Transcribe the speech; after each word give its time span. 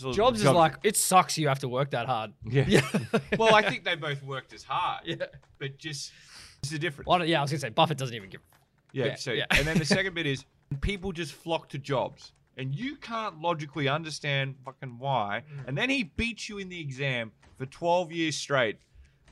So 0.00 0.12
Jobs 0.12 0.40
is 0.40 0.46
like 0.46 0.76
it 0.84 0.96
sucks 0.96 1.36
you 1.36 1.48
have 1.48 1.58
to 1.58 1.68
work 1.68 1.90
that 1.90 2.06
hard. 2.06 2.32
yeah. 2.44 2.80
well, 3.38 3.52
I 3.52 3.62
think 3.62 3.84
they 3.84 3.96
both 3.96 4.22
worked 4.22 4.52
as 4.52 4.62
hard, 4.62 5.02
yeah. 5.04 5.16
but 5.58 5.76
just 5.76 6.12
it's 6.62 6.70
a 6.72 6.78
difference. 6.78 7.08
Well, 7.08 7.24
yeah, 7.24 7.40
I 7.40 7.42
was 7.42 7.50
gonna 7.50 7.58
say 7.58 7.70
Buffett 7.70 7.98
doesn't 7.98 8.14
even 8.14 8.30
give. 8.30 8.40
Yeah. 8.92 9.06
Yeah, 9.06 9.14
so, 9.16 9.32
yeah. 9.32 9.46
and 9.50 9.66
then 9.66 9.76
the 9.76 9.84
second 9.84 10.14
bit 10.14 10.24
is 10.34 10.44
people 10.82 11.10
just 11.10 11.32
flock 11.32 11.68
to 11.70 11.78
jobs, 11.78 12.30
and 12.56 12.72
you 12.72 12.94
can't 12.94 13.40
logically 13.40 13.88
understand 13.88 14.54
fucking 14.64 15.00
why. 15.00 15.42
Mm. 15.52 15.68
And 15.68 15.78
then 15.78 15.90
he 15.90 16.04
beats 16.04 16.48
you 16.48 16.58
in 16.58 16.68
the 16.68 16.80
exam 16.80 17.32
for 17.56 17.66
twelve 17.66 18.12
years 18.12 18.36
straight, 18.36 18.78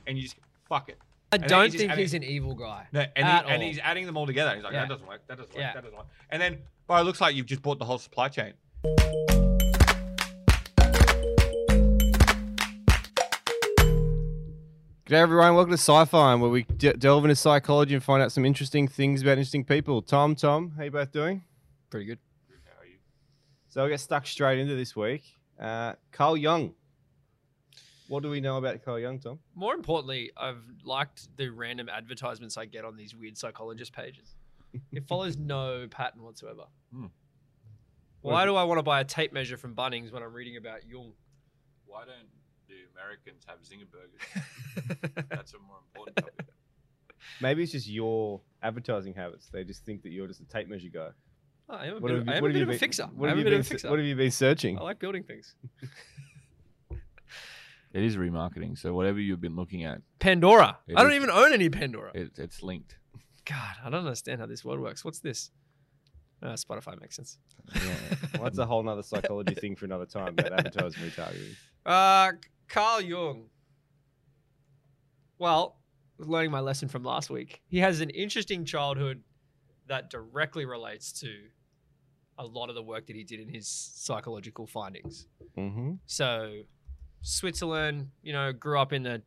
and 0.05 0.17
you 0.17 0.23
just 0.23 0.35
fuck 0.67 0.89
it. 0.89 0.97
I 1.31 1.37
And 1.37 1.45
don't 1.47 1.71
he's 1.71 1.75
think 1.79 1.91
adding- 1.93 2.03
he's 2.03 2.13
an 2.13 2.23
evil 2.23 2.55
guy. 2.55 2.87
No, 2.91 3.05
and, 3.15 3.25
At 3.25 3.45
he, 3.45 3.51
and 3.51 3.63
he's 3.63 3.79
adding 3.79 4.05
them 4.05 4.17
all 4.17 4.25
together. 4.25 4.53
He's 4.55 4.63
like, 4.65 4.73
Yeah. 4.73 4.81
that 4.81 4.89
doesn't 4.89 5.07
work. 5.07 5.21
That 5.27 5.37
doesn't 5.37 5.53
work. 5.53 5.61
Yeah. 5.61 5.73
That 5.73 5.83
doesn't 5.83 5.97
work. 5.97 6.07
And 6.29 6.41
then, 6.41 6.57
bro, 6.87 6.97
it 6.97 7.03
looks 7.03 7.21
like 7.21 7.35
you've 7.35 7.45
just 7.45 7.61
bought 7.61 7.79
the 7.79 7.85
whole 7.85 7.97
supply 7.97 8.27
chain. 8.29 8.53
G'day 15.07 15.13
everyone, 15.13 15.55
welcome 15.55 15.71
to 15.71 15.77
Sci-Fi, 15.77 16.35
where 16.35 16.49
we 16.49 16.63
de- 16.63 16.91
delve 16.91 17.23
into 17.23 17.37
psychology 17.37 17.93
and 17.93 18.03
find 18.03 18.21
out 18.21 18.33
some 18.33 18.43
interesting 18.43 18.89
things 18.89 19.21
about 19.21 19.37
interesting 19.37 19.63
people. 19.63 20.01
Tom, 20.01 20.35
Tom, 20.35 20.73
how 20.75 20.83
you 20.83 20.91
both 20.91 21.13
doing? 21.13 21.45
Pretty 21.89 22.05
good. 22.07 22.19
How 22.65 22.81
are 22.81 22.85
you? 22.85 22.97
So 23.69 23.81
I'll 23.81 23.87
get 23.87 24.01
stuck 24.01 24.27
straight 24.27 24.59
into 24.59 24.75
this 24.75 24.97
week. 24.97 25.23
Uh, 25.57 25.93
Carl 26.11 26.35
Jung. 26.35 26.73
What 28.09 28.21
do 28.21 28.29
we 28.29 28.41
know 28.41 28.57
about 28.57 28.83
Carl 28.83 28.99
Jung, 28.99 29.19
Tom? 29.19 29.39
More 29.55 29.75
importantly, 29.75 30.31
I've 30.35 30.61
liked 30.83 31.29
the 31.37 31.47
random 31.47 31.87
advertisements 31.87 32.57
I 32.57 32.65
get 32.65 32.83
on 32.83 32.97
these 32.97 33.15
weird 33.15 33.37
psychologist 33.37 33.93
pages. 33.93 34.35
It 34.91 35.07
follows 35.07 35.37
no 35.39 35.87
pattern 35.89 36.21
whatsoever. 36.21 36.63
Hmm. 36.93 37.05
Why 38.19 38.43
do 38.43 38.57
I 38.57 38.65
want 38.65 38.79
to 38.79 38.83
buy 38.83 38.99
a 38.99 39.05
tape 39.05 39.31
measure 39.31 39.55
from 39.55 39.73
Bunnings 39.73 40.11
when 40.11 40.21
I'm 40.21 40.33
reading 40.33 40.57
about 40.57 40.85
Jung? 40.85 41.13
Why 41.85 41.99
don't 41.99 42.09
the 42.09 42.36
Americans 42.97 43.45
have 43.47 43.59
zinger 43.59 43.87
burgers? 43.91 45.25
That's 45.29 45.53
a 45.53 45.59
more 45.59 45.77
important 45.87 46.17
topic. 46.17 46.53
Maybe 47.41 47.63
it's 47.63 47.71
just 47.73 47.87
your 47.87 48.41
advertising 48.63 49.13
habits. 49.13 49.49
They 49.51 49.63
just 49.63 49.85
think 49.85 50.01
that 50.03 50.09
you're 50.09 50.27
just 50.27 50.39
a 50.41 50.45
tape 50.45 50.67
measure 50.69 50.89
guy. 50.91 51.09
Oh, 51.69 51.75
I 51.75 51.85
am 51.87 51.97
a 51.97 51.99
What 51.99 52.01
bit, 52.07 52.11
have 52.11 52.21
of, 52.21 52.27
you- 52.27 52.33
I 52.33 52.37
am 52.37 52.45
a 52.45 52.49
bit 52.53 52.61
of 52.63 52.69
a 52.69 52.77
fixer. 52.77 53.03
What 53.15 53.29
have 53.29 53.37
you 53.37 53.43
been 53.43 53.53
of 53.53 53.59
a 53.59 53.63
se- 53.63 53.69
fixer. 53.69 53.89
What 53.89 53.99
have 53.99 54.07
you 54.07 54.15
been 54.15 54.31
searching? 54.31 54.77
I 54.79 54.81
like 54.83 54.99
building 54.99 55.23
things. 55.23 55.55
It 57.93 58.03
is 58.03 58.17
remarketing, 58.17 58.77
so 58.77 58.93
whatever 58.93 59.19
you've 59.19 59.41
been 59.41 59.55
looking 59.55 59.83
at, 59.85 60.01
Pandora. 60.19 60.77
It 60.87 60.97
I 60.97 61.03
don't 61.03 61.11
is. 61.13 61.15
even 61.15 61.29
own 61.31 61.53
any 61.53 61.69
Pandora. 61.69 62.11
it, 62.13 62.31
it's 62.37 62.61
linked. 62.61 62.97
God, 63.45 63.75
I 63.83 63.89
don't 63.89 64.01
understand 64.05 64.39
how 64.41 64.45
this 64.45 64.63
world 64.63 64.81
works. 64.81 65.03
What's 65.05 65.19
this? 65.19 65.51
Uh, 66.43 66.49
Spotify 66.53 66.99
makes 66.99 67.15
sense. 67.15 67.39
Yeah. 67.73 67.81
Well, 68.33 68.43
that's 68.43 68.57
a 68.59 68.65
whole 68.65 68.83
nother 68.83 69.01
psychology 69.03 69.55
thing 69.55 69.75
for 69.75 69.85
another 69.85 70.05
time 70.05 70.35
about 70.37 70.51
advertising 70.53 71.01
retargeting. 71.03 71.55
Uh, 71.85 72.33
Carl 72.67 73.01
Jung. 73.01 73.45
Well, 75.39 75.77
learning 76.17 76.51
my 76.51 76.59
lesson 76.59 76.87
from 76.87 77.03
last 77.03 77.29
week, 77.29 77.61
he 77.67 77.79
has 77.79 78.01
an 78.01 78.09
interesting 78.09 78.65
childhood 78.65 79.21
that 79.87 80.09
directly 80.09 80.65
relates 80.65 81.11
to 81.21 81.29
a 82.37 82.45
lot 82.45 82.69
of 82.69 82.75
the 82.75 82.83
work 82.83 83.07
that 83.07 83.15
he 83.15 83.23
did 83.23 83.39
in 83.39 83.49
his 83.49 83.67
psychological 83.67 84.67
findings. 84.67 85.27
Mm-hmm. 85.57 85.93
So, 86.05 86.61
Switzerland, 87.21 88.09
you 88.21 88.33
know, 88.33 88.53
grew 88.53 88.79
up 88.79 88.93
in 88.93 89.03
the 89.03 89.21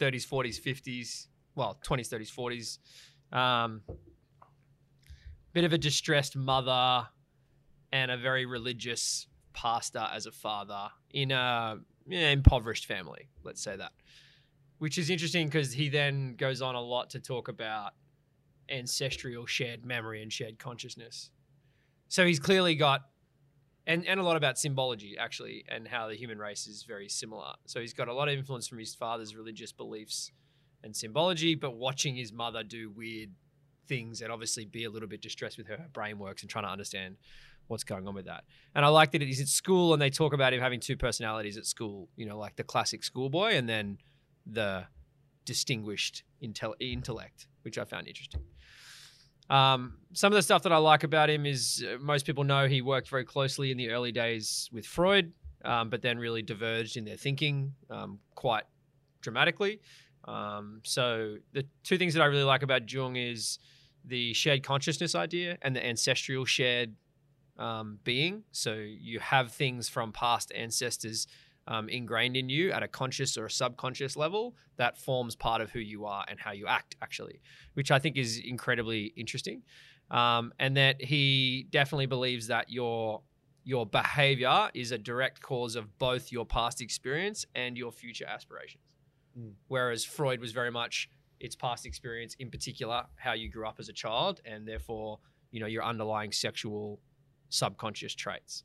30s, 0.00 0.26
40s, 0.26 0.60
50s, 0.60 1.26
well, 1.54 1.78
20s, 1.84 2.08
30s, 2.08 2.78
40s. 3.32 3.36
Um, 3.36 3.82
bit 5.52 5.64
of 5.64 5.72
a 5.72 5.78
distressed 5.78 6.36
mother 6.36 7.08
and 7.92 8.10
a 8.10 8.16
very 8.16 8.46
religious 8.46 9.26
pastor 9.52 10.06
as 10.12 10.26
a 10.26 10.32
father 10.32 10.88
in 11.10 11.30
a 11.30 11.78
Eh, 12.10 12.30
impoverished 12.30 12.86
family, 12.86 13.28
let's 13.42 13.62
say 13.62 13.76
that. 13.76 13.92
Which 14.78 14.98
is 14.98 15.10
interesting 15.10 15.46
because 15.46 15.72
he 15.72 15.88
then 15.88 16.34
goes 16.36 16.62
on 16.62 16.74
a 16.74 16.80
lot 16.80 17.10
to 17.10 17.20
talk 17.20 17.48
about 17.48 17.92
ancestral 18.70 19.46
shared 19.46 19.84
memory 19.84 20.22
and 20.22 20.32
shared 20.32 20.58
consciousness. 20.58 21.30
So 22.08 22.24
he's 22.24 22.38
clearly 22.38 22.74
got 22.74 23.02
and 23.88 24.06
and 24.06 24.20
a 24.20 24.22
lot 24.22 24.36
about 24.36 24.58
symbology 24.58 25.16
actually 25.18 25.64
and 25.68 25.88
how 25.88 26.06
the 26.06 26.14
human 26.14 26.38
race 26.38 26.66
is 26.66 26.84
very 26.84 27.08
similar 27.08 27.54
so 27.66 27.80
he's 27.80 27.94
got 27.94 28.06
a 28.06 28.12
lot 28.12 28.28
of 28.28 28.38
influence 28.38 28.68
from 28.68 28.78
his 28.78 28.94
father's 28.94 29.34
religious 29.34 29.72
beliefs 29.72 30.30
and 30.84 30.94
symbology 30.94 31.54
but 31.54 31.74
watching 31.74 32.14
his 32.14 32.32
mother 32.32 32.62
do 32.62 32.90
weird 32.90 33.30
things 33.88 34.20
and 34.20 34.30
obviously 34.30 34.66
be 34.66 34.84
a 34.84 34.90
little 34.90 35.08
bit 35.08 35.22
distressed 35.22 35.56
with 35.56 35.66
how 35.66 35.76
her 35.76 35.88
brain 35.92 36.18
works 36.18 36.42
and 36.42 36.50
trying 36.50 36.64
to 36.64 36.70
understand 36.70 37.16
what's 37.68 37.84
going 37.84 38.06
on 38.08 38.14
with 38.14 38.26
that 38.26 38.44
and 38.74 38.84
i 38.84 38.88
like 38.88 39.12
that 39.12 39.22
he's 39.22 39.40
at 39.40 39.48
school 39.48 39.92
and 39.92 40.02
they 40.02 40.10
talk 40.10 40.32
about 40.32 40.52
him 40.52 40.60
having 40.60 40.80
two 40.80 40.96
personalities 40.96 41.56
at 41.56 41.66
school 41.66 42.08
you 42.16 42.26
know 42.26 42.38
like 42.38 42.56
the 42.56 42.64
classic 42.64 43.04
schoolboy 43.04 43.52
and 43.52 43.68
then 43.68 43.98
the 44.46 44.84
distinguished 45.44 46.24
intel- 46.42 46.74
intellect 46.80 47.46
which 47.62 47.78
i 47.78 47.84
found 47.84 48.06
interesting 48.06 48.42
um, 49.50 49.94
some 50.12 50.32
of 50.32 50.36
the 50.36 50.42
stuff 50.42 50.62
that 50.64 50.72
I 50.72 50.76
like 50.76 51.04
about 51.04 51.30
him 51.30 51.46
is 51.46 51.84
uh, 51.86 51.96
most 52.00 52.26
people 52.26 52.44
know 52.44 52.68
he 52.68 52.82
worked 52.82 53.08
very 53.08 53.24
closely 53.24 53.70
in 53.70 53.78
the 53.78 53.90
early 53.90 54.12
days 54.12 54.68
with 54.72 54.84
Freud, 54.84 55.32
um, 55.64 55.88
but 55.88 56.02
then 56.02 56.18
really 56.18 56.42
diverged 56.42 56.96
in 56.96 57.04
their 57.04 57.16
thinking 57.16 57.72
um, 57.90 58.18
quite 58.34 58.64
dramatically. 59.22 59.80
Um, 60.26 60.80
so 60.84 61.36
the 61.52 61.64
two 61.82 61.96
things 61.96 62.12
that 62.14 62.22
I 62.22 62.26
really 62.26 62.44
like 62.44 62.62
about 62.62 62.90
Jung 62.92 63.16
is 63.16 63.58
the 64.04 64.34
shared 64.34 64.62
consciousness 64.62 65.14
idea 65.14 65.56
and 65.62 65.74
the 65.74 65.84
ancestral 65.84 66.44
shared 66.44 66.94
um, 67.58 67.98
being. 68.04 68.44
So 68.52 68.74
you 68.74 69.20
have 69.20 69.52
things 69.52 69.88
from 69.88 70.12
past 70.12 70.52
ancestors 70.54 71.26
um, 71.66 71.88
ingrained 71.88 72.36
in 72.36 72.48
you 72.48 72.72
at 72.72 72.82
a 72.82 72.88
conscious 72.88 73.36
or 73.36 73.46
a 73.46 73.50
subconscious 73.50 74.16
level 74.16 74.56
that 74.76 74.96
forms 74.96 75.36
part 75.36 75.60
of 75.60 75.70
who 75.70 75.80
you 75.80 76.06
are 76.06 76.24
and 76.28 76.40
how 76.40 76.52
you 76.52 76.66
act, 76.66 76.96
actually, 77.02 77.40
which 77.74 77.90
I 77.90 77.98
think 77.98 78.16
is 78.16 78.38
incredibly 78.38 79.12
interesting. 79.16 79.62
Um, 80.10 80.52
and 80.58 80.76
that 80.78 81.02
he 81.02 81.66
definitely 81.70 82.06
believes 82.06 82.46
that 82.46 82.70
your 82.70 83.20
your 83.64 83.84
behavior 83.84 84.70
is 84.72 84.92
a 84.92 84.96
direct 84.96 85.42
cause 85.42 85.76
of 85.76 85.98
both 85.98 86.32
your 86.32 86.46
past 86.46 86.80
experience 86.80 87.44
and 87.54 87.76
your 87.76 87.92
future 87.92 88.24
aspirations. 88.24 88.82
Mm. 89.38 89.52
Whereas 89.66 90.04
Freud 90.04 90.40
was 90.40 90.52
very 90.52 90.70
much 90.70 91.10
its 91.38 91.54
past 91.54 91.84
experience, 91.84 92.34
in 92.38 92.50
particular, 92.50 93.04
how 93.16 93.34
you 93.34 93.50
grew 93.50 93.66
up 93.68 93.76
as 93.78 93.90
a 93.90 93.92
child, 93.92 94.40
and 94.46 94.66
therefore, 94.66 95.18
you 95.50 95.60
know, 95.60 95.66
your 95.66 95.84
underlying 95.84 96.32
sexual 96.32 96.98
subconscious 97.48 98.14
traits. 98.14 98.64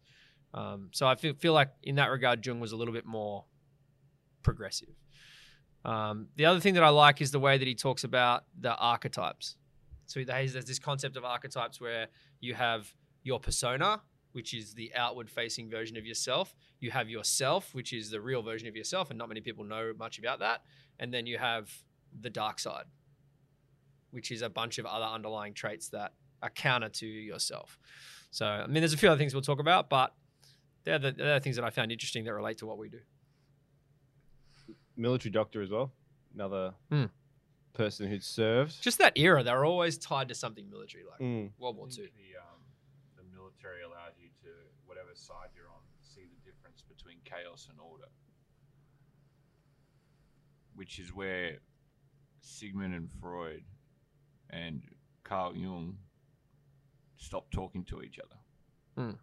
Um, 0.54 0.90
so 0.92 1.08
I 1.08 1.16
feel, 1.16 1.34
feel 1.34 1.54
like 1.54 1.70
in 1.82 1.96
that 1.96 2.12
regard, 2.12 2.46
Jung 2.46 2.60
was 2.60 2.72
a 2.72 2.76
little 2.76 2.94
bit 2.94 3.06
more 3.06 3.46
progressive. 4.44 4.96
Um, 5.86 6.28
the 6.36 6.46
other 6.46 6.60
thing 6.60 6.76
that 6.76 6.84
I 6.84 6.90
like 6.90 7.22
is 7.22 7.32
the 7.32 7.40
way 7.40 7.58
that 7.58 7.68
he 7.68 7.76
talks 7.76 8.04
about 8.04 8.46
the 8.60 8.76
archetypes. 8.76 9.58
So 10.06 10.24
there's 10.24 10.54
this 10.54 10.80
concept 10.80 11.18
of 11.18 11.26
archetypes 11.26 11.82
where 11.82 12.08
you 12.40 12.54
have 12.54 12.94
your 13.24 13.40
persona, 13.40 14.02
which 14.34 14.54
is 14.54 14.74
the 14.74 14.92
outward 14.96 15.30
facing 15.30 15.70
version 15.70 15.98
of 15.98 16.06
yourself. 16.06 16.56
You 16.80 16.92
have 16.92 17.10
yourself, 17.10 17.74
which 17.74 17.94
is 17.94 18.10
the 18.12 18.22
real 18.22 18.42
version 18.42 18.68
of 18.68 18.76
yourself, 18.76 19.10
and 19.10 19.18
not 19.18 19.28
many 19.28 19.42
people 19.42 19.64
know 19.64 19.94
much 19.98 20.20
about 20.20 20.40
that. 20.40 20.62
And 21.00 21.14
then 21.14 21.26
you 21.26 21.38
have 21.38 21.72
the 22.22 22.30
dark 22.30 22.60
side, 22.60 22.86
which 24.12 24.32
is 24.32 24.42
a 24.42 24.50
bunch 24.50 24.78
of 24.78 24.86
other 24.86 25.06
underlying 25.06 25.54
traits 25.54 25.90
that 25.90 26.14
are 26.42 26.50
counter 26.50 26.90
to 26.90 27.08
yourself. 27.08 27.80
So, 28.34 28.48
I 28.48 28.66
mean, 28.66 28.82
there's 28.82 28.94
a 28.94 28.98
few 28.98 29.10
other 29.10 29.20
things 29.20 29.36
we'll 29.36 29.44
talk 29.44 29.60
about, 29.60 29.92
but 29.92 30.12
they're 30.86 30.98
the, 30.98 31.12
they're 31.12 31.36
the 31.36 31.40
things 31.40 31.56
that 31.56 31.64
I 31.64 31.70
found 31.70 31.92
interesting 31.92 32.24
that 32.24 32.34
relate 32.34 32.58
to 32.58 32.66
what 32.66 32.80
we 32.80 32.90
do. 32.90 32.98
Military 34.98 35.32
doctor 35.32 35.62
as 35.62 35.70
well. 35.70 35.92
Another 36.34 36.74
Hmm. 36.90 37.06
person 37.74 38.08
who'd 38.10 38.24
served. 38.24 38.82
Just 38.82 38.98
that 38.98 39.16
era, 39.20 39.44
they're 39.44 39.64
always 39.66 40.00
tied 40.00 40.30
to 40.30 40.36
something 40.36 40.68
military, 40.68 41.04
like 41.04 41.20
Mm. 41.20 41.52
World 41.60 41.78
War 41.78 41.88
II. 41.88 42.08
The, 42.08 42.38
um, 42.42 42.60
the 43.18 43.24
military 43.36 43.84
allows 43.84 44.14
you 44.20 44.30
to, 44.42 44.50
whatever 44.88 45.14
side 45.14 45.50
you're 45.56 45.70
on, 45.70 45.82
see 46.02 46.26
the 46.26 46.38
difference 46.52 46.82
between 46.82 47.20
chaos 47.26 47.68
and 47.70 47.80
order. 47.80 48.06
Which 50.76 50.98
is 50.98 51.14
where 51.14 51.60
Sigmund 52.42 52.96
and 52.96 53.12
Freud 53.22 53.64
and 54.50 54.82
Carl 55.24 55.56
Jung 55.56 56.00
stopped 57.18 57.52
talking 57.54 57.84
to 57.86 58.02
each 58.02 58.20
other. 58.20 58.36
Hmm. 59.10 59.16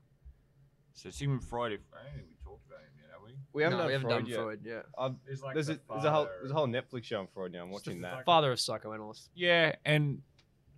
So 0.94 1.10
Sigmund 1.10 1.44
Freud, 1.44 1.72
if 1.72 1.81
I 1.92 2.04
don't 2.04 2.14
think 2.14 2.26
we 2.28 2.37
talked 2.44 2.66
about 2.66 2.81
him 2.81 2.90
yet, 2.96 3.10
have 3.12 3.22
we? 3.25 3.32
We 3.52 3.62
haven't 3.62 3.78
No, 3.78 3.82
done 3.82 3.87
we 3.88 3.92
haven't 3.92 4.08
Freud 4.08 4.20
done 4.22 4.26
yet. 4.31 4.37
Freud 4.40 4.60
yet. 4.64 4.84
I've, 4.98 5.14
There's 5.25 5.42
like 5.42 5.54
there's, 5.54 5.66
the 5.69 5.75
a, 5.75 5.78
there's 5.90 6.04
a 6.04 6.10
whole 6.10 6.25
father- 6.25 6.37
there's 6.40 6.50
a 6.50 6.54
whole 6.54 6.66
Netflix 6.66 7.04
show 7.04 7.20
on 7.20 7.26
Freud 7.28 7.52
now. 7.52 7.62
I'm 7.64 7.70
Just 7.72 7.84
the 7.84 7.90
watching 7.90 8.02
that. 8.02 8.14
fuck- 8.16 8.25
Father 8.25 8.52
of 8.52 8.60
psychoanalysts. 8.60 9.31
Yeah, 9.34 9.75
and 9.84 10.20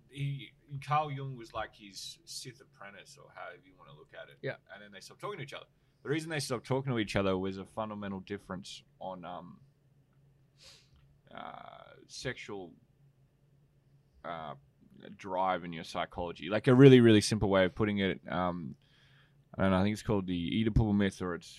he 0.09 0.49
Carl 0.85 1.11
Jung 1.11 1.35
was 1.37 1.53
like 1.53 1.71
his 1.75 2.19
Sith 2.25 2.61
apprentice, 2.61 3.17
or 3.21 3.29
however 3.35 3.57
you 3.65 3.73
want 3.77 3.89
to 3.91 3.95
look 3.97 4.09
at 4.13 4.29
it. 4.29 4.37
Yeah. 4.41 4.55
and 4.73 4.81
then 4.81 4.91
they 4.93 4.99
stopped 5.01 5.19
talking 5.21 5.37
to 5.37 5.43
each 5.43 5.53
other. 5.53 5.65
The 6.03 6.09
reason 6.09 6.29
they 6.29 6.39
stopped 6.39 6.65
talking 6.65 6.91
to 6.91 6.99
each 6.99 7.15
other 7.15 7.37
was 7.37 7.57
a 7.57 7.65
fundamental 7.65 8.19
difference 8.21 8.83
on 8.99 9.23
um, 9.25 9.57
uh, 11.35 11.93
sexual 12.07 12.71
uh, 14.25 14.53
drive 15.09 15.63
in 15.63 15.73
your 15.73 15.83
psychology. 15.83 16.49
Like 16.49 16.67
a 16.67 16.73
really, 16.75 16.99
really 17.01 17.21
simple 17.21 17.49
way 17.49 17.65
of 17.65 17.75
putting 17.75 17.99
it. 17.99 18.19
Um, 18.29 18.75
I 19.57 19.61
don't 19.63 19.71
know. 19.71 19.77
I 19.77 19.83
think 19.83 19.93
it's 19.93 20.01
called 20.03 20.27
the 20.27 20.65
Oedipal 20.65 20.95
myth, 20.95 21.21
or 21.21 21.35
it's 21.35 21.57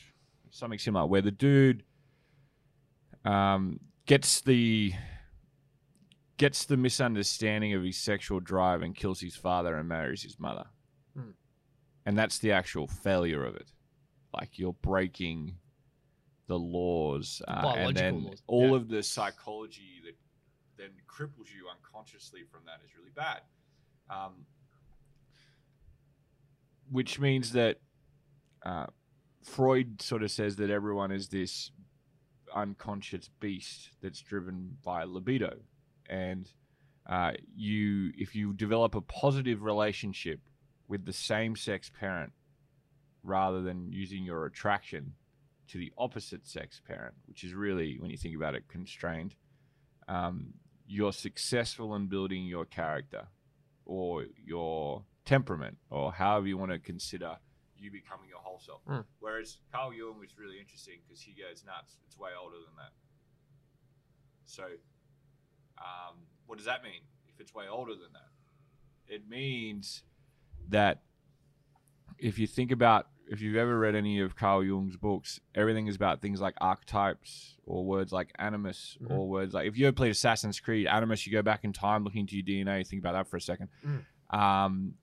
something 0.50 0.78
similar, 0.78 1.06
where 1.06 1.22
the 1.22 1.30
dude 1.30 1.84
um, 3.24 3.80
gets 4.06 4.40
the 4.40 4.92
gets 6.36 6.64
the 6.66 6.76
misunderstanding 6.76 7.72
of 7.74 7.82
his 7.84 7.96
sexual 7.96 8.40
drive 8.40 8.82
and 8.82 8.96
kills 8.96 9.20
his 9.20 9.36
father 9.36 9.76
and 9.76 9.88
marries 9.88 10.22
his 10.22 10.38
mother, 10.40 10.66
Hmm. 11.16 11.30
and 12.04 12.18
that's 12.18 12.38
the 12.38 12.50
actual 12.52 12.88
failure 12.88 13.44
of 13.44 13.54
it. 13.54 13.70
Like 14.32 14.58
you're 14.58 14.72
breaking 14.72 15.58
the 16.48 16.58
laws, 16.58 17.40
uh, 17.46 17.74
and 17.76 17.96
then 17.96 18.24
laws. 18.24 18.42
all 18.48 18.70
Yeah. 18.70 18.76
of 18.76 18.88
the 18.88 19.02
psychology 19.02 20.00
that 20.04 20.16
then 20.76 20.90
cripples 21.08 21.52
you 21.54 21.66
unconsciously 21.70 22.40
from 22.50 22.62
that 22.66 22.80
is 22.84 22.90
really 22.96 23.12
bad. 23.14 23.40
Um, 24.10 24.46
which 26.90 27.18
means 27.18 27.52
that 27.52 27.78
uh, 28.64 28.86
Freud 29.42 30.02
sort 30.02 30.22
of 30.22 30.30
says 30.30 30.56
that 30.56 30.70
everyone 30.70 31.10
is 31.10 31.28
this 31.28 31.70
unconscious 32.54 33.30
beast 33.40 33.90
that's 34.02 34.20
driven 34.20 34.76
by 34.84 35.04
libido, 35.04 35.56
and 36.08 36.50
uh, 37.08 37.32
you, 37.54 38.12
if 38.16 38.34
you 38.34 38.52
develop 38.52 38.94
a 38.94 39.00
positive 39.00 39.62
relationship 39.62 40.40
with 40.88 41.04
the 41.04 41.12
same-sex 41.12 41.90
parent, 41.98 42.32
rather 43.22 43.62
than 43.62 43.90
using 43.90 44.22
your 44.22 44.44
attraction 44.44 45.14
to 45.66 45.78
the 45.78 45.90
opposite 45.96 46.46
sex 46.46 46.80
parent, 46.86 47.14
which 47.26 47.42
is 47.42 47.54
really, 47.54 47.98
when 47.98 48.10
you 48.10 48.18
think 48.18 48.36
about 48.36 48.54
it, 48.54 48.68
constrained, 48.68 49.34
um, 50.08 50.52
you're 50.86 51.12
successful 51.12 51.94
in 51.94 52.06
building 52.06 52.44
your 52.44 52.64
character 52.64 53.26
or 53.84 54.26
your 54.44 55.04
temperament 55.24 55.78
or 55.90 56.12
however 56.12 56.46
you 56.46 56.58
want 56.58 56.70
to 56.70 56.78
consider 56.78 57.36
you 57.76 57.90
becoming 57.90 58.28
your 58.28 58.38
whole 58.38 58.60
self. 58.60 58.80
Mm. 58.88 59.04
Whereas 59.20 59.58
Carl 59.72 59.92
Jung 59.92 60.18
was 60.18 60.38
really 60.38 60.58
interesting 60.58 61.00
because 61.06 61.20
he 61.20 61.32
goes 61.32 61.64
nuts. 61.66 61.98
It's 62.06 62.18
way 62.18 62.30
older 62.40 62.56
than 62.56 62.76
that. 62.76 62.92
So, 64.46 64.64
um, 65.78 66.16
what 66.46 66.56
does 66.56 66.66
that 66.66 66.82
mean 66.82 67.02
if 67.28 67.40
it's 67.40 67.54
way 67.54 67.64
older 67.70 67.92
than 67.92 68.12
that? 68.12 69.12
It 69.12 69.28
means 69.28 70.02
that 70.68 71.02
if 72.18 72.38
you 72.38 72.46
think 72.46 72.70
about 72.70 73.08
if 73.28 73.40
you've 73.40 73.56
ever 73.56 73.78
read 73.78 73.94
any 73.94 74.20
of 74.20 74.36
Carl 74.36 74.62
Jung's 74.64 74.96
books, 74.96 75.40
everything 75.54 75.86
is 75.86 75.96
about 75.96 76.20
things 76.20 76.40
like 76.40 76.54
archetypes 76.60 77.56
or 77.64 77.84
words 77.84 78.12
like 78.12 78.32
animus 78.38 78.98
Mhm. 79.00 79.10
or 79.10 79.28
words 79.28 79.54
like 79.54 79.66
if 79.66 79.78
you 79.78 79.86
ever 79.86 79.94
played 79.94 80.10
Assassin's 80.10 80.60
Creed, 80.60 80.86
animus, 80.86 81.26
you 81.26 81.32
go 81.32 81.42
back 81.42 81.64
in 81.64 81.72
time 81.72 82.04
looking 82.04 82.20
into 82.20 82.36
your 82.36 82.44
DNA, 82.44 82.84
think 82.86 83.00
about 83.00 83.12
that 83.12 83.26
for 83.28 83.36
a 83.36 83.40
second. 83.40 83.68
Um, 84.30 84.94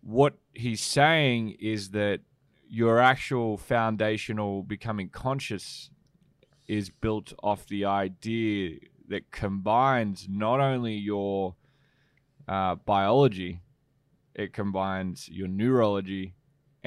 what 0.00 0.38
he's 0.54 0.80
saying 0.80 1.56
is 1.60 1.90
that 1.90 2.20
your 2.68 2.98
actual 3.00 3.56
foundational 3.56 4.62
becoming 4.62 5.08
conscious 5.08 5.90
is 6.66 6.90
built 6.90 7.32
off 7.42 7.66
the 7.66 7.84
idea 7.84 8.78
that 9.08 9.30
combines 9.30 10.28
not 10.28 10.60
only 10.60 10.94
your 10.94 11.56
uh, 12.46 12.74
biology, 12.76 13.60
it 14.34 14.52
combines 14.52 15.28
your 15.28 15.48
neurology, 15.48 16.34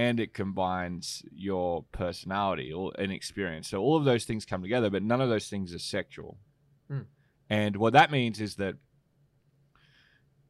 and 0.02 0.20
it 0.20 0.34
combines 0.34 1.22
your 1.32 1.86
personality 1.92 2.74
or 2.74 2.92
an 2.98 3.12
experience. 3.12 3.68
So 3.68 3.82
all 3.82 3.96
of 3.98 4.04
those 4.04 4.26
things 4.26 4.46
come 4.46 4.64
together, 4.64 4.90
but 4.90 5.04
none 5.04 5.22
of 5.22 5.30
those 5.30 5.48
things 5.48 5.76
are 5.76 5.80
sexual. 5.80 6.40
Hmm. 6.88 7.02
And 7.52 7.78
what 7.78 7.94
that 7.94 8.10
means 8.10 8.42
is 8.42 8.56
that 8.56 8.78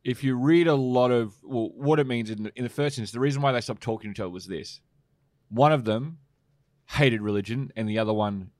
if 0.06 0.24
you 0.24 0.36
read 0.36 0.68
a 0.68 0.76
lot 0.76 1.12
of 1.12 1.34
well, 1.44 1.70
what 1.76 2.00
it 2.00 2.08
means 2.08 2.30
in 2.30 2.44
the, 2.44 2.52
in 2.56 2.64
the 2.64 2.70
first 2.70 2.98
instance, 2.98 3.12
the 3.12 3.20
reason 3.20 3.42
why 3.42 3.52
they 3.52 3.60
stopped 3.60 3.84
talking 3.84 4.10
to 4.10 4.12
each 4.16 4.22
other 4.22 4.30
was 4.30 4.48
this: 4.48 4.80
one 5.50 5.74
of 5.74 5.84
them 5.84 6.20
hated 6.88 7.22
religion, 7.22 7.74
and 7.76 7.90
the 7.90 8.00
other 8.00 8.14
one 8.14 8.52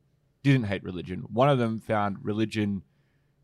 didn't 0.44 0.66
hate 0.66 0.84
religion. 0.84 1.26
One 1.32 1.50
of 1.50 1.58
them 1.58 1.80
found 1.80 2.18
religion 2.22 2.84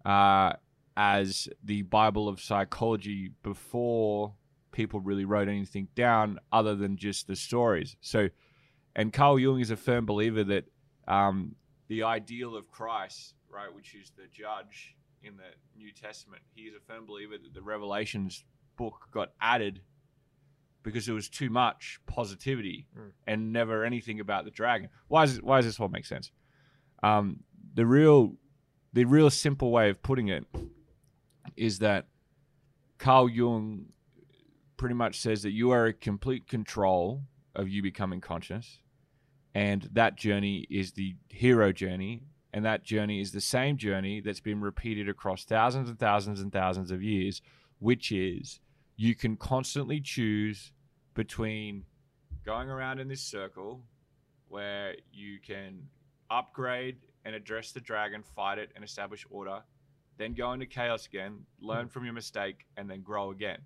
uh, 0.03 0.53
as 0.97 1.47
the 1.63 1.83
Bible 1.83 2.27
of 2.27 2.41
psychology 2.41 3.31
before 3.41 4.33
people 4.77 4.99
really 4.99 5.25
wrote 5.25 5.47
anything 5.49 5.87
down 5.95 6.39
other 6.51 6.75
than 6.75 6.95
just 6.97 7.25
the 7.25 7.35
stories. 7.35 7.95
So, 7.99 8.29
and 8.95 9.11
Carl 9.11 9.39
Jung 9.39 9.59
is 9.59 9.71
a 9.71 9.75
firm 9.75 10.05
believer 10.05 10.43
that 10.43 10.65
um, 11.07 11.55
the 11.87 12.03
ideal 12.03 12.55
of 12.55 12.69
Christ, 12.69 13.33
right, 13.49 13.73
which 13.73 13.95
is 13.95 14.11
the 14.15 14.27
judge 14.31 14.95
in 15.23 15.35
the 15.35 15.49
New 15.75 15.91
Testament, 15.91 16.43
he 16.53 16.61
is 16.63 16.75
a 16.75 16.79
firm 16.79 17.07
believer 17.07 17.37
that 17.41 17.53
the 17.55 17.61
Revelations 17.63 18.45
book 18.77 19.07
got 19.11 19.31
added 19.41 19.81
because 20.83 21.07
there 21.07 21.15
was 21.15 21.27
too 21.27 21.49
much 21.49 21.99
positivity 22.05 22.85
Mm. 22.95 23.11
and 23.25 23.51
never 23.51 23.83
anything 23.83 24.19
about 24.19 24.45
the 24.45 24.51
dragon. 24.51 24.89
Why 25.07 25.23
is 25.23 25.41
why 25.41 25.57
does 25.57 25.65
this 25.65 25.79
all 25.79 25.89
make 25.89 26.05
sense? 26.05 26.31
Um, 27.01 27.43
the 27.73 27.85
real 27.85 28.35
the 28.93 29.05
real 29.05 29.29
simple 29.31 29.71
way 29.71 29.89
of 29.89 30.01
putting 30.03 30.27
it 30.29 30.45
is 31.55 31.79
that 31.79 32.05
Carl 32.99 33.27
Jung 33.27 33.87
pretty 34.77 34.95
much 34.95 35.19
says 35.19 35.41
that 35.43 35.51
you 35.51 35.71
are 35.71 35.87
in 35.87 35.95
complete 35.99 36.47
control 36.47 37.23
of 37.55 37.67
you 37.67 37.81
becoming 37.81 38.21
conscious, 38.21 38.79
and 39.53 39.89
that 39.93 40.15
journey 40.15 40.67
is 40.69 40.93
the 40.93 41.15
hero 41.29 41.71
journey, 41.71 42.23
and 42.53 42.63
that 42.65 42.83
journey 42.83 43.19
is 43.19 43.31
the 43.31 43.41
same 43.41 43.77
journey 43.77 44.21
that's 44.21 44.39
been 44.39 44.61
repeated 44.61 45.09
across 45.09 45.43
thousands 45.43 45.89
and 45.89 45.99
thousands 45.99 46.41
and 46.41 46.51
thousands 46.51 46.91
of 46.91 47.03
years, 47.03 47.41
which 47.79 48.11
is 48.11 48.59
you 48.95 49.15
can 49.15 49.35
constantly 49.35 49.99
choose 49.99 50.71
between 51.13 51.83
going 52.45 52.69
around 52.69 52.99
in 52.99 53.07
this 53.07 53.21
circle 53.21 53.83
where 54.47 54.95
you 55.11 55.39
can 55.45 55.81
upgrade 56.29 56.97
and 57.25 57.35
address 57.35 57.71
the 57.71 57.81
dragon, 57.81 58.23
fight 58.35 58.57
it, 58.57 58.71
and 58.75 58.83
establish 58.83 59.25
order, 59.29 59.61
then 60.17 60.33
go 60.33 60.53
into 60.53 60.65
chaos 60.65 61.05
again, 61.05 61.39
learn 61.59 61.87
mm. 61.87 61.91
from 61.91 62.05
your 62.05 62.13
mistake, 62.13 62.65
and 62.77 62.89
then 62.89 63.01
grow 63.01 63.31
again. 63.31 63.59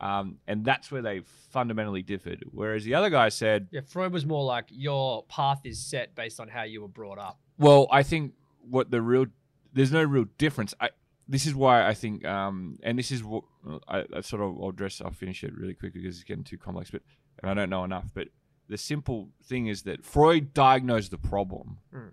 Um, 0.00 0.38
and 0.46 0.64
that's 0.64 0.92
where 0.92 1.02
they 1.02 1.22
fundamentally 1.50 2.02
differed. 2.02 2.44
Whereas 2.52 2.84
the 2.84 2.94
other 2.94 3.10
guy 3.10 3.30
said, 3.30 3.68
Yeah, 3.72 3.80
Freud 3.86 4.12
was 4.12 4.24
more 4.24 4.44
like 4.44 4.66
your 4.70 5.24
path 5.24 5.60
is 5.64 5.84
set 5.84 6.14
based 6.14 6.38
on 6.38 6.48
how 6.48 6.62
you 6.62 6.82
were 6.82 6.88
brought 6.88 7.18
up. 7.18 7.38
Well, 7.58 7.88
I 7.90 8.02
think 8.02 8.34
what 8.60 8.90
the 8.90 9.02
real 9.02 9.26
there's 9.72 9.92
no 9.92 10.02
real 10.02 10.26
difference. 10.38 10.74
I 10.80 10.90
this 11.28 11.46
is 11.46 11.54
why 11.54 11.86
I 11.86 11.94
think, 11.94 12.24
um, 12.24 12.78
and 12.82 12.98
this 12.98 13.10
is 13.10 13.22
what 13.22 13.44
I, 13.86 14.04
I 14.14 14.20
sort 14.22 14.42
of 14.42 14.56
I'll 14.60 14.70
address. 14.70 15.00
I'll 15.00 15.10
finish 15.10 15.44
it 15.44 15.54
really 15.54 15.74
quickly 15.74 16.00
because 16.00 16.16
it's 16.16 16.24
getting 16.24 16.44
too 16.44 16.58
complex, 16.58 16.90
but 16.90 17.02
and 17.42 17.50
I 17.50 17.54
don't 17.54 17.70
know 17.70 17.84
enough. 17.84 18.06
But 18.14 18.28
the 18.68 18.78
simple 18.78 19.30
thing 19.44 19.66
is 19.66 19.82
that 19.82 20.04
Freud 20.04 20.54
diagnosed 20.54 21.10
the 21.10 21.18
problem. 21.18 21.78
Mm. 21.94 22.12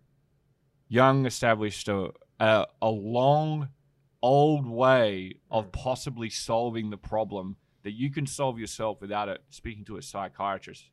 Jung 0.87 1.25
established 1.25 1.87
a, 1.87 2.09
a 2.39 2.65
a 2.81 2.89
long, 2.89 3.69
old 4.21 4.67
way 4.67 5.35
of 5.49 5.71
possibly 5.71 6.29
solving 6.29 6.89
the 6.89 6.97
problem 6.97 7.57
that 7.85 7.93
you 7.93 8.11
can 8.11 8.27
solve 8.27 8.59
yourself 8.59 8.99
without 8.99 9.29
it 9.29 9.41
speaking 9.49 9.85
to 9.85 9.95
a 9.95 10.01
psychiatrist 10.01 10.89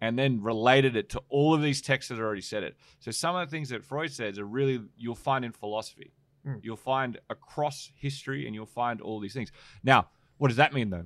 and 0.00 0.18
then 0.18 0.40
related 0.42 0.96
it 0.96 1.10
to 1.10 1.22
all 1.28 1.52
of 1.52 1.60
these 1.60 1.82
texts 1.82 2.08
that 2.08 2.18
already 2.18 2.40
said 2.40 2.62
it. 2.62 2.76
So 3.00 3.10
some 3.10 3.36
of 3.36 3.46
the 3.46 3.50
things 3.50 3.68
that 3.68 3.84
Freud 3.84 4.10
says 4.10 4.38
are 4.38 4.46
really 4.46 4.80
you'll 4.96 5.14
find 5.14 5.44
in 5.44 5.52
philosophy. 5.52 6.14
Mm. 6.46 6.60
You'll 6.62 6.76
find 6.76 7.18
across 7.28 7.90
history 7.94 8.46
and 8.46 8.54
you'll 8.54 8.64
find 8.64 9.02
all 9.02 9.20
these 9.20 9.34
things. 9.34 9.52
Now, 9.84 10.08
what 10.38 10.48
does 10.48 10.56
that 10.56 10.72
mean 10.72 10.88
though? 10.88 11.04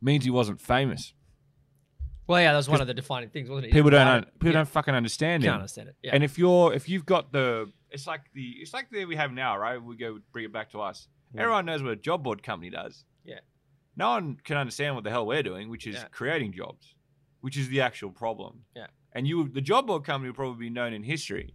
means 0.00 0.24
he 0.24 0.30
wasn't 0.30 0.60
famous. 0.60 1.12
Well, 2.26 2.40
yeah, 2.40 2.52
that 2.52 2.58
was 2.58 2.68
one 2.68 2.82
of 2.82 2.86
the 2.86 2.94
defining 2.94 3.30
things, 3.30 3.48
wasn't 3.48 3.68
it? 3.68 3.72
People 3.72 3.90
don't 3.90 4.06
un- 4.06 4.24
people 4.24 4.48
yeah. 4.48 4.52
don't 4.52 4.68
fucking 4.68 4.94
understand 4.94 5.42
Can't 5.42 5.54
him. 5.54 5.60
understand 5.60 5.88
it. 5.88 5.96
Yeah. 6.02 6.10
And 6.14 6.22
if 6.22 6.38
you're 6.38 6.74
if 6.74 6.88
you've 6.88 7.06
got 7.06 7.32
the 7.32 7.72
it's 7.90 8.06
like 8.06 8.20
the 8.34 8.54
it's 8.60 8.74
like 8.74 8.90
the 8.90 9.06
we 9.06 9.16
have 9.16 9.32
now, 9.32 9.56
right? 9.56 9.82
We 9.82 9.96
go 9.96 10.18
bring 10.32 10.44
it 10.44 10.52
back 10.52 10.70
to 10.72 10.80
us. 10.82 11.08
Mm. 11.34 11.40
Everyone 11.40 11.64
knows 11.64 11.82
what 11.82 11.92
a 11.92 11.96
job 11.96 12.22
board 12.22 12.42
company 12.42 12.70
does. 12.70 13.04
Yeah. 13.98 14.04
No 14.04 14.10
one 14.10 14.36
can 14.44 14.56
understand 14.56 14.94
what 14.94 15.04
the 15.04 15.10
hell 15.10 15.26
we're 15.26 15.42
doing, 15.42 15.68
which 15.68 15.86
is 15.86 15.96
Yeah. 15.96 16.04
creating 16.10 16.52
jobs, 16.52 16.94
which 17.40 17.56
is 17.56 17.68
the 17.68 17.80
actual 17.80 18.10
problem. 18.10 18.64
Yeah. 18.76 18.86
And 19.12 19.26
you 19.26 19.48
the 19.48 19.60
job 19.60 19.86
board 19.86 20.04
company 20.04 20.28
will 20.30 20.36
probably 20.36 20.66
be 20.68 20.70
known 20.70 20.92
in 20.92 21.02
history. 21.02 21.54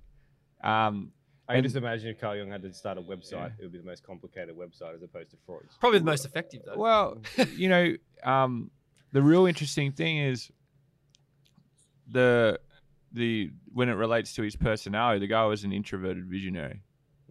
Um, 0.64 1.12
I 1.48 1.56
can 1.56 1.64
just 1.64 1.76
imagine 1.76 2.10
if 2.10 2.20
Carl 2.22 2.38
Jung 2.38 2.50
had 2.52 2.62
to 2.64 2.74
start 2.74 2.98
a 2.98 3.02
website, 3.02 3.32
Yeah. 3.32 3.50
it 3.60 3.64
would 3.64 3.72
be 3.74 3.78
the 3.80 3.84
most 3.86 4.04
complicated 4.04 4.56
website 4.56 4.96
as 4.96 5.04
opposed 5.04 5.32
to 5.32 5.38
Freud's. 5.46 5.76
Probably 5.80 6.00
the 6.00 6.06
most 6.06 6.26
effective 6.26 6.62
though. 6.66 6.78
Well, 6.78 7.22
you 7.56 7.68
know, 7.70 7.96
um, 8.24 8.72
the 9.12 9.22
real 9.22 9.46
interesting 9.46 9.92
thing 9.92 10.18
is 10.20 10.50
the 12.08 12.60
the 13.12 13.52
when 13.72 13.90
it 13.90 13.94
relates 13.94 14.34
to 14.34 14.42
his 14.42 14.56
personality, 14.56 15.20
the 15.20 15.28
guy 15.28 15.46
was 15.46 15.64
an 15.64 15.72
introverted 15.72 16.26
visionary. 16.26 16.82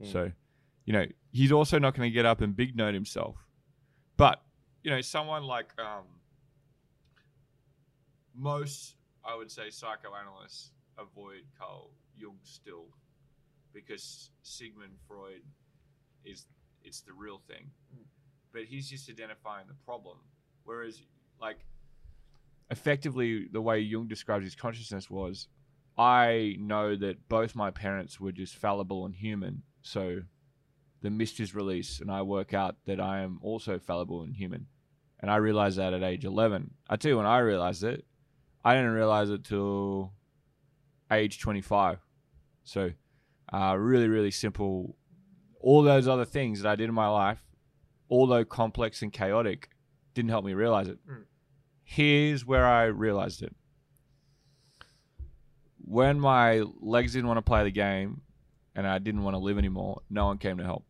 Mm. 0.01 0.13
So, 0.13 0.33
you 0.85 0.93
know, 0.93 1.07
he's 1.33 1.51
also 1.53 1.79
not 1.79 1.95
going 1.97 2.09
to 2.09 2.15
get 2.15 2.25
up 2.27 2.41
and 2.41 2.55
big 2.55 2.77
note 2.77 2.95
himself. 2.95 3.37
But, 4.17 4.41
you 4.83 4.91
know, 4.91 5.01
someone 5.01 5.45
like 5.45 5.73
um, 5.79 6.05
most, 8.35 8.97
I 9.25 9.37
would 9.37 9.51
say, 9.51 9.71
psychoanalysts 9.71 10.73
avoid 10.99 11.43
Carl 11.59 11.91
Jung 12.17 12.39
still 12.43 12.87
because 13.73 14.31
Sigmund 14.43 14.93
Freud 15.07 15.43
is 16.25 16.47
it's 16.85 17.01
the 17.01 17.13
real 17.13 17.41
thing. 17.49 17.71
But 18.53 18.65
he's 18.65 18.91
just 18.91 19.09
identifying 19.09 19.67
the 19.67 19.75
problem. 19.87 20.19
Whereas, 20.65 21.01
like, 21.41 21.59
effectively 22.71 23.49
the 23.51 23.61
way 23.61 23.81
Jung 23.81 24.09
describes 24.09 24.45
his 24.45 24.55
consciousness 24.55 25.11
was 25.11 25.49
I 25.97 26.57
know 26.59 26.97
that 26.97 27.29
both 27.29 27.55
my 27.55 27.71
parents 27.71 28.19
were 28.19 28.33
just 28.33 28.57
fallible 28.57 29.05
and 29.05 29.15
human. 29.15 29.63
So 29.83 30.23
the 31.03 31.11
mist 31.11 31.41
is 31.41 31.55
released, 31.55 32.01
and 32.01 32.11
I 32.11 32.23
work 32.23 32.55
out 32.55 32.77
that 32.87 33.01
I 33.01 33.21
am 33.21 33.39
also 33.43 33.79
fallible 33.79 34.23
and 34.23 34.35
human. 34.35 34.67
And 35.21 35.31
I 35.31 35.37
realized 35.37 35.79
that 35.79 35.93
at 35.93 36.03
age 36.03 36.25
11. 36.25 36.71
I 36.89 36.97
tell 36.97 37.11
you, 37.11 37.17
when 37.17 37.27
I 37.27 37.39
realized 37.39 37.85
it, 37.85 38.05
I 38.65 38.75
didn't 38.75 38.93
realize 38.93 39.31
it 39.31 39.45
till 39.45 40.13
age 41.11 41.41
25. 41.41 41.99
So, 42.65 42.93
uh, 43.53 43.77
really, 43.79 44.09
really 44.09 44.31
simple. 44.31 44.97
All 45.61 45.83
those 45.83 46.09
other 46.09 46.25
things 46.25 46.63
that 46.63 46.69
I 46.69 46.77
did 46.77 46.89
in 46.89 46.95
my 46.95 47.09
life, 47.09 47.43
although 48.09 48.45
complex 48.45 49.03
and 49.03 49.13
chaotic, 49.13 49.71
didn't 50.15 50.31
help 50.31 50.45
me 50.45 50.55
realize 50.55 50.89
it. 50.89 50.99
Mm. 51.09 51.25
Here's 51.85 52.47
where 52.47 52.67
I 52.67 52.85
realized 52.85 53.43
it. 53.43 53.55
When 55.85 56.21
my 56.21 56.63
legs 56.81 57.13
didn't 57.13 57.29
want 57.29 57.39
to 57.39 57.43
play 57.43 57.65
the 57.65 57.71
game 57.71 58.23
and 58.75 58.87
I 58.87 58.99
didn't 58.99 59.23
want 59.23 59.35
to 59.35 59.39
live 59.39 59.59
anymore, 59.59 60.03
no 60.09 60.27
one 60.27 60.39
came 60.39 60.59
to 60.59 60.65
help. 60.65 60.85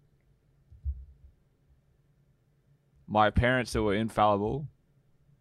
My 3.06 3.30
parents 3.30 3.72
that 3.72 3.82
were 3.82 3.94
infallible 3.94 4.68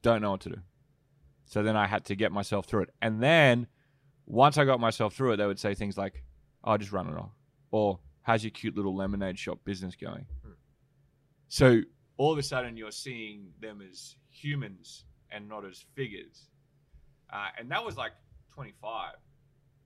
don't 0.02 0.22
know 0.22 0.32
what 0.32 0.42
to 0.42 0.50
do. 0.50 0.62
So 1.46 1.64
then 1.64 1.76
I 1.76 1.88
had 1.88 2.06
to 2.06 2.16
get 2.16 2.32
myself 2.32 2.66
through 2.66 2.84
it. 2.84 2.90
And 3.02 3.22
then 3.22 3.68
once 4.26 4.58
I 4.58 4.66
got 4.66 4.80
myself 4.80 5.14
through 5.14 5.34
it, 5.34 5.38
they 5.38 5.46
would 5.46 5.60
say 5.60 5.74
things 5.74 5.98
like, 5.98 6.24
"I'll 6.64 6.78
just 6.78 6.92
run 6.92 7.10
it 7.10 7.18
off," 7.18 7.36
or 7.72 8.00
"How's 8.22 8.44
your 8.44 8.52
cute 8.52 8.76
little 8.76 8.96
lemonade 8.96 9.38
shop 9.38 9.60
business 9.66 9.96
going?" 9.96 10.26
Hmm. 10.44 10.54
So 11.50 11.82
all 12.18 12.32
of 12.32 12.38
a 12.38 12.44
sudden, 12.44 12.78
you're 12.78 12.92
seeing 12.92 13.54
them 13.60 13.82
as 13.82 14.16
humans 14.30 15.06
and 15.30 15.50
not 15.50 15.66
as 15.66 15.86
figures, 15.94 16.50
uh, 17.32 17.50
and 17.58 17.70
that 17.72 17.84
was 17.84 17.98
like 17.98 18.14
25. 18.54 19.16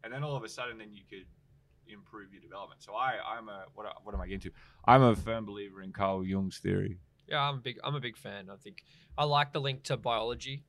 And 0.04 0.14
then 0.14 0.24
all 0.24 0.36
of 0.36 0.44
a 0.44 0.50
sudden, 0.50 0.78
then 0.78 0.94
you 0.94 1.02
could 1.10 1.26
improve 1.88 2.32
your 2.32 2.42
development. 2.42 2.84
So 2.84 2.94
I, 2.94 3.14
I'm 3.26 3.50
a 3.50 3.66
what? 3.74 3.88
What 4.04 4.14
am 4.14 4.22
I 4.22 4.28
getting 4.28 4.42
to? 4.42 4.52
I'm 4.86 5.02
a 5.02 5.16
firm 5.16 5.46
believer 5.46 5.82
in 5.82 5.92
Carl 5.92 6.24
Jung's 6.24 6.60
theory. 6.60 7.00
Yeah, 7.28 7.42
I'm 7.42 7.56
a 7.56 7.62
big 7.62 7.80
I'm 7.84 7.96
a 7.96 8.00
big 8.00 8.18
fan. 8.18 8.50
I 8.52 8.56
think 8.58 8.84
I 9.18 9.26
like 9.26 9.54
the 9.54 9.62
link 9.62 9.84
to 9.84 9.98
biology. 9.98 10.64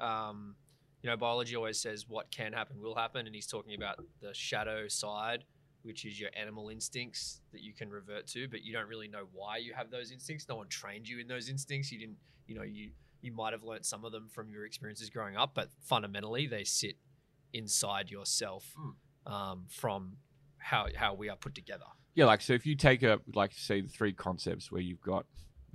Um, 0.00 0.56
you 1.02 1.10
know, 1.10 1.16
biology 1.16 1.54
always 1.56 1.78
says 1.78 2.06
what 2.08 2.30
can 2.30 2.52
happen 2.52 2.80
will 2.80 2.94
happen, 2.94 3.26
and 3.26 3.34
he's 3.34 3.46
talking 3.46 3.74
about 3.74 3.96
the 4.20 4.34
shadow 4.34 4.88
side, 4.88 5.44
which 5.82 6.04
is 6.04 6.18
your 6.18 6.30
animal 6.36 6.68
instincts 6.68 7.40
that 7.52 7.60
you 7.60 7.72
can 7.72 7.90
revert 7.90 8.26
to, 8.28 8.48
but 8.48 8.62
you 8.62 8.72
don't 8.72 8.88
really 8.88 9.08
know 9.08 9.26
why 9.32 9.58
you 9.58 9.72
have 9.74 9.90
those 9.90 10.10
instincts. 10.10 10.46
No 10.48 10.56
one 10.56 10.68
trained 10.68 11.08
you 11.08 11.20
in 11.20 11.28
those 11.28 11.48
instincts. 11.48 11.92
You 11.92 11.98
didn't, 11.98 12.16
you 12.46 12.56
know, 12.56 12.62
you 12.62 12.90
you 13.22 13.32
might 13.32 13.52
have 13.52 13.62
learnt 13.62 13.86
some 13.86 14.04
of 14.04 14.12
them 14.12 14.28
from 14.28 14.50
your 14.50 14.64
experiences 14.66 15.10
growing 15.10 15.36
up, 15.36 15.52
but 15.54 15.70
fundamentally 15.80 16.46
they 16.46 16.64
sit 16.64 16.96
inside 17.52 18.10
yourself 18.10 18.74
um, 19.26 19.66
from 19.68 20.16
how 20.58 20.86
how 20.96 21.14
we 21.14 21.28
are 21.28 21.36
put 21.36 21.54
together. 21.54 21.84
Yeah, 22.14 22.24
like 22.26 22.40
so 22.40 22.52
if 22.52 22.66
you 22.66 22.74
take 22.74 23.02
a 23.02 23.20
like 23.34 23.52
say 23.52 23.80
the 23.80 23.88
three 23.88 24.12
concepts 24.12 24.72
where 24.72 24.80
you've 24.80 25.02
got 25.02 25.26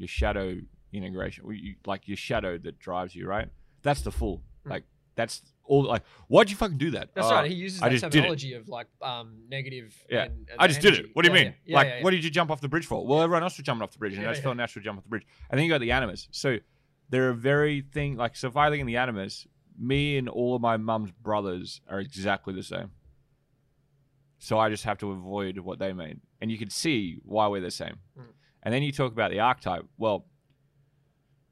your 0.01 0.07
shadow 0.07 0.57
integration, 0.91 1.45
you, 1.51 1.75
like 1.85 2.07
your 2.07 2.17
shadow 2.17 2.57
that 2.57 2.79
drives 2.79 3.15
you, 3.15 3.27
right? 3.27 3.47
That's 3.83 4.01
the 4.01 4.11
full. 4.11 4.41
Mm. 4.65 4.71
Like 4.71 4.83
that's 5.15 5.41
all. 5.63 5.83
Like 5.83 6.03
why'd 6.27 6.49
you 6.49 6.55
fucking 6.55 6.77
do 6.77 6.91
that? 6.91 7.13
That's 7.13 7.27
"Oh, 7.27 7.31
right. 7.31 7.49
He 7.49 7.55
uses 7.55 7.81
I 7.81 7.89
that 7.89 7.91
just 7.93 8.03
did 8.03 8.09
it." 8.09 8.11
terminology 8.21 8.53
of 8.53 8.67
like 8.69 8.87
um, 9.01 9.43
negative. 9.49 9.95
Yeah. 10.09 10.23
And, 10.23 10.47
and 10.51 10.59
I 10.59 10.67
just 10.67 10.81
did 10.81 10.95
it. 10.95 11.07
What 11.13 11.23
do 11.23 11.31
you 11.31 11.37
Yeah, 11.37 11.43
mean? 11.43 11.53
yeah, 11.65 11.75
like, 11.75 11.87
yeah, 11.87 12.03
what 12.03 12.11
did 12.11 12.23
you 12.23 12.29
jump 12.29 12.51
off 12.51 12.61
the 12.61 12.67
bridge 12.69 12.85
for? 12.85 13.05
Well, 13.05 13.21
everyone 13.21 13.43
else 13.43 13.57
was 13.57 13.65
jumping 13.65 13.83
off 13.83 13.91
the 13.91 13.99
bridge, 13.99 14.17
and 14.17 14.25
I 14.27 14.31
just 14.31 14.43
felt 14.43 14.57
natural 14.57 14.81
to 14.81 14.85
jump 14.85 14.97
off 14.97 15.03
the 15.03 15.09
bridge. 15.09 15.25
And 15.49 15.57
then 15.57 15.65
you 15.65 15.71
got 15.71 15.81
the 15.81 15.91
animus. 15.91 16.27
So 16.31 16.57
they're 17.09 17.29
a 17.29 17.35
very 17.35 17.81
thing. 17.81 18.17
Like, 18.17 18.35
so 18.35 18.47
if 18.47 18.57
I 18.57 18.69
look 18.69 18.79
in 18.79 18.87
the 18.87 18.97
animus, 18.97 19.47
me 19.79 20.17
and 20.17 20.29
all 20.29 20.55
of 20.55 20.61
my 20.61 20.77
mum's 20.77 21.11
brothers 21.11 21.81
are 21.89 21.99
exactly 21.99 22.53
the 22.53 22.63
same. 22.63 22.91
So 24.39 24.57
I 24.57 24.69
just 24.69 24.85
have 24.85 24.97
to 24.99 25.11
avoid 25.11 25.59
what 25.59 25.77
they 25.77 25.93
made, 25.93 26.19
and 26.41 26.51
you 26.51 26.57
can 26.57 26.69
see 26.69 27.19
why 27.23 27.47
we're 27.47 27.61
the 27.61 27.69
same. 27.69 27.97
Mm. 28.17 28.23
And 28.63 28.73
then 28.73 28.83
you 28.83 28.91
talk 28.91 29.11
about 29.11 29.31
the 29.31 29.39
archetype. 29.39 29.85
Well, 29.97 30.25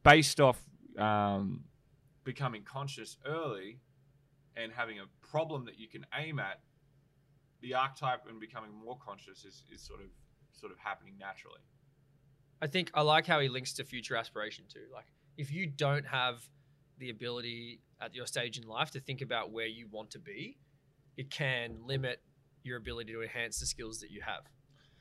based 0.04 0.40
off 0.40 0.62
um, 0.98 1.64
becoming 2.24 2.64
conscious 2.64 3.18
early 3.26 3.80
and 4.56 4.72
having 4.72 5.00
a 5.00 5.06
problem 5.26 5.66
that 5.66 5.80
you 5.80 5.88
can 5.88 6.06
aim 6.18 6.40
at, 6.40 6.62
the 7.62 7.74
archetype 7.74 8.22
and 8.30 8.40
becoming 8.40 8.72
more 8.72 8.98
conscious 8.98 9.44
is, 9.44 9.64
is 9.74 9.82
sort 9.82 10.02
of 10.02 10.08
sort 10.52 10.72
of 10.72 10.78
happening 10.78 11.16
naturally. 11.20 11.60
I 12.62 12.68
think 12.68 12.92
I 12.94 13.02
like 13.02 13.26
how 13.26 13.40
he 13.40 13.50
links 13.50 13.74
to 13.74 13.84
future 13.84 14.16
aspiration 14.16 14.66
too. 14.72 14.86
Like 14.94 15.06
if 15.38 15.52
you 15.52 15.66
don't 15.66 16.06
have 16.06 16.48
the 16.98 17.10
ability 17.10 17.82
at 18.02 18.14
your 18.14 18.28
stage 18.28 18.58
in 18.58 18.68
life 18.68 18.92
to 18.92 19.00
think 19.00 19.22
about 19.22 19.52
where 19.52 19.66
you 19.66 19.88
want 19.90 20.12
to 20.12 20.20
be, 20.20 20.58
it 21.18 21.30
can 21.30 21.78
limit 21.86 22.22
your 22.64 22.78
ability 22.78 23.14
to 23.14 23.22
enhance 23.22 23.60
the 23.60 23.66
skills 23.66 24.00
that 24.00 24.12
you 24.12 24.22
have. 24.22 24.44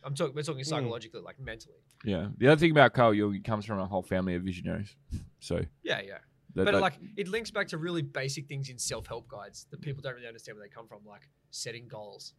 I'm 0.05 0.15
talking 0.15 0.35
we're 0.35 0.43
talking 0.43 0.65
psychologically, 0.65 1.21
like 1.21 1.41
mentally. 1.41 1.83
Yeah. 2.05 2.29
The 2.37 2.49
other 2.49 2.59
thing 2.59 2.71
about 2.71 2.93
Carl 2.95 3.13
Jung, 3.15 3.33
he 3.33 3.41
comes 3.41 3.65
from 3.65 3.79
a 3.81 3.87
whole 3.87 4.03
family 4.03 4.35
of 4.35 4.43
visionaries. 4.43 4.95
So, 5.41 5.61
Yeah, 5.85 6.01
yeah. 6.01 6.19
that, 6.57 6.65
but 6.65 6.73
that- 6.73 6.81
like 6.81 6.95
it 7.17 7.29
links 7.29 7.53
back 7.53 7.69
to 7.69 7.79
really 7.79 8.03
basic 8.03 8.49
things 8.49 8.71
in 8.71 8.79
self-help 8.79 9.29
guides 9.29 9.67
that 9.71 9.81
people 9.81 10.03
don't 10.03 10.15
really 10.17 10.27
understand 10.27 10.59
where 10.59 10.67
they 10.67 10.71
come 10.71 10.89
from, 10.89 10.99
like 11.07 11.29
setting 11.53 11.87
goals. 11.87 12.35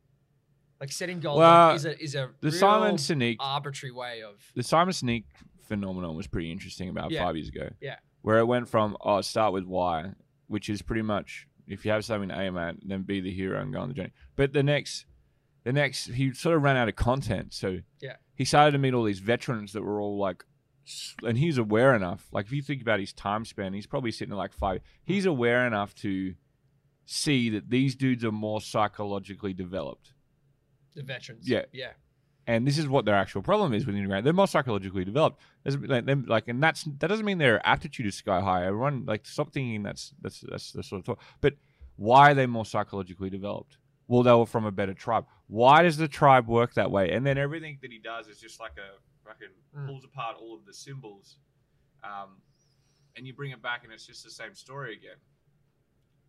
Like 0.81 0.91
setting 0.91 1.21
goals 1.21 1.37
Well, 1.39 1.67
like, 1.67 1.75
is 1.77 1.85
a 1.85 2.03
is 2.03 2.15
a 2.15 2.31
the 2.41 2.51
Simon 2.51 2.95
Sinek, 2.95 3.37
arbitrary 3.39 3.91
way 3.93 4.21
of 4.21 4.35
the 4.53 4.63
Simon 4.63 4.93
Sinek 4.93 5.23
phenomenon 5.61 6.15
was 6.15 6.27
pretty 6.27 6.51
interesting 6.51 6.89
about 6.89 7.11
Yeah. 7.11 7.23
five 7.23 7.35
years 7.37 7.47
ago. 7.49 7.69
Yeah. 7.81 7.95
Where 8.21 8.39
it 8.39 8.45
went 8.45 8.67
from 8.67 8.97
oh 9.01 9.21
start 9.21 9.53
with 9.53 9.63
why, 9.63 10.11
which 10.47 10.69
is 10.69 10.81
pretty 10.81 11.01
much 11.03 11.47
if 11.67 11.85
you 11.85 11.91
have 11.91 12.03
something 12.03 12.27
to 12.29 12.39
aim 12.39 12.57
at, 12.57 12.75
then 12.85 13.03
be 13.03 13.21
the 13.21 13.31
hero 13.31 13.61
and 13.61 13.71
go 13.71 13.79
on 13.79 13.87
the 13.87 13.93
journey. 13.93 14.11
But 14.35 14.51
the 14.53 14.63
next, 14.63 15.05
the 15.63 15.71
next, 15.71 16.07
he 16.07 16.33
sort 16.33 16.55
of 16.57 16.63
ran 16.63 16.75
out 16.75 16.89
of 16.89 16.95
content, 16.97 17.53
so 17.53 17.79
Yeah. 18.01 18.15
He 18.39 18.45
started 18.45 18.71
to 18.71 18.77
meet 18.79 18.93
all 18.95 19.03
these 19.03 19.19
veterans 19.19 19.73
that 19.73 19.83
were 19.83 19.99
all 20.01 20.17
like, 20.17 20.43
and 21.23 21.37
he's 21.37 21.57
aware 21.59 21.93
enough. 21.93 22.27
Like 22.31 22.45
if 22.47 22.51
you 22.51 22.63
think 22.63 22.81
about 22.81 22.99
his 22.99 23.13
time 23.13 23.45
span, 23.45 23.73
he's 23.73 23.85
probably 23.85 24.11
sitting 24.11 24.31
at 24.33 24.37
like 24.37 24.53
five. 24.53 24.81
He's 25.03 25.25
aware 25.27 25.67
enough 25.67 25.93
to 25.95 26.33
see 27.05 27.49
that 27.51 27.69
these 27.69 27.95
dudes 27.95 28.23
are 28.23 28.31
more 28.31 28.61
psychologically 28.61 29.53
developed. 29.53 30.13
the 30.95 31.03
veterans. 31.03 31.47
Yeah. 31.47 31.65
Yeah. 31.71 31.91
and 32.47 32.65
this 32.65 32.77
is 32.79 32.87
what 32.87 33.05
their 33.05 33.15
actual 33.15 33.41
problem 33.43 33.73
is 33.73 33.85
with 33.85 33.95
integrating. 33.95 34.23
They're 34.23 34.33
more 34.33 34.47
psychologically 34.47 35.05
developed. 35.05 35.39
Like, 35.65 36.47
and 36.47 36.63
that's 36.63 36.83
that 36.99 37.07
doesn't 37.07 37.25
mean 37.25 37.37
their 37.37 37.61
aptitude 37.67 38.05
is 38.07 38.15
sky 38.15 38.39
high. 38.41 38.65
Everyone 38.65 39.05
like 39.05 39.25
stop 39.27 39.51
thinking 39.53 39.83
that's 39.83 40.13
that's 40.21 40.43
that's 40.49 40.71
the 40.71 40.81
sort 40.83 40.99
of 41.01 41.05
thought. 41.05 41.19
But 41.41 41.53
why 41.97 42.31
are 42.31 42.33
they 42.33 42.47
more 42.47 42.65
psychologically 42.65 43.29
developed? 43.29 43.77
Well, 44.09 44.23
they 44.23 44.33
were 44.33 44.47
from 44.47 44.65
a 44.65 44.71
better 44.71 44.93
tribe. 44.95 45.25
Why 45.47 45.83
does 45.83 45.95
the 45.95 46.07
tribe 46.07 46.47
work 46.47 46.73
that 46.73 46.89
way? 46.91 47.11
And 47.11 47.23
then 47.25 47.37
everything 47.37 47.77
that 47.83 47.91
he 47.91 47.99
does 47.99 48.27
is 48.27 48.39
just 48.39 48.59
like 48.59 48.73
a 48.77 48.99
fucking 49.23 49.49
Mm. 49.77 49.85
pulls 49.85 50.03
apart 50.03 50.35
all 50.41 50.55
of 50.55 50.65
the 50.65 50.73
symbols, 50.73 51.37
um, 52.03 52.41
and 53.15 53.27
you 53.27 53.33
bring 53.33 53.51
it 53.51 53.61
back, 53.61 53.83
and 53.83 53.93
it's 53.93 54.05
just 54.07 54.23
the 54.23 54.31
same 54.31 54.55
story 54.55 54.93
again. 54.95 55.17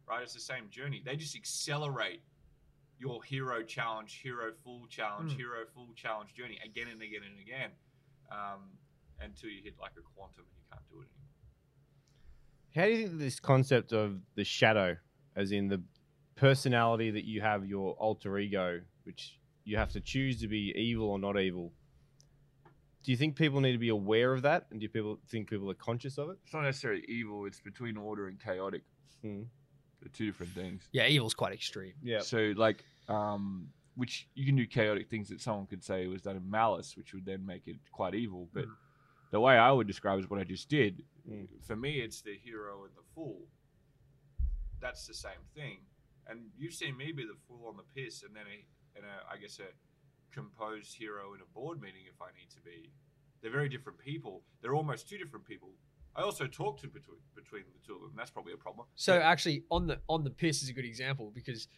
Right? 0.07 0.23
It's 0.23 0.35
the 0.35 0.41
same 0.41 0.69
journey. 0.69 1.01
They 1.05 1.17
just 1.17 1.35
accelerate 1.35 2.23
your 2.99 3.23
hero 3.25 3.63
challenge, 3.63 4.21
hero 4.23 4.53
full 4.53 4.87
challenge, 4.89 5.33
Mm. 5.33 5.37
hero 5.37 5.67
full 5.73 5.95
challenge 5.95 6.35
journey 6.35 6.59
again 6.63 6.89
and 6.89 7.01
again 7.01 7.23
and 7.23 7.39
again 7.41 7.71
um, 8.31 8.79
until 9.21 9.49
you 9.49 9.63
hit 9.63 9.79
like 9.79 9.93
a 9.97 10.03
quantum 10.03 10.45
and 10.45 10.57
you 10.59 10.65
can't 10.71 10.87
do 10.91 11.01
it 11.01 11.09
anymore. 11.09 11.31
How 12.75 12.85
do 12.85 12.91
you 12.93 13.09
think 13.09 13.19
this 13.21 13.41
concept 13.41 13.93
of 13.93 14.21
the 14.35 14.45
shadow, 14.45 14.99
as 15.35 15.51
in 15.51 15.69
the 15.69 15.83
personality 16.41 17.11
that 17.11 17.25
you 17.25 17.41
have, 17.43 17.67
your 17.67 17.93
alter 17.95 18.39
ego, 18.39 18.81
which 19.05 19.39
you 19.65 19.77
have 19.77 19.93
to 19.93 20.01
choose 20.01 20.41
to 20.41 20.49
be 20.49 20.73
evil 20.75 21.09
or 21.11 21.19
not 21.19 21.39
evil? 21.39 21.71
Do 23.03 23.11
you 23.13 23.17
think 23.17 23.37
people 23.37 23.61
need 23.61 23.73
to 23.73 23.79
be 23.79 23.91
aware 23.91 24.33
of 24.33 24.43
that, 24.43 24.67
and 24.71 24.81
do 24.81 24.89
people 24.89 25.19
think 25.29 25.51
people 25.51 25.71
are 25.71 25.75
conscious 25.75 26.17
of 26.19 26.31
it? 26.31 26.39
It's 26.45 26.53
not 26.55 26.63
necessarily 26.65 27.05
evil, 27.09 27.45
it's 27.47 27.61
between 27.61 27.97
order 27.97 28.29
and 28.29 28.41
chaotic. 28.43 28.83
Hmm. 29.23 29.43
They're 30.01 30.11
two 30.15 30.27
different 30.27 30.53
things. 30.53 30.89
Yeah, 30.93 31.07
evil's 31.07 31.35
quite 31.35 31.53
extreme. 31.53 31.93
Yeah. 32.03 32.21
So, 32.21 32.55
like, 32.57 32.85
um, 33.09 33.69
which 33.97 34.29
you 34.35 34.47
can 34.47 34.57
do 34.57 34.67
chaotic 34.67 35.11
things 35.11 35.29
that 35.29 35.43
someone 35.43 35.67
could 35.67 35.85
say 35.85 36.07
was 36.07 36.23
done 36.23 36.37
in 36.37 36.51
malice, 36.51 36.97
which 36.97 37.13
would 37.13 37.27
then 37.27 37.45
make 37.45 37.67
it 37.69 37.77
quite 37.93 38.15
evil. 38.15 38.49
But 38.55 38.65
Mm. 38.65 38.77
the 39.31 39.41
way 39.41 39.59
I 39.59 39.71
would 39.71 39.87
describe 39.87 40.19
is 40.19 40.31
what 40.31 40.41
I 40.41 40.45
just 40.45 40.71
did. 40.71 41.05
Mm. 41.29 41.49
For 41.63 41.77
me, 41.77 42.01
it's 42.01 42.23
the 42.23 42.35
hero 42.35 42.85
and 42.85 42.95
the 42.97 43.03
fool. 43.15 43.47
That's 44.81 45.07
the 45.07 45.13
same 45.15 45.43
thing. 45.55 45.81
And 46.31 46.41
you've 46.57 46.75
seen 46.75 46.97
me 46.97 47.13
be 47.13 47.25
the 47.25 47.39
fool 47.49 47.67
on 47.69 47.77
the 47.77 47.83
piss, 47.95 48.23
and 48.23 48.35
then 48.35 48.45
a, 48.47 48.97
and 48.97 49.05
a, 49.05 49.33
I 49.33 49.37
guess 49.37 49.59
a 49.59 49.71
composed 50.33 50.95
hero 50.95 51.35
in 51.35 51.41
a 51.41 51.55
board 51.55 51.81
meeting 51.81 52.03
if 52.07 52.23
I 52.23 52.29
need 52.39 52.51
to 52.51 52.61
be. 52.61 52.91
They're 53.43 53.51
very 53.51 53.69
different 53.69 53.99
people. 53.99 54.43
They're 54.63 54.75
almost 54.75 55.09
two 55.09 55.19
different 55.19 55.45
people. 55.45 55.71
I 56.15 56.23
also 56.23 56.47
talk 56.47 56.81
to 56.81 56.89
between 56.89 57.19
between 57.35 57.63
the 57.73 57.87
two 57.87 57.95
of 57.95 58.03
them. 58.03 58.13
That's 58.17 58.31
probably 58.31 58.53
a 58.53 58.57
problem. 58.57 58.87
So 58.95 59.19
actually, 59.19 59.65
on 59.71 59.87
the 59.87 60.01
on 60.09 60.25
the 60.25 60.31
piss 60.31 60.63
is 60.63 60.69
a 60.69 60.73
good 60.73 60.85
example 60.85 61.33
because 61.35 61.69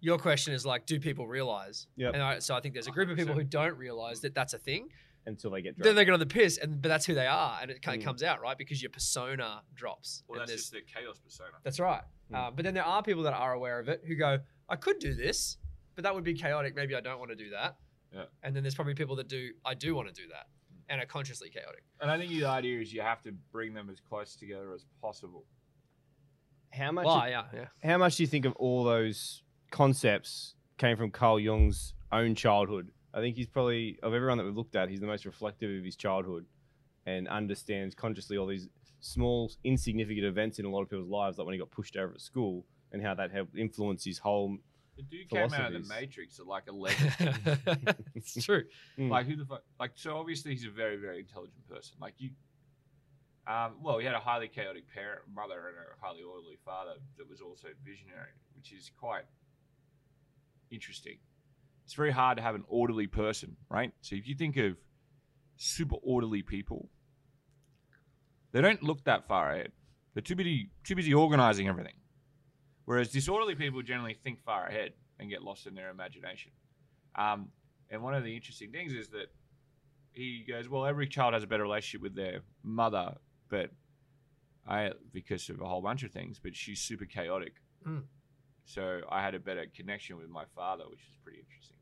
your 0.00 0.18
question 0.18 0.52
is 0.52 0.66
like, 0.66 0.84
do 0.86 1.00
people 1.00 1.26
realize? 1.26 1.86
Yeah. 1.96 2.10
And 2.12 2.22
I, 2.22 2.38
so 2.40 2.54
I 2.54 2.60
think 2.60 2.74
there's 2.74 2.88
a 2.88 2.90
group 2.90 3.08
of 3.08 3.16
people 3.16 3.34
who 3.34 3.44
don't 3.44 3.76
realize 3.78 4.20
that 4.20 4.34
that's 4.34 4.52
a 4.52 4.58
thing. 4.58 4.88
Until 5.26 5.50
they 5.50 5.62
get 5.62 5.76
then 5.78 5.94
they 5.94 6.04
get 6.04 6.12
on 6.12 6.20
the 6.20 6.26
piss, 6.26 6.58
and 6.58 6.80
but 6.82 6.88
that's 6.88 7.06
who 7.06 7.14
they 7.14 7.26
are, 7.26 7.58
and 7.62 7.70
it 7.70 7.80
kind 7.82 7.96
of 7.96 8.02
Mm. 8.02 8.06
comes 8.06 8.22
out 8.22 8.40
right 8.40 8.56
because 8.58 8.82
your 8.82 8.90
persona 8.90 9.62
drops. 9.74 10.22
Well, 10.28 10.40
and 10.40 10.48
that's 10.48 10.60
just 10.62 10.72
the 10.72 10.82
chaos 10.82 11.18
persona. 11.18 11.50
That's 11.62 11.80
right. 11.80 12.02
Hmm. 12.28 12.34
Uh, 12.34 12.50
but 12.50 12.64
then 12.64 12.74
there 12.74 12.84
are 12.84 13.02
people 13.02 13.22
that 13.24 13.32
are 13.34 13.52
aware 13.54 13.78
of 13.78 13.88
it 13.88 14.02
who 14.06 14.14
go, 14.16 14.38
I 14.68 14.76
could 14.76 14.98
do 14.98 15.14
this, 15.14 15.58
but 15.94 16.04
that 16.04 16.14
would 16.14 16.24
be 16.24 16.34
chaotic. 16.34 16.74
Maybe 16.74 16.94
I 16.94 17.00
don't 17.00 17.18
want 17.18 17.30
to 17.30 17.36
do 17.36 17.50
that. 17.50 17.76
Yeah. 18.12 18.24
And 18.42 18.54
then 18.54 18.62
there's 18.62 18.74
probably 18.74 18.94
people 18.94 19.16
that 19.16 19.28
do, 19.28 19.50
I 19.64 19.74
do 19.74 19.94
want 19.94 20.08
to 20.08 20.14
do 20.14 20.28
that 20.28 20.46
and 20.88 21.00
are 21.00 21.06
consciously 21.06 21.48
chaotic. 21.50 21.82
And 22.00 22.10
I 22.10 22.16
think 22.18 22.30
the 22.30 22.44
idea 22.44 22.80
is 22.80 22.92
you 22.92 23.00
have 23.00 23.22
to 23.24 23.32
bring 23.50 23.74
them 23.74 23.88
as 23.90 24.00
close 24.00 24.36
together 24.36 24.72
as 24.74 24.84
possible. 25.00 25.46
how 26.72 26.92
much? 26.92 27.06
Well, 27.06 27.28
yeah, 27.28 27.44
yeah. 27.54 27.66
How 27.82 27.98
much 27.98 28.16
do 28.16 28.22
you 28.22 28.26
think 28.26 28.44
of 28.44 28.54
all 28.56 28.84
those 28.84 29.42
concepts 29.70 30.54
came 30.78 30.96
from 30.96 31.10
Carl 31.10 31.38
Jung's 31.40 31.94
own 32.12 32.34
childhood? 32.34 32.90
I 33.14 33.20
think 33.20 33.36
he's 33.36 33.46
probably 33.46 33.98
of 34.02 34.12
everyone 34.12 34.38
that 34.38 34.44
we've 34.44 34.56
looked 34.56 34.74
at, 34.74 34.88
he's 34.88 35.00
the 35.00 35.06
most 35.06 35.24
reflective 35.24 35.78
of 35.78 35.84
his 35.84 35.94
childhood 35.94 36.46
and 37.06 37.28
understands 37.28 37.94
consciously 37.94 38.36
all 38.36 38.46
these 38.46 38.68
small, 39.00 39.52
insignificant 39.62 40.26
events 40.26 40.58
in 40.58 40.64
a 40.64 40.70
lot 40.70 40.82
of 40.82 40.90
people's 40.90 41.08
lives, 41.08 41.38
like 41.38 41.46
when 41.46 41.52
he 41.52 41.58
got 41.58 41.70
pushed 41.70 41.96
over 41.96 42.12
at 42.14 42.20
school 42.20 42.64
and 42.92 43.02
how 43.02 43.14
that 43.14 43.30
helped 43.30 43.56
influence 43.56 44.04
his 44.04 44.18
whole. 44.18 44.56
The 44.96 45.02
dude 45.02 45.28
came 45.28 45.52
out 45.52 45.72
of 45.74 45.86
the 45.86 45.88
Matrix 45.88 46.40
at 46.40 46.46
like 46.46 46.64
11. 46.68 47.96
it's 48.14 48.34
true. 48.44 48.64
Mm. 48.98 49.10
like 49.10 49.26
who 49.26 49.36
the 49.36 49.44
fuck? 49.44 49.62
Like 49.78 49.92
so, 49.94 50.16
obviously 50.16 50.52
he's 50.52 50.64
a 50.64 50.70
very, 50.70 50.96
very 50.96 51.20
intelligent 51.20 51.68
person. 51.68 51.96
Like 52.00 52.14
you, 52.18 52.30
um, 53.46 53.74
well, 53.82 53.98
he 53.98 54.06
had 54.06 54.14
a 54.14 54.20
highly 54.20 54.48
chaotic 54.48 54.84
parent, 54.92 55.22
mother, 55.34 55.68
and 55.68 55.76
a 55.76 56.04
highly 56.04 56.22
orderly 56.22 56.58
father 56.64 56.94
that 57.18 57.28
was 57.28 57.40
also 57.40 57.68
visionary, 57.84 58.32
which 58.56 58.72
is 58.72 58.90
quite 58.98 59.24
interesting. 60.70 61.18
It's 61.84 61.94
very 61.94 62.10
hard 62.10 62.38
to 62.38 62.42
have 62.42 62.54
an 62.54 62.64
orderly 62.68 63.06
person, 63.06 63.56
right? 63.70 63.92
So 64.00 64.16
if 64.16 64.26
you 64.26 64.34
think 64.34 64.56
of 64.56 64.76
super 65.56 65.96
orderly 66.02 66.42
people, 66.42 66.88
they 68.52 68.60
don't 68.60 68.82
look 68.82 69.04
that 69.04 69.28
far 69.28 69.52
ahead. 69.52 69.72
They're 70.14 70.22
too 70.22 70.36
busy, 70.36 70.70
too 70.84 70.94
busy 70.94 71.12
organizing 71.12 71.68
everything. 71.68 71.94
Whereas 72.84 73.10
disorderly 73.10 73.54
people 73.54 73.82
generally 73.82 74.16
think 74.22 74.42
far 74.44 74.66
ahead 74.66 74.92
and 75.18 75.28
get 75.30 75.42
lost 75.42 75.66
in 75.66 75.74
their 75.74 75.90
imagination. 75.90 76.52
Um, 77.16 77.48
and 77.90 78.02
one 78.02 78.14
of 78.14 78.24
the 78.24 78.34
interesting 78.34 78.70
things 78.70 78.92
is 78.92 79.08
that 79.08 79.26
he 80.12 80.44
goes, 80.48 80.68
well, 80.68 80.86
every 80.86 81.06
child 81.06 81.34
has 81.34 81.42
a 81.42 81.46
better 81.46 81.62
relationship 81.62 82.02
with 82.02 82.14
their 82.14 82.40
mother, 82.62 83.14
but 83.48 83.70
I 84.66 84.92
because 85.12 85.48
of 85.50 85.60
a 85.60 85.66
whole 85.66 85.82
bunch 85.82 86.02
of 86.02 86.12
things, 86.12 86.38
but 86.42 86.56
she's 86.56 86.80
super 86.80 87.04
chaotic. 87.04 87.54
Mm. 87.86 88.04
So 88.64 89.00
I 89.10 89.22
had 89.22 89.34
a 89.34 89.38
better 89.38 89.66
connection 89.74 90.16
with 90.16 90.28
my 90.28 90.44
father, 90.54 90.84
which 90.88 91.00
is 91.00 91.18
pretty 91.22 91.40
interesting. 91.40 91.73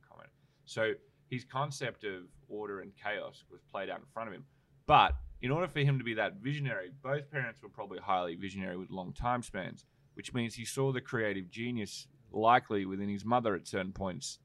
So 0.73 0.93
his 1.31 1.45
concept 1.45 2.05
of 2.05 2.23
order 2.49 2.81
and 2.81 2.93
chaos 2.97 3.45
was 3.51 3.61
played 3.71 3.91
out 3.91 3.99
in 3.99 4.07
front 4.13 4.29
of 4.29 4.35
him. 4.35 4.45
But 4.87 5.15
in 5.43 5.51
order 5.51 5.69
for 5.69 5.81
him 5.81 5.99
to 5.99 6.05
be 6.05 6.15
that 6.15 6.37
visionary, 6.37 6.91
both 7.03 7.31
parents 7.31 7.63
were 7.63 7.69
probably 7.69 7.99
highly 7.99 8.37
visionary 8.37 8.77
with 8.77 8.91
long 8.91 9.13
time 9.13 9.43
spans, 9.43 9.85
which 10.15 10.33
means 10.33 10.55
he 10.55 10.65
saw 10.65 10.93
the 10.93 11.01
creative 11.01 11.51
genius 11.51 12.07
likely 12.31 12.87
within 12.87 13.09
his 13.09 13.25
mother 13.25 13.55
at 13.55 13.67
certain 13.67 13.93
points 13.93 14.39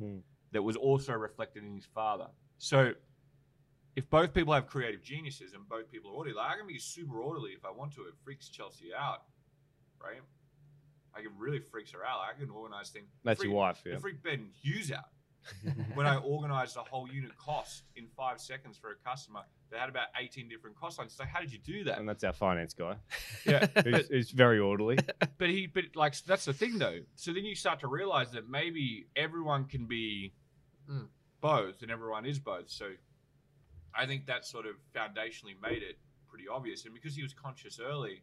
Mm. 0.00 0.22
that 0.52 0.62
was 0.62 0.76
also 0.76 1.12
reflected 1.14 1.64
in 1.64 1.74
his 1.74 1.84
father. 1.86 2.28
So 2.58 2.94
if 3.96 4.08
both 4.08 4.32
people 4.32 4.54
have 4.54 4.68
creative 4.68 5.02
geniuses 5.02 5.54
and 5.54 5.68
both 5.68 5.90
people 5.90 6.12
are 6.12 6.14
orderly, 6.14 6.36
like 6.36 6.52
I 6.52 6.56
can 6.56 6.68
be 6.68 6.78
super 6.78 7.20
orderly 7.20 7.50
if 7.50 7.64
I 7.64 7.70
want 7.72 7.92
to. 7.94 8.02
It 8.02 8.14
freaks 8.22 8.48
Chelsea 8.48 8.94
out, 8.94 9.24
right? 10.00 10.20
I 11.14 11.22
can 11.22 11.32
really 11.36 11.58
freaks 11.58 11.90
her 11.92 12.04
out. 12.06 12.20
I 12.20 12.38
can 12.38 12.48
organize 12.48 12.90
things. 12.90 13.08
That's 13.24 13.40
freak, 13.40 13.48
your 13.50 13.56
wife, 13.58 13.82
It 13.84 13.90
yeah. 13.94 13.98
freaked 13.98 14.22
Ben 14.22 14.50
Hughes 14.62 14.92
out 14.92 15.08
when 15.94 16.06
I 16.06 16.16
organized 16.34 16.76
a 16.76 16.80
whole 16.80 17.08
unit 17.10 17.36
cost 17.38 17.82
in 17.96 18.06
five 18.16 18.40
seconds 18.40 18.76
for 18.76 18.90
a 18.90 18.96
customer 19.08 19.40
they 19.70 19.76
had 19.76 19.88
about 19.90 20.06
18 20.18 20.48
different 20.48 20.76
cost 20.80 20.98
lines. 20.98 21.12
So 21.14 21.24
how 21.24 21.40
did 21.40 21.52
you 21.52 21.58
do 21.58 21.84
that? 21.84 21.98
and 21.98 22.08
that's 22.08 22.24
our 22.24 22.32
finance 22.32 22.72
guy. 22.72 22.96
Yeah, 23.44 23.66
Who's, 23.84 24.08
who's 24.08 24.30
very 24.30 24.58
orderly. 24.58 24.98
but 25.38 25.48
he 25.50 25.66
but 25.66 25.84
like 25.94 26.14
that's 26.24 26.44
the 26.46 26.52
thing 26.54 26.78
though 26.78 27.00
so 27.16 27.32
then 27.32 27.44
you 27.44 27.54
start 27.54 27.80
to 27.80 27.86
realize 27.88 28.30
that 28.32 28.48
maybe 28.48 29.06
everyone 29.16 29.64
can 29.66 29.86
be 29.86 30.32
Mm. 30.90 31.08
both 31.42 31.82
and 31.82 31.90
everyone 31.90 32.24
is 32.24 32.38
both 32.38 32.70
so 32.70 32.86
i 33.94 34.06
think 34.06 34.24
that 34.24 34.46
sort 34.46 34.64
of 34.64 34.76
foundationally 34.96 35.52
made 35.60 35.82
it 35.82 35.98
pretty 36.30 36.46
obvious 36.48 36.86
and 36.86 36.94
because 36.94 37.14
he 37.14 37.22
was 37.22 37.34
conscious 37.34 37.78
early 37.78 38.22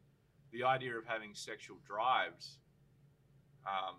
the 0.52 0.64
idea 0.64 0.96
of 0.98 1.06
having 1.06 1.36
sexual 1.36 1.78
drives 1.86 2.58
um, 3.68 3.98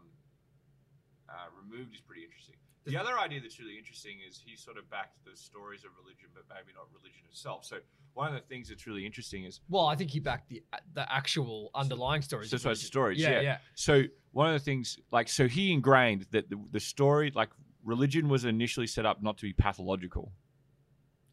uh, 1.28 1.46
removed 1.62 1.94
is 1.94 2.00
pretty 2.00 2.24
interesting 2.24 2.56
the 2.86 2.96
other 2.96 3.18
idea 3.18 3.40
that's 3.40 3.58
really 3.58 3.76
interesting 3.76 4.18
is 4.26 4.40
he 4.44 4.56
sort 4.56 4.78
of 4.78 4.88
backed 4.90 5.24
the 5.24 5.36
stories 5.36 5.84
of 5.84 5.90
religion 6.00 6.28
but 6.34 6.44
maybe 6.48 6.72
not 6.74 6.86
religion 6.94 7.22
itself 7.28 7.64
so 7.64 7.78
one 8.16 8.28
of 8.28 8.34
the 8.34 8.48
things 8.48 8.70
that's 8.70 8.86
really 8.86 9.04
interesting 9.04 9.44
is 9.44 9.60
Well, 9.68 9.86
I 9.86 9.94
think 9.94 10.10
he 10.10 10.20
backed 10.20 10.48
the 10.48 10.62
the 10.94 11.10
actual 11.12 11.70
underlying 11.74 12.22
stories. 12.22 12.48
So 12.48 12.56
of 12.56 12.62
that's 12.62 12.64
why 12.64 12.70
it's 12.72 12.82
stories, 12.82 13.20
Yeah, 13.20 13.32
yeah. 13.32 13.40
yeah. 13.40 13.58
So 13.74 14.04
one 14.32 14.48
of 14.48 14.54
the 14.54 14.64
things, 14.64 14.98
like, 15.12 15.28
so 15.28 15.46
he 15.46 15.70
ingrained 15.70 16.26
that 16.30 16.48
the, 16.48 16.56
the 16.72 16.80
story, 16.80 17.30
like, 17.34 17.50
religion 17.84 18.28
was 18.30 18.46
initially 18.46 18.86
set 18.86 19.04
up 19.04 19.22
not 19.22 19.36
to 19.38 19.42
be 19.42 19.52
pathological. 19.52 20.32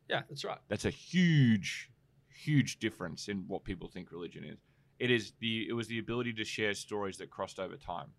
Yeah, 0.10 0.24
that's 0.28 0.44
right. 0.44 0.60
That's 0.68 0.84
a 0.84 0.90
huge, 0.90 1.90
huge 2.28 2.80
difference 2.80 3.30
in 3.30 3.46
what 3.48 3.64
people 3.64 3.88
think 3.88 4.12
religion 4.12 4.44
is. 4.44 4.60
It 5.00 5.10
is 5.10 5.32
the 5.40 5.68
it 5.70 5.74
was 5.74 5.88
the 5.88 6.00
ability 6.00 6.34
to 6.34 6.44
share 6.44 6.74
stories 6.74 7.18
that 7.18 7.30
crossed 7.30 7.60
over 7.60 7.78
time. 7.78 8.10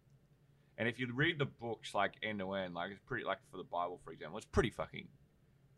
And 0.79 0.89
if 0.89 0.99
you 0.99 1.09
read 1.13 1.39
the 1.39 1.47
books 1.47 1.95
like 1.95 2.15
end 2.23 2.41
to 2.41 2.53
end, 2.55 2.75
like 2.75 2.91
it's 2.91 3.01
pretty 3.07 3.25
like 3.25 3.39
for 3.51 3.57
the 3.59 3.65
Bible, 3.65 4.01
for 4.05 4.13
example, 4.13 4.37
it's 4.39 4.47
pretty 4.47 4.71
fucking. 4.71 5.07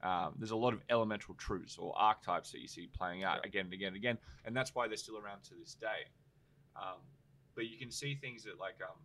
Um, 0.02 0.34
there's 0.38 0.50
a 0.52 0.56
lot 0.56 0.72
of 0.72 0.82
elemental 0.90 1.34
truths 1.34 1.78
or 1.78 1.92
archetypes 1.98 2.52
that 2.52 2.60
you 2.60 2.68
see 2.68 2.86
playing 2.86 3.24
out 3.24 3.40
Yeah. 3.42 3.48
again 3.48 3.64
and 3.66 3.74
again 3.74 3.88
and 3.88 3.96
again, 3.96 4.18
and 4.44 4.54
that's 4.56 4.74
why 4.74 4.86
they're 4.88 4.96
still 4.96 5.18
around 5.18 5.42
to 5.44 5.54
this 5.54 5.74
day. 5.74 6.06
Um, 6.76 7.00
but 7.54 7.66
you 7.66 7.78
can 7.78 7.90
see 7.90 8.14
things 8.14 8.44
that 8.44 8.58
like 8.58 8.76
um, 8.82 8.96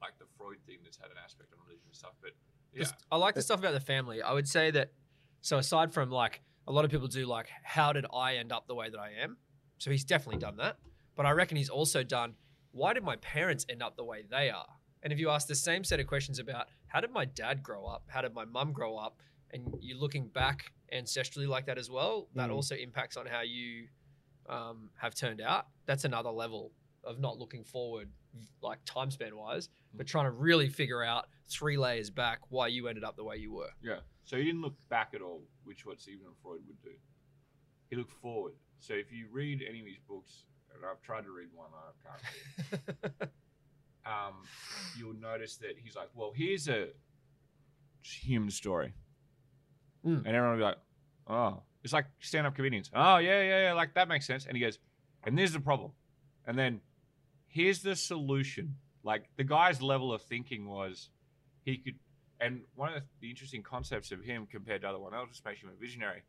like 0.00 0.18
the 0.18 0.26
Freud 0.38 0.58
thing 0.66 0.78
that's 0.84 0.96
had 0.98 1.10
an 1.10 1.16
aspect 1.22 1.52
on 1.52 1.58
religion 1.64 1.82
and 1.86 1.96
stuff. 1.96 2.12
But 2.20 2.32
yeah, 2.72 2.80
Just- 2.80 2.94
I 3.10 3.16
like 3.16 3.34
the 3.34 3.42
stuff 3.42 3.58
about 3.60 3.72
the 3.72 3.80
family. 3.80 4.22
I 4.22 4.32
would 4.32 4.48
say 4.48 4.70
that. 4.72 4.92
So 5.40 5.58
aside 5.58 5.92
from 5.92 6.10
like 6.10 6.42
a 6.66 6.72
lot 6.72 6.84
of 6.84 6.90
people 6.90 7.06
do 7.08 7.24
like, 7.26 7.48
how 7.62 7.92
did 7.92 8.04
I 8.12 8.36
end 8.36 8.52
up 8.52 8.66
the 8.66 8.74
way 8.74 8.90
that 8.90 8.98
I 8.98 9.12
am? 9.22 9.36
So 9.78 9.90
he's 9.90 10.04
definitely 10.04 10.40
done 10.40 10.56
that. 10.56 10.76
But 11.14 11.24
I 11.26 11.30
reckon 11.30 11.56
he's 11.56 11.68
also 11.70 12.02
done. 12.02 12.34
Why 12.76 12.92
did 12.92 13.02
my 13.04 13.16
parents 13.16 13.64
end 13.70 13.82
up 13.82 13.96
the 13.96 14.04
way 14.04 14.22
they 14.30 14.50
are? 14.50 14.66
And 15.02 15.10
if 15.12 15.18
you 15.18 15.30
ask 15.30 15.48
the 15.48 15.54
same 15.54 15.82
set 15.82 15.98
of 15.98 16.06
questions 16.06 16.38
about 16.38 16.66
how 16.88 17.00
did 17.00 17.10
my 17.10 17.24
dad 17.24 17.62
grow 17.62 17.86
up, 17.86 18.04
how 18.08 18.20
did 18.20 18.34
my 18.34 18.44
mum 18.44 18.72
grow 18.72 18.96
up, 18.98 19.20
and 19.52 19.62
you're 19.80 19.96
looking 19.98 20.28
back 20.28 20.72
ancestrally 20.92 21.48
like 21.48 21.64
that 21.66 21.78
as 21.78 21.88
well, 21.90 22.28
that 22.34 22.50
Mm. 22.50 22.54
also 22.54 22.74
impacts 22.74 23.16
on 23.16 23.24
how 23.26 23.40
you 23.40 23.88
um, 24.48 24.90
have 25.00 25.12
turned 25.14 25.40
out. 25.40 25.66
That's 25.86 26.04
another 26.04 26.30
level 26.30 26.72
of 27.02 27.18
not 27.18 27.36
looking 27.38 27.64
forward, 27.64 28.08
like 28.62 28.78
time 28.84 29.10
span 29.10 29.36
wise, 29.36 29.68
but 29.94 30.06
trying 30.06 30.26
to 30.26 30.30
really 30.30 30.68
figure 30.68 31.02
out 31.02 31.26
three 31.48 31.76
layers 31.76 32.10
back 32.10 32.40
why 32.50 32.68
you 32.68 32.86
ended 32.86 33.02
up 33.02 33.16
the 33.16 33.24
way 33.24 33.36
you 33.38 33.52
were. 33.52 33.70
Yeah. 33.82 34.00
So 34.24 34.36
he 34.36 34.44
didn't 34.44 34.60
look 34.62 34.76
back 34.88 35.14
at 35.14 35.20
all, 35.22 35.42
which 35.64 35.84
what 35.86 35.98
Sigmund 36.00 36.36
Freud 36.42 36.60
would 36.68 36.80
do. 36.82 36.92
He 37.90 37.96
looked 37.96 38.12
forward. 38.12 38.52
So 38.78 38.94
if 38.94 39.10
you 39.10 39.26
read 39.32 39.62
any 39.68 39.80
of 39.80 39.86
his 39.86 39.98
books, 40.06 40.44
I've 40.84 41.00
tried 41.02 41.22
to 41.24 41.30
read 41.30 41.48
one, 41.54 41.68
I 41.74 42.08
can't. 42.08 42.22
read 42.72 43.12
it, 43.20 43.30
um, 44.06 44.34
you'll 44.98 45.14
notice 45.14 45.56
that 45.58 45.76
he's 45.82 45.96
like, 45.96 46.08
"Well, 46.14 46.32
here's 46.34 46.68
a 46.68 46.88
human 48.02 48.50
story," 48.50 48.94
Mm. 50.04 50.18
and 50.18 50.26
everyone 50.28 50.50
will 50.52 50.58
be 50.58 50.64
like, 50.64 50.78
"Oh." 51.26 51.62
It's 51.84 51.92
like 51.92 52.06
stand-up 52.18 52.56
comedians. 52.56 52.90
Oh 52.92 53.18
yeah, 53.18 53.42
yeah, 53.42 53.62
yeah. 53.68 53.72
Like 53.72 53.94
that 53.94 54.08
makes 54.08 54.26
sense. 54.26 54.46
And 54.46 54.56
he 54.56 54.60
goes, 54.60 54.80
"And 55.22 55.38
there's 55.38 55.52
the 55.52 55.60
problem," 55.60 55.92
and 56.44 56.58
then 56.58 56.80
here's 57.46 57.80
the 57.80 57.94
solution. 57.94 58.76
Like 59.04 59.28
the 59.36 59.44
guy's 59.44 59.80
level 59.80 60.12
of 60.12 60.20
thinking 60.22 60.66
was, 60.68 61.10
he 61.64 61.76
could 61.78 61.94
and 62.40 62.62
one 62.74 62.92
of 62.92 63.02
the, 63.20 63.30
interesting 63.30 63.62
concepts 63.62 64.10
of 64.10 64.20
him 64.20 64.46
compared 64.50 64.80
to 64.82 64.88
other 64.88 64.98
one 64.98 65.14
else, 65.14 65.28
which 65.30 65.44
makes 65.44 65.62
him 65.62 65.70
a 65.74 65.80
visionary, 65.80 66.22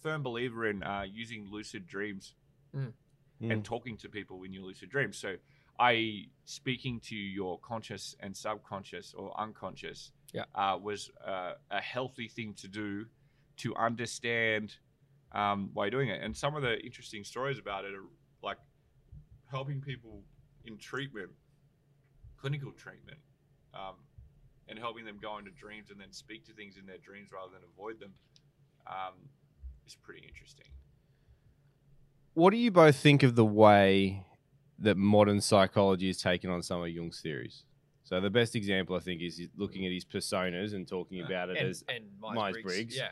firm 0.00 0.22
believer 0.22 0.66
in 0.66 0.82
uh, 0.82 1.04
using 1.06 1.46
lucid 1.50 1.86
dreams 1.86 2.34
and 2.72 2.94
Mm. 3.42 3.64
talking 3.64 3.96
to 3.98 4.08
people 4.08 4.42
in 4.44 4.52
your 4.52 4.64
lucid 4.64 4.88
dreams. 4.88 5.18
So, 5.18 5.36
i.e., 5.80 6.30
speaking 6.44 7.00
to 7.00 7.16
your 7.16 7.58
conscious 7.58 8.14
and 8.20 8.36
subconscious 8.36 9.14
or 9.14 9.38
unconscious, 9.40 10.12
Yeah. 10.32 10.44
uh, 10.54 10.78
was 10.80 11.10
uh, 11.26 11.54
a 11.70 11.80
healthy 11.80 12.28
thing 12.28 12.54
to 12.54 12.68
do 12.68 13.06
to 13.58 13.74
understand 13.76 14.76
um, 15.32 15.70
why 15.72 15.84
you're 15.84 15.90
doing 15.90 16.08
it. 16.08 16.22
And 16.22 16.36
some 16.36 16.54
of 16.54 16.62
the 16.62 16.78
interesting 16.80 17.24
stories 17.24 17.58
about 17.58 17.84
it 17.84 17.94
are 17.94 18.04
like 18.42 18.58
helping 19.50 19.80
people 19.80 20.22
in 20.64 20.78
treatment, 20.78 21.30
clinical 22.36 22.72
treatment, 22.72 23.18
um, 23.74 23.96
and 24.68 24.78
helping 24.78 25.04
them 25.04 25.18
go 25.20 25.38
into 25.38 25.50
dreams 25.50 25.90
and 25.90 26.00
then 26.00 26.12
speak 26.12 26.44
to 26.46 26.52
things 26.52 26.76
in 26.76 26.86
their 26.86 26.98
dreams 26.98 27.30
rather 27.32 27.52
than 27.52 27.62
avoid 27.74 27.98
them 27.98 28.14
um, 28.86 29.14
is 29.86 29.94
pretty 29.94 30.26
interesting. 30.26 30.66
What 32.34 32.50
do 32.50 32.56
you 32.56 32.70
both 32.70 32.96
think 32.96 33.22
of 33.22 33.34
the 33.34 33.44
way 33.44 34.24
that 34.78 34.96
modern 34.96 35.40
psychology 35.40 36.06
has 36.08 36.18
taken 36.18 36.50
on 36.50 36.62
some 36.62 36.82
of 36.82 36.88
Jung's 36.88 37.20
theories? 37.20 37.64
So 38.04 38.20
the 38.20 38.30
best 38.30 38.56
example 38.56 38.96
I 38.96 39.00
think 39.00 39.22
is 39.22 39.40
looking 39.56 39.86
at 39.86 39.92
his 39.92 40.04
personas 40.04 40.74
and 40.74 40.86
talking 40.88 41.18
Yeah. 41.18 41.26
about 41.26 41.50
it 41.50 41.56
and, 41.58 41.68
as 41.68 41.84
and 41.88 42.04
Myers-Briggs. 42.20 42.64
Myers-Briggs. 42.66 42.96
Yeah. 42.96 43.10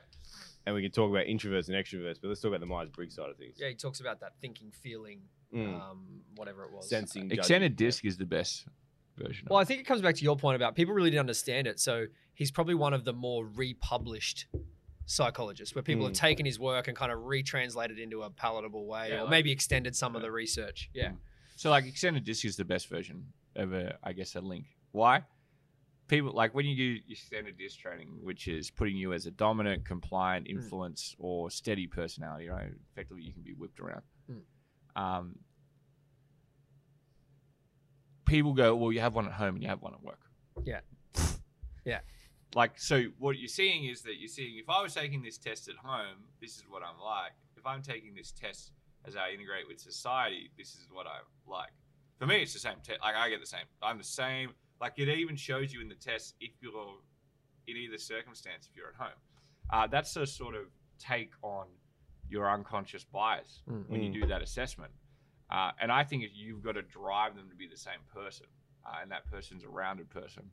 and 0.66 0.74
we 0.74 0.82
can 0.82 0.90
talk 0.90 1.10
about 1.10 1.24
introverts 1.26 1.68
and 1.68 1.74
extroverts, 1.76 2.18
but 2.20 2.28
let's 2.28 2.40
talk 2.42 2.50
about 2.50 2.60
the 2.60 2.66
Myers 2.66 2.90
Briggs 2.90 3.14
side 3.14 3.30
of 3.30 3.36
things. 3.38 3.56
Yeah, 3.58 3.68
he 3.68 3.74
talks 3.74 4.00
about 4.00 4.20
that 4.20 4.32
thinking, 4.42 4.70
feeling, 4.70 5.22
Mm. 5.54 5.80
um, 5.80 6.20
whatever 6.36 6.64
it 6.64 6.70
was. 6.72 6.88
Sensing, 6.88 7.22
judging. 7.24 7.38
Extended 7.38 7.76
disc 7.76 8.04
is 8.04 8.18
the 8.18 8.26
best 8.26 8.66
version. 9.16 9.48
Well, 9.50 9.58
of 9.58 9.62
I 9.62 9.66
think 9.66 9.80
it 9.80 9.84
comes 9.84 10.02
back 10.02 10.14
to 10.16 10.22
your 10.22 10.36
point 10.36 10.56
about 10.56 10.76
people 10.76 10.92
really 10.94 11.08
didn't 11.10 11.20
understand 11.20 11.66
it. 11.66 11.80
So 11.80 12.06
he's 12.34 12.50
probably 12.50 12.74
one 12.74 12.92
of 12.92 13.04
the 13.04 13.12
more 13.14 13.46
republished 13.46 14.46
psychologists, 15.10 15.74
where 15.74 15.82
people 15.82 16.04
have 16.04 16.12
Mm. 16.14 16.20
taken 16.20 16.46
his 16.46 16.58
work 16.58 16.86
and 16.88 16.96
kind 16.96 17.10
of 17.10 17.18
retranslated 17.24 17.98
it 17.98 18.02
into 18.02 18.22
a 18.22 18.30
palatable 18.30 18.86
way, 18.86 19.08
Yeah, 19.10 19.16
or 19.16 19.22
like- 19.22 19.30
maybe 19.30 19.50
extended 19.50 19.96
some 19.96 20.14
of 20.14 20.22
the 20.22 20.30
research. 20.30 20.88
Yeah. 20.94 21.10
it. 21.12 21.16
So 21.56 21.68
like 21.70 21.84
extended 21.84 22.24
disc 22.24 22.44
is 22.44 22.56
the 22.56 22.64
best 22.64 22.88
version 22.88 23.32
of 23.56 23.72
a, 23.72 23.98
I 24.02 24.12
guess, 24.12 24.34
a 24.36 24.40
link. 24.40 24.66
Why? 24.92 25.24
People 26.08 26.32
like 26.32 26.54
when 26.54 26.64
you 26.66 26.76
do 26.76 27.02
your 27.06 27.16
standard 27.16 27.56
disc 27.58 27.78
training, 27.78 28.18
which 28.22 28.48
is 28.48 28.70
putting 28.70 28.96
you 28.96 29.12
as 29.12 29.26
a 29.26 29.30
dominant, 29.30 29.84
compliant, 29.84 30.46
Mm. 30.46 30.50
influence, 30.50 31.14
or 31.18 31.50
steady 31.50 31.86
personality. 31.86 32.48
Right? 32.48 32.72
Effectively, 32.92 33.22
you 33.24 33.32
can 33.32 33.42
be 33.42 33.52
whipped 33.52 33.78
around. 33.80 34.02
Mm. 34.30 34.42
Um, 34.96 35.38
people 38.26 38.54
go, 38.54 38.74
well, 38.76 38.92
you 38.92 39.00
have 39.00 39.14
one 39.14 39.26
at 39.26 39.32
home 39.32 39.54
and 39.56 39.62
you 39.62 39.68
have 39.68 39.82
one 39.82 39.94
at 39.94 40.02
work. 40.02 40.20
Yeah. 40.64 40.80
Yeah. 41.84 42.00
Like, 42.54 42.78
so 42.80 43.04
what 43.18 43.38
you're 43.38 43.48
seeing 43.48 43.84
is 43.84 44.02
that 44.02 44.18
you're 44.18 44.28
seeing 44.28 44.58
if 44.58 44.68
I 44.68 44.82
was 44.82 44.94
taking 44.94 45.22
this 45.22 45.38
test 45.38 45.68
at 45.68 45.76
home, 45.76 46.24
this 46.40 46.56
is 46.56 46.64
what 46.68 46.82
I'm 46.82 47.00
like. 47.00 47.32
If 47.56 47.64
I'm 47.66 47.82
taking 47.82 48.14
this 48.14 48.32
test 48.32 48.72
as 49.06 49.14
I 49.16 49.30
integrate 49.30 49.68
with 49.68 49.78
society, 49.78 50.50
this 50.58 50.74
is 50.74 50.88
what 50.90 51.06
I'm 51.06 51.26
like. 51.50 51.70
For 52.18 52.26
me, 52.26 52.42
it's 52.42 52.52
the 52.52 52.58
same 52.58 52.76
test. 52.82 53.00
Like, 53.02 53.14
I 53.14 53.30
get 53.30 53.40
the 53.40 53.46
same. 53.46 53.64
I'm 53.82 53.98
the 53.98 54.04
same. 54.04 54.50
Like, 54.80 54.94
it 54.98 55.08
even 55.08 55.36
shows 55.36 55.72
you 55.72 55.80
in 55.80 55.88
the 55.88 55.94
test 55.94 56.34
if 56.40 56.50
you're 56.60 56.96
in 57.66 57.76
either 57.76 57.98
circumstance, 57.98 58.68
if 58.70 58.76
you're 58.76 58.88
at 58.88 58.96
home. 58.96 59.18
Uh, 59.70 59.86
that's 59.86 60.16
a 60.16 60.26
sort 60.26 60.54
of 60.56 60.64
take 60.98 61.32
on 61.42 61.66
your 62.28 62.50
unconscious 62.50 63.04
bias 63.04 63.62
Mm. 63.68 63.88
when 63.88 64.02
you 64.02 64.12
do 64.12 64.26
that 64.26 64.42
assessment. 64.42 64.92
Uh, 65.50 65.72
and 65.80 65.90
I 65.92 66.04
think 66.04 66.24
you've 66.34 66.62
got 66.62 66.72
to 66.72 66.82
drive 66.82 67.36
them 67.36 67.48
to 67.48 67.56
be 67.56 67.66
the 67.68 67.76
same 67.76 68.00
person, 68.12 68.46
uh, 68.86 68.98
and 69.02 69.10
that 69.10 69.28
person's 69.30 69.64
a 69.64 69.68
rounded 69.68 70.08
person. 70.10 70.50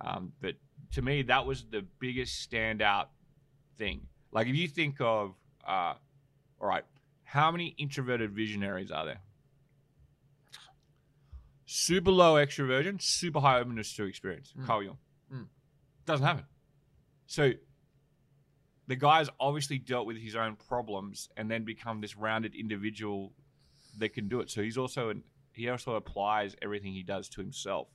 Um, 0.00 0.32
but 0.40 0.54
to 0.92 1.02
me, 1.02 1.22
that 1.22 1.46
was 1.46 1.64
the 1.70 1.84
biggest 2.00 2.48
standout 2.50 3.06
thing. 3.76 4.02
Like 4.32 4.46
if 4.46 4.56
you 4.56 4.68
think 4.68 4.96
of, 5.00 5.34
uh, 5.66 5.94
all 6.60 6.68
right, 6.68 6.84
how 7.24 7.50
many 7.50 7.74
introverted 7.78 8.32
visionaries 8.32 8.90
are 8.90 9.06
there? 9.06 9.20
Super 11.66 12.10
low 12.10 12.34
extroversion, 12.34 13.00
super 13.00 13.40
high 13.40 13.58
openness 13.58 13.94
to 13.96 14.04
experience. 14.04 14.52
Mm. 14.58 14.66
Carl 14.66 14.82
Jung. 14.82 14.98
Mm. 15.32 15.46
Doesn't 16.06 16.26
happen. 16.26 16.44
So 17.26 17.52
the 18.86 18.96
guy's 18.96 19.28
obviously 19.38 19.78
dealt 19.78 20.06
with 20.06 20.16
his 20.16 20.34
own 20.34 20.56
problems 20.56 21.28
and 21.36 21.50
then 21.50 21.64
become 21.64 22.00
this 22.00 22.16
rounded 22.16 22.54
individual 22.54 23.34
that 23.98 24.14
can 24.14 24.28
do 24.28 24.40
it. 24.40 24.50
So 24.50 24.62
he's 24.62 24.78
also 24.78 25.10
an, 25.10 25.22
he 25.52 25.68
also 25.68 25.94
applies 25.94 26.56
everything 26.62 26.94
he 26.94 27.02
does 27.02 27.28
to 27.30 27.42
himself 27.42 27.88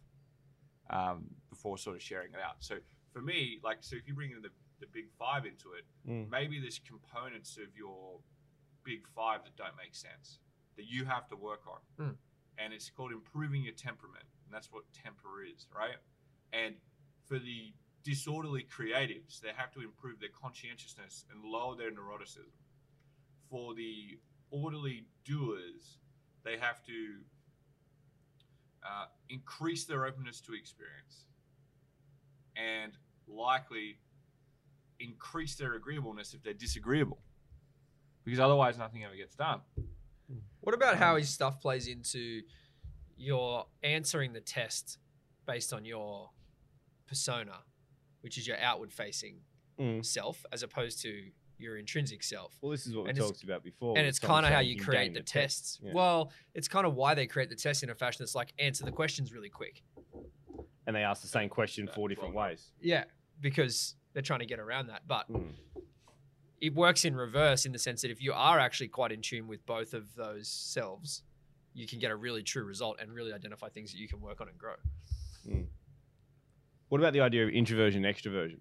um, 0.94 1.26
before 1.50 1.78
sort 1.78 1.96
of 1.96 2.02
sharing 2.02 2.32
it 2.34 2.40
out. 2.48 2.58
So 2.60 2.76
for 3.12 3.22
me, 3.22 3.60
like, 3.64 3.80
so 3.82 3.96
if 3.96 4.08
you 4.08 4.14
bring 4.14 4.32
in 4.32 4.42
the, 4.42 4.54
the 4.80 4.88
big 4.92 5.08
five 5.20 5.46
into 5.46 5.74
it, 5.74 5.86
Mm. 6.10 6.30
maybe 6.30 6.60
there's 6.60 6.80
components 6.80 7.56
of 7.58 7.70
your 7.78 8.20
big 8.84 9.08
five 9.16 9.40
that 9.46 9.56
don't 9.56 9.78
make 9.78 9.96
sense 9.96 10.40
that 10.76 10.86
you 10.86 11.06
have 11.06 11.26
to 11.30 11.36
work 11.38 11.62
on. 11.66 11.80
Mm. 12.08 12.16
And 12.58 12.74
it's 12.74 12.90
called 12.90 13.14
improving 13.14 13.64
your 13.64 13.74
temperament. 13.74 14.26
And 14.46 14.54
that's 14.54 14.70
what 14.72 14.84
temper 14.94 15.44
is, 15.44 15.66
right? 15.74 15.96
And 16.52 16.76
for 17.26 17.40
the 17.40 17.74
disorderly 18.04 18.64
creatives, 18.78 19.40
they 19.40 19.54
have 19.56 19.72
to 19.76 19.80
improve 19.80 20.20
their 20.20 20.36
conscientiousness 20.44 21.24
and 21.32 21.42
lower 21.44 21.76
their 21.78 21.90
neuroticism. 21.92 22.52
For 23.50 23.74
the 23.74 24.20
orderly 24.52 25.06
doers, 25.24 26.00
they 26.44 26.58
have 26.58 26.84
to 26.88 26.98
uh, 28.86 29.06
increase 29.30 29.86
their 29.86 30.06
openness 30.06 30.42
to 30.42 30.54
experience 30.54 31.26
and 32.56 32.94
likely 33.28 33.98
increase 35.00 35.56
their 35.56 35.74
agreeableness 35.76 36.34
if 36.34 36.44
they're 36.44 36.54
disagreeable. 36.54 37.20
Because 38.24 38.40
otherwise, 38.40 38.78
nothing 38.78 39.04
ever 39.04 39.16
gets 39.16 39.36
done. 39.36 39.62
What 40.62 40.74
about 40.74 40.98
how 40.98 41.18
his 41.18 41.30
stuff 41.30 41.60
plays 41.60 41.88
into 41.88 42.42
your 43.18 43.66
answering 43.84 44.34
the 44.34 44.40
test 44.42 44.98
based 45.46 45.74
on 45.74 45.84
your 45.84 46.30
persona, 47.08 47.60
which 48.22 48.38
is 48.38 48.48
your 48.48 48.58
outward 48.60 48.92
facing 48.94 49.42
Mm. 49.80 50.06
self, 50.06 50.46
as 50.52 50.62
opposed 50.64 51.02
to 51.02 51.32
your 51.58 51.78
intrinsic 51.78 52.24
self? 52.24 52.58
Well, 52.62 52.72
this 52.72 52.86
is 52.88 52.96
what 52.96 53.04
we 53.06 53.10
And 53.10 53.18
it's- 53.18 53.30
talked 53.32 53.44
about 53.44 53.64
before. 53.64 53.98
and 53.98 54.06
it's 54.08 54.20
kind 54.20 54.46
of 54.46 54.52
how 54.52 54.60
you 54.60 54.78
create 54.80 55.14
the, 55.14 55.20
the 55.20 55.26
tests. 55.26 55.80
Yeah. 55.84 55.94
Well, 55.94 56.32
it's 56.54 56.68
kind 56.68 56.86
of 56.86 56.96
why 56.96 57.14
they 57.14 57.28
create 57.28 57.50
the 57.50 57.56
test 57.56 57.84
in 57.84 57.90
a 57.90 57.96
fashion 57.96 58.18
that's 58.24 58.36
like 58.36 58.54
answer 58.60 58.84
the 58.86 58.92
questions 58.92 59.32
really 59.34 59.50
quick. 59.50 59.84
and 60.86 60.94
they 60.96 61.04
ask 61.04 61.22
the 61.22 61.28
same 61.30 61.48
question 61.48 61.88
four 61.96 62.10
different 62.10 62.34
ways. 62.36 62.72
Yeah, 62.82 63.06
because 63.40 63.96
they're 64.12 64.22
trying 64.22 64.42
to 64.42 64.46
get 64.46 64.60
around 64.60 64.88
that. 64.88 65.08
But 65.08 65.32
Mm. 65.32 65.54
it 66.60 66.74
works 66.76 67.06
in 67.06 67.16
reverse 67.16 67.66
in 67.66 67.72
the 67.72 67.80
sense 67.80 68.02
that 68.02 68.12
if 68.12 68.22
you 68.22 68.34
are 68.34 68.60
actually 68.60 68.90
quite 68.90 69.12
in 69.14 69.22
tune 69.22 69.48
with 69.48 69.66
both 69.66 69.94
of 69.94 70.14
those 70.16 70.50
selves, 70.50 71.24
you 71.74 71.88
can 71.88 72.00
get 72.00 72.12
a 72.12 72.16
really 72.16 72.44
true 72.44 72.64
result 72.66 73.00
and 73.00 73.14
really 73.14 73.32
identify 73.32 73.70
things 73.70 73.92
that 73.94 73.98
you 73.98 74.08
can 74.10 74.20
work 74.20 74.42
on 74.42 74.50
and 74.50 74.58
grow. 74.58 74.76
What 76.90 77.00
about 77.00 77.14
the 77.14 77.22
idea 77.22 77.44
of 77.46 77.50
introversion 77.50 78.04
and 78.06 78.16
extroversion? 78.16 78.60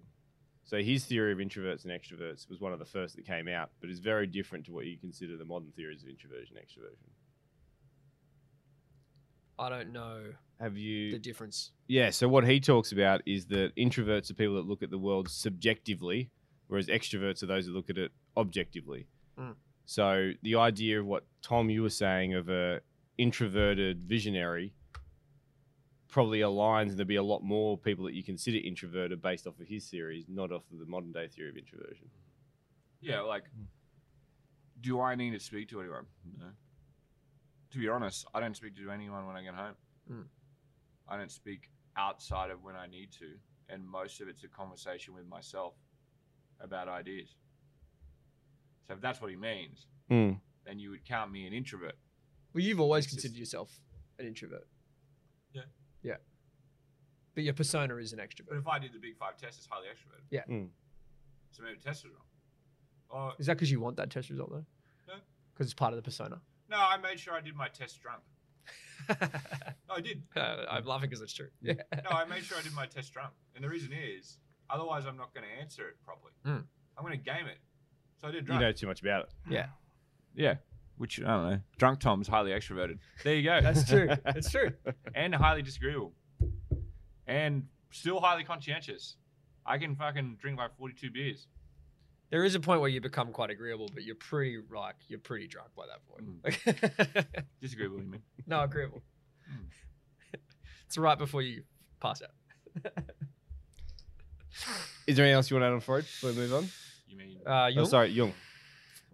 So 0.65 0.81
his 0.81 1.03
theory 1.05 1.33
of 1.33 1.39
introverts 1.39 1.83
and 1.83 1.91
extroverts 1.91 2.49
was 2.49 2.59
one 2.59 2.71
of 2.71 2.79
the 2.79 2.85
first 2.85 3.15
that 3.17 3.25
came 3.25 3.47
out, 3.47 3.69
but 3.81 3.89
is 3.89 3.99
very 3.99 4.27
different 4.27 4.65
to 4.65 4.71
what 4.71 4.85
you 4.85 4.97
consider 4.97 5.37
the 5.37 5.45
modern 5.45 5.71
theories 5.75 6.03
of 6.03 6.09
introversion 6.09 6.55
and 6.57 6.65
extroversion. 6.65 7.09
I 9.59 9.69
don't 9.69 9.91
know 9.91 10.23
Have 10.59 10.77
you? 10.77 11.11
the 11.11 11.19
difference. 11.19 11.71
Yeah. 11.87 12.09
So 12.09 12.27
what 12.27 12.47
he 12.47 12.59
talks 12.59 12.91
about 12.91 13.21
is 13.25 13.45
that 13.47 13.75
introverts 13.75 14.31
are 14.31 14.33
people 14.33 14.55
that 14.55 14.65
look 14.65 14.81
at 14.81 14.89
the 14.89 14.97
world 14.97 15.29
subjectively, 15.29 16.31
whereas 16.67 16.87
extroverts 16.87 17.43
are 17.43 17.47
those 17.47 17.65
that 17.65 17.73
look 17.73 17.89
at 17.89 17.97
it 17.97 18.11
objectively. 18.35 19.07
Mm. 19.37 19.55
So 19.85 20.31
the 20.41 20.55
idea 20.55 20.99
of 21.01 21.05
what 21.05 21.25
Tom 21.41 21.69
you 21.69 21.83
were 21.83 21.89
saying 21.89 22.33
of 22.33 22.49
a 22.49 22.79
introverted 23.17 24.03
visionary 24.03 24.73
probably 26.13 26.41
aligns, 26.41 26.89
and 26.89 26.91
there'll 26.91 27.07
be 27.07 27.15
a 27.15 27.23
lot 27.23 27.41
more 27.43 27.75
people 27.75 28.05
that 28.05 28.13
you 28.13 28.21
consider 28.23 28.59
introverted 28.63 29.19
based 29.19 29.47
off 29.47 29.59
of 29.59 29.67
his 29.67 29.87
theories, 29.89 30.25
not 30.29 30.51
off 30.51 30.61
of 30.71 30.77
the 30.77 30.85
modern 30.85 31.11
day 31.11 31.27
theory 31.27 31.49
of 31.49 31.57
introversion. 31.57 32.07
Yeah, 33.01 33.21
like, 33.21 33.45
do 34.79 35.01
I 35.01 35.15
need 35.15 35.31
to 35.31 35.39
speak 35.39 35.69
to 35.69 35.81
anyone? 35.81 36.05
No. 36.39 36.45
To 37.71 37.79
be 37.79 37.89
honest, 37.89 38.27
I 38.31 38.39
don't 38.39 38.55
speak 38.55 38.75
to 38.77 38.91
anyone 38.91 39.25
when 39.25 39.35
I 39.35 39.41
get 39.41 39.55
home. 39.55 39.73
Mm. 40.09 40.25
I 41.07 41.17
don't 41.17 41.31
speak 41.31 41.71
outside 41.97 42.51
of 42.51 42.61
when 42.63 42.75
I 42.75 42.85
need 42.85 43.11
to, 43.13 43.31
and 43.69 43.83
most 43.83 44.21
of 44.21 44.27
it's 44.27 44.43
a 44.43 44.47
conversation 44.47 45.15
with 45.15 45.25
myself 45.27 45.73
about 46.59 46.87
ideas. 46.87 47.35
So 48.87 48.93
if 48.93 49.01
that's 49.01 49.19
what 49.19 49.31
he 49.31 49.35
means, 49.35 49.87
Mm. 50.11 50.39
then 50.63 50.77
you 50.77 50.91
would 50.91 51.05
count 51.05 51.31
me 51.31 51.47
an 51.47 51.53
introvert. 51.53 51.95
Well, 52.53 52.63
you've 52.63 52.79
always 52.79 53.05
It's 53.05 53.13
just- 53.15 53.23
considered 53.23 53.39
yourself 53.39 53.81
an 54.19 54.27
introvert. 54.27 54.67
Yeah. 56.03 56.11
Yeah. 56.11 56.17
But 57.35 57.43
your 57.43 57.53
persona 57.53 57.95
is 57.95 58.13
an 58.13 58.19
extrovert. 58.19 58.47
But 58.49 58.55
extrovert. 58.57 58.59
if 58.61 58.67
I 58.67 58.79
did 58.79 58.93
the 58.93 58.99
big 58.99 59.17
five 59.17 59.37
test, 59.37 59.57
it's 59.57 59.67
highly 59.69 59.87
extroverted. 59.87 60.25
Yeah. 60.29 60.41
Mm. 60.49 60.67
So 61.51 61.63
maybe 61.63 61.77
the 61.77 61.83
test 61.83 62.03
was 62.03 62.13
wrong. 62.13 62.23
Or 63.09 63.33
Is 63.39 63.45
that 63.47 63.53
because 63.57 63.71
you 63.71 63.79
want 63.79 63.97
that 63.97 64.09
test 64.09 64.29
result 64.29 64.49
though? 64.51 64.65
No. 65.07 65.13
Because 65.53 65.67
it's 65.67 65.73
part 65.73 65.93
of 65.93 65.97
the 65.97 66.03
persona. 66.03 66.41
no, 66.69 66.77
I 66.77 66.97
made 66.97 67.19
sure 67.19 67.33
I 67.33 67.41
did 67.41 67.55
my 67.55 67.67
test 67.69 67.99
drunk. 68.01 68.21
No, 69.89 69.95
I 69.97 70.01
did. 70.01 70.23
Uh, 70.35 70.65
I'm 70.69 70.85
laughing 70.85 71.09
because 71.09 71.21
it's 71.21 71.33
true. 71.33 71.49
Yeah. 71.61 71.73
No, 72.03 72.09
I 72.11 72.25
made 72.25 72.43
sure 72.43 72.57
I 72.57 72.61
did 72.61 72.73
my 72.73 72.85
test 72.85 73.13
drunk. 73.13 73.33
And 73.55 73.63
the 73.63 73.69
reason 73.69 73.91
is, 73.93 74.37
otherwise, 74.69 75.05
I'm 75.05 75.17
not 75.17 75.33
going 75.33 75.45
to 75.45 75.61
answer 75.61 75.87
it 75.89 75.95
properly. 76.05 76.31
Mm. 76.45 76.63
I'm 76.97 77.03
going 77.03 77.17
to 77.17 77.23
game 77.23 77.45
it. 77.47 77.57
So 78.21 78.27
I 78.29 78.31
did 78.31 78.41
You 78.43 78.47
drunk. 78.47 78.61
know 78.61 78.71
too 78.71 78.87
much 78.87 79.01
about 79.01 79.23
it. 79.23 79.29
Yeah. 79.49 79.67
yeah. 80.35 80.55
Which, 80.97 81.19
I 81.19 81.23
don't 81.27 81.49
know. 81.51 81.59
Drunk 81.77 81.99
Tom's 81.99 82.27
highly 82.27 82.51
extroverted. 82.51 82.99
There 83.23 83.33
you 83.35 83.43
go. 83.43 83.59
That's 83.61 83.87
true. 83.87 84.07
That's 84.25 84.49
true. 84.51 84.71
and 85.15 85.33
highly 85.33 85.61
disagreeable. 85.63 86.13
And 87.27 87.63
still 87.91 88.19
highly 88.19 88.43
conscientious. 88.43 89.15
I 89.65 89.77
can 89.77 89.95
fucking 89.95 90.37
drink 90.41 90.59
like 90.59 90.77
42 90.77 91.09
beers. 91.11 91.47
There 92.29 92.43
is 92.43 92.55
a 92.55 92.59
point 92.59 92.81
where 92.81 92.89
you 92.89 92.99
become 93.01 93.31
quite 93.31 93.49
agreeable, 93.49 93.89
but 93.93 94.03
you're 94.03 94.15
pretty 94.15 94.57
like 94.75 94.95
you're 95.07 95.19
pretty 95.19 95.47
drunk 95.47 95.69
by 95.75 95.83
that 95.87 95.99
Mm. 96.21 96.41
point. 97.23 97.45
Disagreeable, 97.61 97.99
you 97.99 98.05
mean? 98.07 98.21
no, 98.47 98.61
agreeable. 98.63 99.03
Mm. 99.51 99.65
it's 100.87 100.97
right 100.97 101.17
before 101.17 101.41
you 101.43 101.63
pass 101.99 102.21
out. 102.23 102.93
Is 105.07 105.15
there 105.17 105.25
anything 105.25 105.35
else 105.35 105.49
you 105.49 105.55
want 105.57 105.63
to 105.63 105.67
add 105.67 105.73
on 105.73 105.79
Freud 105.81 106.03
before 106.05 106.29
we 106.31 106.35
move 106.37 106.53
on? 106.53 106.67
You 107.07 107.17
mean? 107.17 107.37
Uh, 107.45 107.49
Oh, 107.49 107.67
Jung? 107.67 107.85
sorry, 107.85 108.09
Jung. 108.09 108.33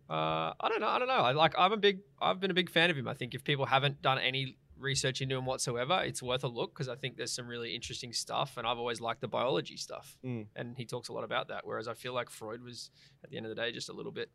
Uh, 0.10 0.54
I 0.60 0.70
don't 0.70 0.80
know. 0.82 0.88
I 0.88 0.98
don't 1.00 1.08
know. 1.08 1.14
I 1.14 1.32
like. 1.34 1.54
I'm 1.58 1.72
a 1.72 1.78
big. 1.78 2.00
I've 2.22 2.40
been 2.40 2.52
a 2.52 2.56
big 2.56 2.70
fan 2.70 2.90
of 2.90 2.98
him. 2.98 3.08
I 3.08 3.14
think 3.14 3.36
if 3.36 3.44
people 3.44 3.66
haven't 3.66 4.02
done 4.02 4.18
any 4.18 4.58
research 4.78 5.22
into 5.22 5.36
him 5.38 5.46
whatsoever, 5.46 6.02
it's 6.04 6.24
worth 6.24 6.44
a 6.44 6.48
look 6.48 6.74
because 6.74 6.88
I 6.90 6.96
think 6.96 7.18
there's 7.18 7.34
some 7.34 7.48
really 7.48 7.76
interesting 7.76 8.14
stuff, 8.14 8.58
and 8.58 8.66
I've 8.66 8.78
always 8.80 9.02
liked 9.02 9.22
the 9.22 9.28
biology 9.28 9.76
stuff, 9.78 10.18
Mm. 10.26 10.48
and 10.56 10.78
he 10.78 10.86
talks 10.86 11.10
a 11.10 11.14
lot 11.14 11.24
about 11.26 11.50
that. 11.50 11.66
Whereas 11.66 11.88
I 11.88 11.94
feel 11.94 12.14
like 12.14 12.30
Freud 12.30 12.64
was, 12.64 12.90
at 13.24 13.30
the 13.30 13.38
end 13.38 13.46
of 13.46 13.50
the 13.54 13.62
day, 13.62 13.72
just 13.74 13.90
a 13.90 13.94
little 13.94 14.12
bit 14.14 14.32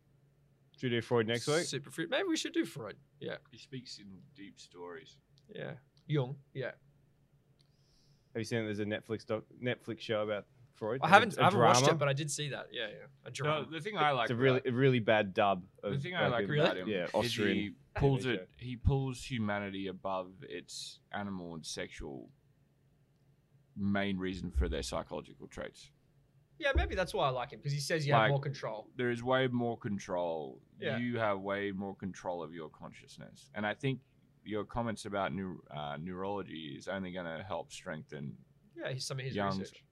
Should 0.77 0.91
we 0.93 0.97
do 0.99 1.01
Freud 1.01 1.27
next 1.27 1.47
week? 1.49 1.65
super 1.65 1.91
fruit. 1.91 2.11
Maybe 2.11 2.29
we 2.29 2.37
should 2.37 2.53
do 2.53 2.67
Freud. 2.67 2.97
Yeah, 3.21 3.39
He 3.51 3.57
speaks 3.59 3.99
in 3.99 4.07
deep 4.37 4.61
stories. 4.61 5.17
yeah, 5.55 5.73
Jung. 6.07 6.37
Yeah, 6.53 6.73
Have 8.35 8.41
you 8.41 8.45
seen 8.45 8.65
there's 8.65 8.81
a 8.81 8.85
Netflix 8.85 9.25
doc, 9.25 9.45
Netflix 9.63 10.01
show 10.01 10.23
about 10.23 10.45
Freud? 10.75 11.01
I 11.03 11.07
A- 11.07 11.11
haven't, 11.11 11.37
a 11.37 11.41
I 11.41 11.45
haven't 11.45 11.61
watched 11.61 11.87
it, 11.89 11.99
but 11.99 12.09
I 12.09 12.13
did 12.13 12.31
see 12.31 12.49
that. 12.51 12.67
Yeah, 12.73 12.87
yeah, 12.89 13.31
a 13.31 13.45
No, 13.45 13.65
the 13.65 13.81
thing 13.81 13.97
I 13.97 14.11
like 14.11 14.25
it's 14.25 14.33
a 14.33 14.35
really 14.37 14.59
about- 14.59 14.73
a 14.73 14.77
really 14.77 14.99
bad 15.01 15.33
dub. 15.35 15.65
Of, 15.83 15.93
the 15.95 15.99
thing 15.99 16.15
I 16.17 16.27
like 16.29 16.49
a- 16.49 16.53
about 16.53 16.77
him 16.77 16.89
yeah, 16.89 17.05
is 17.05 17.11
Austrian. 17.15 17.57
he 17.57 17.71
pulls 17.97 18.27
it. 18.27 18.49
He 18.57 18.77
pulls 18.77 19.23
humanity 19.25 19.87
above 19.87 20.33
its 20.43 20.99
animal 21.13 21.55
and 21.55 21.65
sexual 21.65 22.29
main 23.77 24.19
reason 24.19 24.51
for 24.51 24.69
their 24.69 24.83
psychological 24.83 25.49
traits. 25.49 25.91
yeah, 26.59 26.71
maybe 26.77 26.95
that's 26.95 27.13
why 27.13 27.27
I 27.27 27.31
like 27.31 27.51
him 27.51 27.59
because 27.59 27.73
he 27.73 27.81
says 27.81 28.07
you 28.07 28.13
have 28.15 28.31
more 28.31 28.41
control. 28.41 28.89
There 28.97 29.11
is 29.11 29.23
way 29.25 29.49
more 29.49 29.77
control. 29.77 30.61
Yeah. 30.79 30.97
You 30.99 31.19
have 31.19 31.41
way 31.41 31.73
more 31.73 31.97
control 31.97 32.43
of 32.43 32.53
your 32.55 32.69
consciousness, 32.69 33.51
and 33.55 33.67
I 33.67 33.75
think 33.75 34.01
your 34.45 34.65
comments 34.65 35.05
about 35.07 35.33
neu- 35.33 35.63
uh, 35.75 35.97
neurology 36.01 36.75
is 36.79 36.87
only 36.87 37.11
going 37.13 37.27
to 37.27 37.43
help 37.43 37.73
strengthen 37.73 38.37
Yeah, 38.77 38.93
he's 38.93 39.05
some 39.07 39.19
of 39.19 39.25
his 39.25 39.35
Jung's 39.35 39.59
research. 39.59 39.83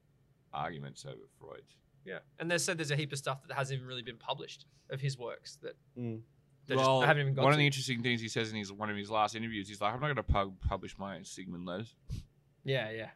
Arguments 0.53 1.05
over 1.07 1.17
Freud's. 1.39 1.77
Yeah, 2.05 2.19
and 2.39 2.51
they 2.51 2.59
said 2.59 2.79
there's 2.79 2.91
a 2.91 2.97
heap 2.97 3.13
of 3.13 3.19
stuff 3.19 3.47
that 3.49 3.55
hasn't 3.57 3.77
even 3.79 3.87
really 3.89 4.03
been 4.03 4.17
published 4.17 4.67
of 4.91 5.01
his 5.01 5.17
works 5.19 5.57
that 5.63 5.75
Mm. 5.99 6.21
they, 6.67 6.77
well, 6.77 7.01
just, 7.01 7.07
haven't 7.09 7.23
even 7.23 7.35
got 7.35 7.43
one 7.43 7.53
to. 7.53 7.55
of 7.55 7.59
the 7.59 7.67
interesting 7.67 8.03
things 8.03 8.21
he 8.21 8.29
says 8.29 8.51
in 8.51 8.57
his 8.57 8.73
one 8.73 8.91
of 8.91 8.97
his 8.97 9.11
last 9.11 9.35
interviews, 9.37 9.69
he's 9.69 9.81
like, 9.81 9.95
"I'm 9.95 10.01
not 10.01 10.07
going 10.07 10.17
to 10.17 10.23
pub- 10.25 10.61
publish 10.69 10.99
my 10.99 11.23
Sigmund 11.23 11.65
letters." 11.67 11.95
yeah, 12.65 12.91
yeah. 12.91 13.11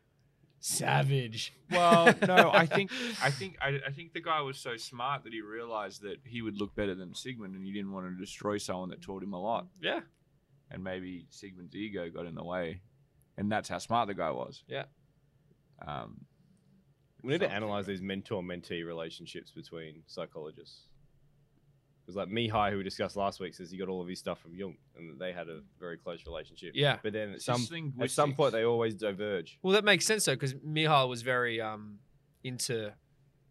Savage. 0.59 1.53
Well, 1.71 2.13
no, 2.27 2.51
I 2.53 2.67
think 2.75 2.91
I 3.23 3.31
think 3.31 3.57
I, 3.61 3.81
I 3.87 3.91
think 3.93 4.13
the 4.15 4.21
guy 4.21 4.41
was 4.41 4.57
so 4.59 4.77
smart 4.77 5.23
that 5.25 5.33
he 5.33 5.41
realized 5.41 6.03
that 6.03 6.17
he 6.25 6.43
would 6.43 6.59
look 6.59 6.75
better 6.75 6.95
than 6.95 7.15
Sigmund, 7.15 7.55
and 7.55 7.65
he 7.65 7.73
didn't 7.73 7.93
want 7.93 8.07
to 8.07 8.19
destroy 8.19 8.59
someone 8.59 8.89
that 8.91 9.03
taught 9.03 9.23
him 9.23 9.33
a 9.33 9.41
lot. 9.41 9.67
Yeah, 9.81 10.01
And 10.71 10.83
maybe 10.83 11.27
Sigmund's 11.31 11.75
ego 11.77 12.09
got 12.11 12.27
in 12.27 12.35
the 12.35 12.43
way, 12.45 12.81
and 13.37 13.51
that's 13.53 13.69
how 13.69 13.79
smart 13.79 14.09
the 14.09 14.15
guy 14.15 14.31
was. 14.31 14.65
Yeah. 14.67 14.85
Um, 15.87 16.26
We 17.27 17.33
need 17.33 17.41
to 17.41 17.51
analyze 17.53 17.87
these 17.87 18.01
mentor-mentee 18.03 18.87
relationships 18.87 19.51
between 19.51 20.03
psychologists. 20.07 20.87
Because 22.03 22.17
like 22.17 22.29
Mihai, 22.29 22.71
who 22.71 22.77
we 22.79 22.85
discussed 22.85 23.17
last 23.17 23.41
week, 23.41 23.53
says 23.55 23.69
he 23.71 23.77
got 23.77 23.89
all 23.89 24.01
of 24.01 24.07
his 24.07 24.19
stuff 24.21 24.39
from 24.41 24.55
Jung, 24.55 24.77
and 24.97 25.19
they 25.19 25.33
had 25.33 25.49
a 25.49 25.61
very 25.81 25.97
close 25.99 26.25
relationship. 26.25 26.71
yeah. 26.75 26.99
But 27.03 27.13
then 27.13 27.33
at 27.33 27.43
some 27.43 27.67
at 28.01 28.11
some 28.13 28.33
point 28.35 28.53
they 28.53 28.65
always 28.65 28.95
diverge. 28.95 29.59
Well, 29.63 29.73
that 29.75 29.85
makes 29.85 30.07
sense 30.07 30.25
though, 30.25 30.35
because 30.35 30.55
Mihal 30.55 31.09
was 31.09 31.23
very 31.23 31.61
um, 31.61 31.99
into 32.45 32.93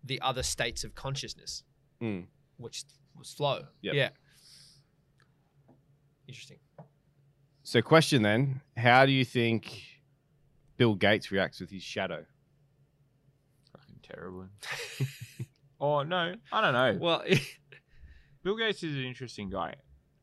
the 0.05 0.21
other 0.21 0.41
states 0.43 0.83
of 0.85 0.95
consciousness, 0.95 1.63
Mm. 2.01 2.27
which 2.57 2.83
was 3.17 3.33
flow. 3.33 3.65
Yep. 3.81 3.93
Yeah. 3.95 4.09
Interesting. 6.27 6.57
So, 7.63 7.81
question 7.81 8.21
then: 8.21 8.61
How 8.77 9.05
do 9.05 9.11
you 9.11 9.25
think 9.25 9.81
Bill 10.77 10.95
Gates 10.95 11.31
reacts 11.31 11.59
with 11.59 11.69
his 11.71 11.83
shadow? 11.83 12.25
Fucking 14.05 14.15
terrible. 14.15 14.47
oh 15.79 16.03
no, 16.03 16.33
I 16.51 16.61
don't 16.61 16.73
know. 16.73 16.97
Well, 16.99 17.23
Bill 18.43 18.57
Gates 18.57 18.83
is 18.83 18.95
an 18.95 19.03
interesting 19.03 19.49
guy. 19.49 19.75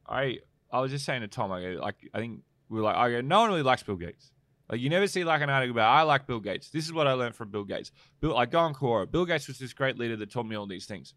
I 0.09 0.39
I 0.71 0.81
was 0.81 0.91
just 0.91 1.05
saying 1.05 1.23
to 1.23 1.29
Tom, 1.29 1.53
I 1.53 1.61
go, 1.61 1.69
like 1.81 1.97
I 2.15 2.19
think 2.19 2.41
we 2.69 2.81
are 2.81 2.83
like 2.83 2.97
I 2.97 3.11
go, 3.11 3.21
no 3.21 3.41
one 3.41 3.51
really 3.51 3.63
likes 3.63 3.83
Bill 3.83 3.97
Gates. 3.97 4.33
Like 4.71 4.81
you 4.81 4.89
never 4.89 5.07
see 5.07 5.25
like 5.25 5.43
an 5.43 5.51
article 5.51 5.73
about 5.73 5.91
I 5.91 6.03
like 6.03 6.27
Bill 6.27 6.41
Gates. 6.41 6.71
This 6.71 6.85
is 6.85 6.93
what 6.93 7.07
I 7.07 7.13
learned 7.13 7.35
from 7.35 7.51
Bill 7.51 7.65
Gates. 7.65 7.93
Bill, 8.21 8.35
like 8.35 8.51
go 8.51 8.61
on 8.61 8.75
Quora. 8.75 9.11
Bill 9.11 9.27
Gates 9.27 9.49
was 9.49 9.59
this 9.59 9.73
great 9.73 9.99
leader 9.99 10.17
that 10.17 10.31
taught 10.31 10.47
me 10.47 10.57
all 10.57 10.67
these 10.67 10.87
things. 10.87 11.15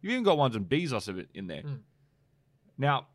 You've 0.00 0.12
even 0.12 0.22
got 0.22 0.38
ones 0.38 0.54
on 0.54 0.64
Bezos 0.64 1.08
of 1.08 1.18
it 1.18 1.28
in 1.34 1.48
there. 1.48 1.62
Mm. 1.62 1.80
Now, 2.78 3.08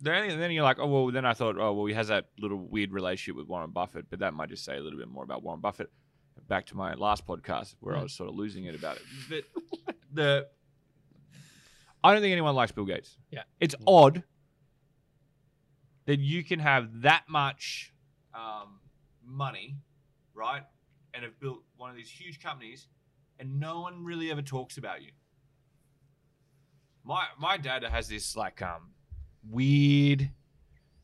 then, 0.00 0.40
then 0.40 0.50
you're 0.52 0.64
like, 0.64 0.78
oh 0.78 0.86
well. 0.86 1.10
Then 1.10 1.26
I 1.26 1.34
thought, 1.34 1.58
oh 1.58 1.72
well, 1.74 1.86
he 1.86 1.94
has 1.94 2.08
that 2.08 2.26
little 2.38 2.56
weird 2.56 2.92
relationship 2.92 3.36
with 3.36 3.46
Warren 3.46 3.70
Buffett, 3.70 4.06
but 4.08 4.20
that 4.20 4.32
might 4.32 4.48
just 4.48 4.64
say 4.64 4.76
a 4.76 4.80
little 4.80 4.98
bit 4.98 5.08
more 5.08 5.24
about 5.24 5.42
Warren 5.42 5.60
Buffett. 5.60 5.90
Back 6.48 6.66
to 6.66 6.76
my 6.76 6.94
last 6.94 7.26
podcast 7.26 7.74
where 7.80 7.96
I 7.96 8.02
was 8.02 8.12
sort 8.12 8.28
of 8.28 8.34
losing 8.34 8.64
it 8.64 8.74
about 8.74 8.96
it. 8.96 9.02
But 9.28 9.44
the 10.12 10.46
I 12.04 12.12
don't 12.12 12.20
think 12.20 12.32
anyone 12.32 12.54
likes 12.54 12.70
Bill 12.70 12.84
Gates. 12.84 13.16
Yeah. 13.30 13.44
It's 13.60 13.74
odd 13.86 14.22
that 16.04 16.20
you 16.20 16.44
can 16.44 16.58
have 16.58 17.00
that 17.00 17.24
much 17.28 17.94
um, 18.34 18.80
money, 19.24 19.76
right, 20.34 20.62
and 21.14 21.24
have 21.24 21.40
built 21.40 21.62
one 21.78 21.90
of 21.90 21.96
these 21.96 22.10
huge 22.10 22.40
companies, 22.40 22.88
and 23.38 23.58
no 23.58 23.80
one 23.80 24.04
really 24.04 24.30
ever 24.30 24.42
talks 24.42 24.76
about 24.76 25.02
you. 25.02 25.12
My 27.04 27.24
my 27.38 27.56
dad 27.56 27.84
has 27.84 28.08
this 28.08 28.36
like 28.36 28.60
um 28.62 28.90
weird 29.48 30.30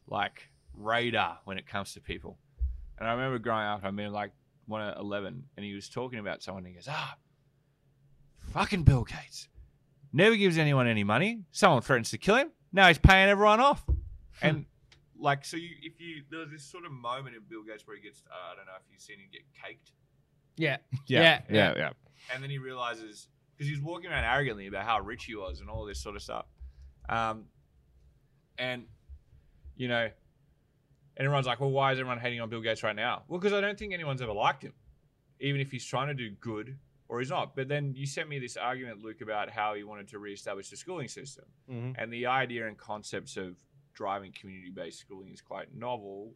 like 0.06 0.48
radar 0.74 1.38
when 1.44 1.58
it 1.58 1.66
comes 1.66 1.94
to 1.94 2.00
people, 2.00 2.38
and 2.98 3.08
I 3.08 3.12
remember 3.12 3.38
growing 3.38 3.66
up. 3.66 3.80
I 3.84 3.90
mean, 3.90 4.12
like 4.12 4.32
one 4.70 4.80
at 4.82 4.96
eleven, 4.96 5.44
and 5.56 5.64
he 5.66 5.74
was 5.74 5.88
talking 5.88 6.18
about 6.18 6.42
someone. 6.42 6.64
And 6.64 6.68
he 6.72 6.74
goes, 6.74 6.88
"Ah, 6.88 7.16
fucking 8.52 8.84
Bill 8.84 9.04
Gates." 9.04 9.48
never 10.12 10.36
gives 10.36 10.58
anyone 10.58 10.86
any 10.86 11.04
money. 11.04 11.42
Someone 11.52 11.82
threatens 11.82 12.10
to 12.10 12.18
kill 12.18 12.36
him. 12.36 12.50
Now 12.72 12.88
he's 12.88 12.98
paying 12.98 13.28
everyone 13.28 13.60
off. 13.60 13.84
And 14.42 14.66
like, 15.18 15.44
so 15.44 15.56
you, 15.56 15.68
if 15.82 16.00
you, 16.00 16.22
there 16.30 16.40
was 16.40 16.50
this 16.50 16.64
sort 16.64 16.84
of 16.84 16.92
moment 16.92 17.36
in 17.36 17.42
Bill 17.48 17.62
Gates 17.62 17.86
where 17.86 17.96
he 17.96 18.02
gets, 18.02 18.22
uh, 18.30 18.52
I 18.52 18.56
don't 18.56 18.66
know 18.66 18.72
if 18.76 18.82
you've 18.90 19.00
seen 19.00 19.18
him 19.18 19.26
get 19.32 19.42
caked. 19.64 19.92
yeah. 20.56 20.78
Yeah, 21.06 21.20
Yeah, 21.20 21.40
yeah, 21.48 21.74
yeah. 21.76 21.90
And 22.34 22.42
then 22.42 22.50
he 22.50 22.58
realizes, 22.58 23.28
because 23.56 23.68
he 23.68 23.72
was 23.74 23.82
walking 23.82 24.10
around 24.10 24.24
arrogantly 24.24 24.66
about 24.66 24.84
how 24.84 25.00
rich 25.00 25.24
he 25.24 25.34
was 25.34 25.60
and 25.60 25.68
all 25.70 25.84
this 25.84 26.02
sort 26.02 26.16
of 26.16 26.22
stuff. 26.22 26.46
Um, 27.08 27.44
and, 28.58 28.84
you 29.76 29.88
know, 29.88 30.10
and 31.16 31.24
everyone's 31.26 31.46
like, 31.46 31.60
well, 31.60 31.70
why 31.70 31.92
is 31.92 31.98
everyone 31.98 32.18
hating 32.18 32.40
on 32.40 32.48
Bill 32.48 32.60
Gates 32.60 32.82
right 32.82 32.96
now? 32.96 33.22
Well, 33.28 33.38
because 33.38 33.52
I 33.52 33.60
don't 33.60 33.78
think 33.78 33.92
anyone's 33.92 34.22
ever 34.22 34.32
liked 34.32 34.62
him, 34.62 34.72
even 35.40 35.60
if 35.60 35.70
he's 35.70 35.84
trying 35.84 36.08
to 36.08 36.14
do 36.14 36.30
good 36.30 36.78
or 37.08 37.18
he's 37.18 37.30
not. 37.30 37.56
But 37.56 37.68
then 37.68 37.94
you 37.94 38.06
sent 38.06 38.28
me 38.28 38.38
this 38.38 38.56
argument, 38.56 39.02
Luke, 39.02 39.20
about 39.20 39.50
how 39.50 39.74
he 39.74 39.82
wanted 39.82 40.08
to 40.08 40.18
reestablish 40.18 40.70
the 40.70 40.76
schooling 40.76 41.08
system. 41.08 41.44
Mhm. 41.68 41.94
And 41.98 42.12
the 42.12 42.26
idea 42.26 42.68
and 42.68 42.78
concepts 42.78 43.36
of 43.36 43.56
driving 43.92 44.32
community 44.32 44.70
based 44.70 45.00
schooling 45.00 45.32
is 45.32 45.40
quite 45.40 45.74
novel, 45.74 46.34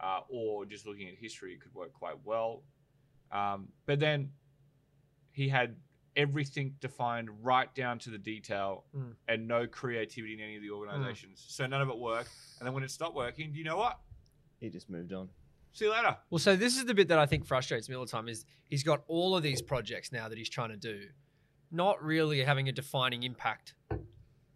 uh, 0.00 0.20
or 0.28 0.64
just 0.64 0.86
looking 0.86 1.08
at 1.08 1.14
history, 1.16 1.52
it 1.54 1.60
could 1.60 1.74
work 1.74 1.92
quite 1.92 2.24
well. 2.24 2.62
Um, 3.32 3.72
but 3.86 3.98
then 3.98 4.32
he 5.32 5.48
had 5.48 5.76
everything 6.16 6.74
defined 6.80 7.28
right 7.44 7.72
down 7.74 7.98
to 8.00 8.10
the 8.10 8.18
detail 8.18 8.84
Mm. 8.94 9.14
and 9.28 9.46
no 9.46 9.66
creativity 9.66 10.34
in 10.34 10.40
any 10.40 10.56
of 10.56 10.62
the 10.62 10.70
organizations. 10.70 11.44
So 11.46 11.66
none 11.66 11.80
of 11.82 11.88
it 11.88 11.98
worked. 11.98 12.30
And 12.58 12.66
then 12.66 12.72
when 12.74 12.82
it 12.82 12.90
stopped 12.90 13.14
working, 13.14 13.52
do 13.52 13.58
you 13.58 13.64
know 13.64 13.76
what? 13.76 14.00
He 14.60 14.70
just 14.70 14.88
moved 14.88 15.12
on. 15.12 15.28
See 15.72 15.84
you 15.84 15.90
later. 15.92 16.16
Well, 16.30 16.38
so 16.38 16.56
this 16.56 16.78
is 16.78 16.86
the 16.86 16.94
bit 16.94 17.08
that 17.08 17.18
I 17.18 17.26
think 17.26 17.44
frustrates 17.44 17.88
me 17.88 17.94
all 17.96 18.04
the 18.06 18.10
time 18.10 18.28
is 18.28 18.46
he's 18.64 18.82
got 18.82 19.04
all 19.08 19.36
of 19.36 19.42
these 19.42 19.60
projects 19.60 20.10
now 20.10 20.28
that 20.28 20.38
he's 20.38 20.48
trying 20.48 20.70
to 20.70 20.76
do, 20.78 21.08
not 21.70 22.02
really 22.02 22.42
having 22.42 22.68
a 22.68 22.72
defining 22.72 23.22
impact 23.22 23.74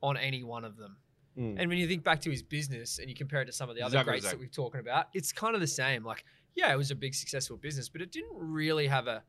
on 0.03 0.17
any 0.17 0.43
one 0.43 0.65
of 0.65 0.79
them. 0.79 0.97
Mm. 1.37 1.57
And 1.59 1.69
when 1.69 1.77
you 1.79 1.87
think 1.87 2.03
back 2.03 2.23
to 2.23 2.31
his 2.31 2.43
business 2.43 2.99
and 2.99 3.11
you 3.11 3.15
compare 3.15 3.43
it 3.43 3.47
to 3.47 3.53
some 3.53 3.69
of 3.69 3.77
the 3.77 3.83
other 3.83 3.99
Exactly 3.99 4.13
the 4.17 4.21
greats 4.23 4.33
that 4.33 4.41
we've 4.41 4.51
talking 4.51 4.81
about, 4.81 5.09
it's 5.13 5.31
kind 5.31 5.55
of 5.55 5.61
the 5.61 5.67
same. 5.67 6.05
Like, 6.05 6.25
yeah, 6.55 6.73
it 6.73 6.77
was 6.77 6.91
a 6.91 6.95
big 6.95 7.15
successful 7.15 7.59
business, 7.59 7.91
but 7.91 8.01
it 8.01 8.11
didn't 8.11 8.33
really 8.33 8.87
have 8.87 9.07
a 9.07 9.23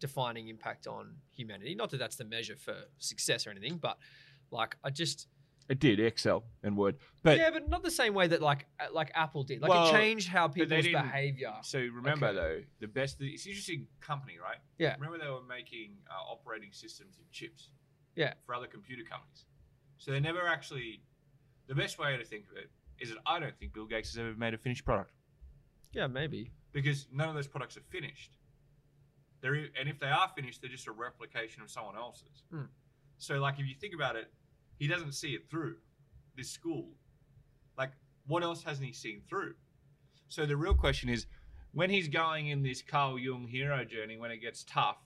defining 0.00 0.48
impact 0.48 0.86
on 0.86 1.14
humanity. 1.32 1.74
Not 1.74 1.90
that 1.90 1.98
that's 1.98 2.16
the 2.16 2.24
measure 2.24 2.56
for 2.56 2.74
success 2.98 3.46
or 3.46 3.50
anything, 3.50 3.76
but 3.76 3.98
like 4.50 4.76
I 4.82 4.90
just 4.90 5.28
It 5.68 5.78
did, 5.78 6.00
Excel 6.00 6.42
and 6.64 6.76
Word. 6.76 6.96
But 7.22 7.38
yeah, 7.38 7.50
but 7.50 7.68
not 7.68 7.82
the 7.84 7.90
same 7.90 8.12
way 8.14 8.26
that 8.26 8.42
like 8.42 8.66
uh, 8.80 8.86
like 8.92 9.12
Apple 9.14 9.44
did. 9.44 9.60
Like 9.62 9.70
Well, 9.70 9.88
it 9.88 9.92
changed 9.92 10.28
how 10.28 10.48
people's 10.48 10.86
behavior. 10.88 11.52
So 11.62 11.78
remember 11.78 12.26
Okay. 12.26 12.36
though, 12.36 12.60
the 12.80 12.88
best. 12.88 13.18
It's 13.20 13.44
an 13.44 13.50
interesting 13.50 13.86
company, 14.00 14.38
right? 14.42 14.58
Yeah. 14.78 14.94
Remember 14.94 15.18
they 15.24 15.30
were 15.30 15.44
making 15.48 15.98
uh, 16.10 16.32
operating 16.32 16.72
systems 16.72 17.18
and 17.18 17.30
chips. 17.30 17.70
Yeah. 18.16 18.34
For 18.46 18.54
other 18.56 18.66
computer 18.66 19.04
companies, 19.08 19.44
so 19.98 20.10
they 20.10 20.20
never 20.20 20.46
actually. 20.48 21.02
The 21.68 21.74
best 21.76 21.98
way 22.00 22.16
to 22.16 22.24
think 22.24 22.46
of 22.50 22.56
it 22.56 22.68
is 22.98 23.10
that 23.10 23.18
I 23.24 23.38
don't 23.38 23.56
think 23.56 23.72
Bill 23.72 23.86
Gates 23.86 24.10
has 24.10 24.18
ever 24.18 24.34
made 24.34 24.52
a 24.54 24.58
finished 24.58 24.84
product 24.84 25.12
Yeah, 25.92 26.08
maybe. 26.08 26.50
because 26.72 27.06
none 27.12 27.28
of 27.28 27.36
those 27.36 27.46
products 27.46 27.76
are 27.76 27.82
finished. 27.88 28.32
They're 29.40 29.54
and 29.54 29.88
if 29.88 29.98
they 29.98 30.08
are 30.08 30.30
finished, 30.34 30.60
they're 30.60 30.70
just 30.70 30.86
a 30.86 30.92
replication 30.92 31.62
of 31.62 31.70
someone 31.70 31.96
else's. 31.96 32.44
Hmm. 32.50 32.64
So 33.18 33.38
like 33.38 33.58
if 33.58 33.66
you 33.66 33.74
think 33.80 33.94
about 33.94 34.16
it, 34.16 34.30
he 34.78 34.86
doesn't 34.86 35.12
see 35.12 35.30
it 35.30 35.48
through. 35.50 35.76
This 36.36 36.50
school, 36.50 36.88
like 37.76 37.90
what 38.26 38.42
else 38.42 38.62
hasn't 38.62 38.86
he 38.86 38.92
seen 38.92 39.22
through? 39.28 39.54
So 40.28 40.46
the 40.46 40.56
real 40.56 40.74
question 40.74 41.08
is, 41.08 41.26
when 41.72 41.90
he's 41.90 42.08
going 42.08 42.48
in 42.48 42.62
this 42.62 42.82
Carl 42.82 43.18
Jung 43.18 43.46
hero 43.48 43.84
journey, 43.84 44.16
when 44.16 44.30
it 44.30 44.38
gets 44.38 44.64
tough, 44.64 44.98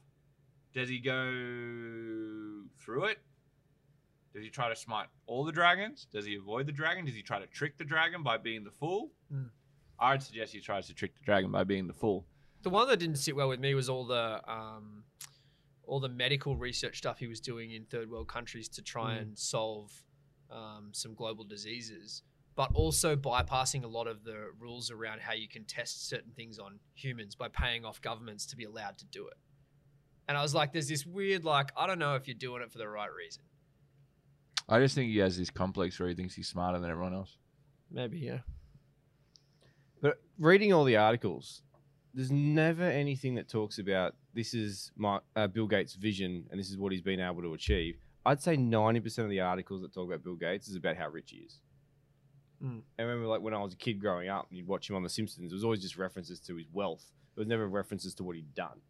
does 0.75 0.89
he 0.89 0.99
go 0.99 1.23
through 2.79 3.05
it? 3.07 3.19
Does 4.35 4.43
he 4.43 4.51
try 4.51 4.69
to 4.69 4.77
smite 4.77 5.07
all 5.27 5.45
the 5.45 5.53
dragons? 5.53 6.07
Does 6.13 6.27
he 6.27 6.37
avoid 6.37 6.67
the 6.67 6.73
dragon? 6.73 7.05
Does 7.05 7.15
he 7.15 7.23
try 7.23 7.39
to 7.39 7.47
trick 7.47 7.79
the 7.79 7.85
dragon 7.85 8.23
by 8.23 8.37
being 8.37 8.65
the 8.65 8.73
fool? 8.73 9.13
Hmm. 9.31 9.45
I'd 9.99 10.23
suggest 10.23 10.53
he 10.53 10.61
tries 10.61 10.87
to 10.89 10.95
trick 10.95 11.15
the 11.15 11.25
dragon 11.25 11.53
by 11.53 11.65
being 11.65 11.87
the 11.87 11.93
fool. 11.93 12.27
The 12.65 12.71
one 12.71 12.89
that 12.89 12.99
didn't 12.99 13.17
sit 13.19 13.37
well 13.37 13.49
with 13.49 13.61
me 13.61 13.75
was 13.75 13.89
all 13.89 14.05
the 14.07 14.41
um, 14.51 15.05
all 15.87 16.01
the 16.01 16.09
medical 16.09 16.57
research 16.57 16.97
stuff 16.99 17.19
he 17.19 17.27
was 17.27 17.41
doing 17.41 17.71
in 17.73 17.85
third 17.85 18.11
world 18.11 18.27
countries 18.27 18.69
to 18.71 18.83
try 18.83 19.15
Mm. 19.17 19.21
and 19.23 19.39
solve 19.39 19.93
um, 20.51 20.89
some 20.93 21.15
global 21.15 21.45
diseases, 21.45 22.23
but 22.57 22.71
also 22.75 23.17
bypassing 23.17 23.85
a 23.85 23.87
lot 23.87 24.07
of 24.07 24.25
the 24.25 24.47
rules 24.59 24.91
around 24.91 25.21
how 25.21 25.35
you 25.35 25.47
can 25.47 25.65
test 25.65 26.09
certain 26.09 26.33
things 26.33 26.59
on 26.59 26.79
humans 26.95 27.35
by 27.35 27.49
paying 27.49 27.85
off 27.85 28.01
governments 28.01 28.47
to 28.47 28.57
be 28.57 28.65
allowed 28.65 28.97
to 28.99 29.05
do 29.07 29.27
it. 29.29 29.37
And 30.27 30.39
I 30.39 30.43
was 30.43 30.55
like, 30.55 30.73
there's 30.73 30.89
this 30.89 31.05
weird, 31.05 31.45
like, 31.45 31.71
I 31.77 31.87
don't 31.87 31.99
know 31.99 32.15
if 32.15 32.27
you're 32.27 32.35
doing 32.35 32.63
it 32.63 32.73
for 32.73 32.79
the 32.79 32.89
right 32.89 33.13
reason. 33.13 33.43
I 34.71 34.81
just 34.81 34.95
think 34.95 35.11
he 35.11 35.19
has 35.19 35.37
this 35.37 35.51
complex 35.51 36.01
where 36.01 36.09
he 36.09 36.15
thinks 36.15 36.35
he's 36.35 36.49
smarter 36.49 36.79
than 36.79 36.91
everyone 36.91 37.13
else. 37.13 37.37
Maybe, 37.91 38.21
yeah. 38.21 38.39
But 40.01 40.23
reading 40.39 40.73
all 40.73 40.85
the 40.85 40.97
articles, 40.97 41.61
there's 42.15 42.31
never 42.31 42.85
anything 42.85 43.35
that 43.35 43.49
talks 43.49 43.79
about 43.79 44.15
this 44.35 44.55
is 44.55 44.93
my 44.97 45.19
uh, 45.35 45.47
Bill 45.49 45.67
Gates' 45.67 45.95
vision 45.95 46.47
and 46.51 46.59
this 46.59 46.71
is 46.71 46.79
what 46.79 46.93
he's 46.93 47.03
been 47.03 47.21
able 47.21 47.43
to 47.43 47.55
achieve. 47.55 47.97
I'd 48.25 48.41
say 48.41 48.57
90% 48.57 49.19
of 49.19 49.31
the 49.31 49.41
articles 49.41 49.83
that 49.83 49.93
talk 49.93 50.07
about 50.07 50.25
Bill 50.25 50.37
Gates 50.37 50.69
is 50.69 50.77
about 50.77 50.97
how 50.97 51.09
rich 51.09 51.31
he 51.31 51.39
is. 51.39 51.59
Mm. 52.63 52.83
I 52.99 53.03
remember, 53.03 53.27
like 53.27 53.43
when 53.43 53.53
I 53.53 53.63
was 53.63 53.75
a 53.75 53.77
kid 53.77 54.01
growing 54.01 54.29
up, 54.29 54.47
and 54.49 54.57
you'd 54.57 54.67
watch 54.67 54.89
him 54.89 54.97
on 54.97 55.03
The 55.03 55.09
Simpsons. 55.11 55.53
It 55.53 55.55
was 55.55 55.65
always 55.65 55.83
just 55.83 55.99
references 55.99 56.41
to 56.41 56.57
his 56.57 56.67
wealth. 56.73 57.05
It 57.37 57.41
was 57.41 57.49
never 57.49 57.69
references 57.69 58.15
to 58.15 58.25
what 58.25 58.37
he'd 58.37 58.55
done, 58.55 58.81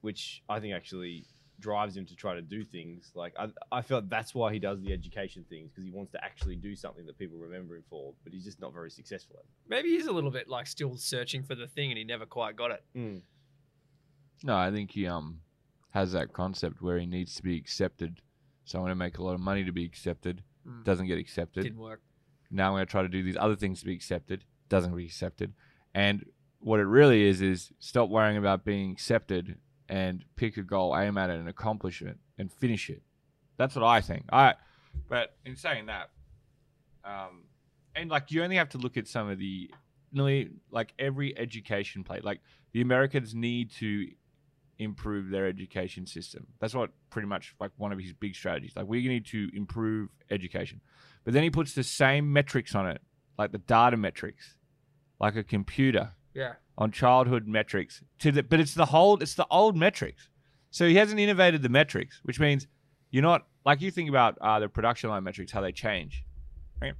which 0.00 0.42
I 0.48 0.60
think 0.60 0.72
actually 0.72 1.26
drives 1.60 1.96
him 1.96 2.06
to 2.06 2.16
try 2.16 2.34
to 2.34 2.42
do 2.42 2.64
things. 2.64 3.12
Like 3.14 3.34
I, 3.38 3.48
I 3.70 3.82
felt 3.82 4.08
that's 4.08 4.34
why 4.34 4.52
he 4.52 4.58
does 4.58 4.80
the 4.80 4.92
education 4.92 5.44
things 5.48 5.70
because 5.70 5.84
he 5.84 5.90
wants 5.90 6.12
to 6.12 6.24
actually 6.24 6.56
do 6.56 6.74
something 6.74 7.06
that 7.06 7.18
people 7.18 7.38
remember 7.38 7.76
him 7.76 7.84
for. 7.88 8.14
But 8.24 8.32
he's 8.32 8.44
just 8.44 8.60
not 8.60 8.72
very 8.72 8.90
successful 8.90 9.36
at. 9.38 9.44
Maybe 9.68 9.90
he's 9.90 10.06
a 10.06 10.12
little 10.12 10.30
bit 10.30 10.48
like 10.48 10.66
still 10.66 10.96
searching 10.96 11.42
for 11.42 11.54
the 11.54 11.66
thing 11.66 11.90
and 11.90 11.98
he 11.98 12.04
never 12.04 12.26
quite 12.26 12.56
got 12.56 12.70
it. 12.70 12.82
it. 12.94 13.22
No, 14.42 14.56
I 14.56 14.70
think 14.70 14.90
he 14.90 15.06
um 15.06 15.40
has 15.90 16.12
that 16.12 16.32
concept 16.32 16.82
where 16.82 16.98
he 16.98 17.06
needs 17.06 17.34
to 17.36 17.42
be 17.42 17.56
accepted. 17.56 18.20
So 18.64 18.78
I'm 18.78 18.82
going 18.82 18.92
to 18.92 18.96
make 18.96 19.18
a 19.18 19.22
lot 19.22 19.34
of 19.34 19.40
money 19.40 19.64
to 19.64 19.72
be 19.72 19.84
accepted. 19.84 20.42
Mm. 20.66 20.84
Doesn't 20.84 21.06
get 21.06 21.18
accepted. 21.18 21.64
Didn't 21.64 21.80
work. 21.80 22.00
Now 22.50 22.68
I'm 22.68 22.72
going 22.74 22.86
to 22.86 22.90
try 22.90 23.02
to 23.02 23.08
do 23.08 23.22
these 23.22 23.36
other 23.38 23.56
things 23.56 23.80
to 23.80 23.86
be 23.86 23.94
accepted. 23.94 24.44
Doesn't 24.68 24.94
be 24.94 25.04
accepted. 25.04 25.52
And 25.94 26.24
what 26.60 26.78
it 26.78 26.84
really 26.84 27.22
is 27.22 27.42
is 27.42 27.72
stop 27.78 28.08
worrying 28.08 28.36
about 28.36 28.64
being 28.64 28.92
accepted 28.92 29.56
and 29.90 30.24
pick 30.36 30.56
a 30.56 30.62
goal, 30.62 30.96
aim 30.96 31.18
at 31.18 31.30
it, 31.30 31.38
and 31.38 31.48
accomplish 31.48 32.00
it, 32.00 32.16
and 32.38 32.50
finish 32.50 32.88
it. 32.88 33.02
That's 33.58 33.74
what 33.74 33.84
I 33.84 34.00
think. 34.00 34.24
I, 34.32 34.54
but 35.08 35.36
in 35.44 35.56
saying 35.56 35.86
that, 35.86 36.10
um, 37.04 37.42
and 37.96 38.08
like 38.08 38.30
you 38.30 38.42
only 38.44 38.56
have 38.56 38.68
to 38.70 38.78
look 38.78 38.96
at 38.96 39.08
some 39.08 39.28
of 39.28 39.38
the, 39.38 39.68
nearly 40.12 40.50
like 40.70 40.94
every 40.98 41.36
education 41.36 42.04
play. 42.04 42.20
Like 42.22 42.40
the 42.72 42.80
Americans 42.80 43.34
need 43.34 43.72
to 43.72 44.06
improve 44.78 45.28
their 45.28 45.46
education 45.46 46.06
system. 46.06 46.46
That's 46.60 46.74
what 46.74 46.90
pretty 47.10 47.26
much 47.26 47.54
like 47.58 47.72
one 47.76 47.92
of 47.92 47.98
his 47.98 48.12
big 48.12 48.36
strategies. 48.36 48.72
Like 48.76 48.86
we 48.86 49.06
need 49.08 49.26
to 49.26 49.50
improve 49.52 50.08
education. 50.30 50.80
But 51.24 51.34
then 51.34 51.42
he 51.42 51.50
puts 51.50 51.74
the 51.74 51.82
same 51.82 52.32
metrics 52.32 52.76
on 52.76 52.86
it, 52.86 53.02
like 53.36 53.50
the 53.50 53.58
data 53.58 53.96
metrics, 53.96 54.56
like 55.18 55.34
a 55.34 55.42
computer 55.42 56.12
Yeah. 56.34 56.54
on 56.78 56.92
childhood 56.92 57.46
metrics. 57.46 58.02
To 58.20 58.32
the, 58.32 58.42
but 58.42 58.60
it's 58.60 58.74
the 58.74 58.86
whole, 58.86 59.20
it's 59.22 59.34
the 59.34 59.46
old 59.50 59.76
metrics. 59.76 60.28
So 60.70 60.86
he 60.86 60.94
hasn't 60.94 61.18
innovated 61.18 61.62
the 61.62 61.68
metrics, 61.68 62.20
which 62.22 62.38
means 62.38 62.66
you're 63.10 63.22
not 63.22 63.46
like 63.66 63.80
you 63.80 63.90
think 63.90 64.08
about 64.08 64.38
uh, 64.40 64.60
the 64.60 64.68
production 64.68 65.10
line 65.10 65.24
metrics, 65.24 65.52
how 65.52 65.60
they 65.60 65.72
change. 65.72 66.24
Right? 66.80 66.94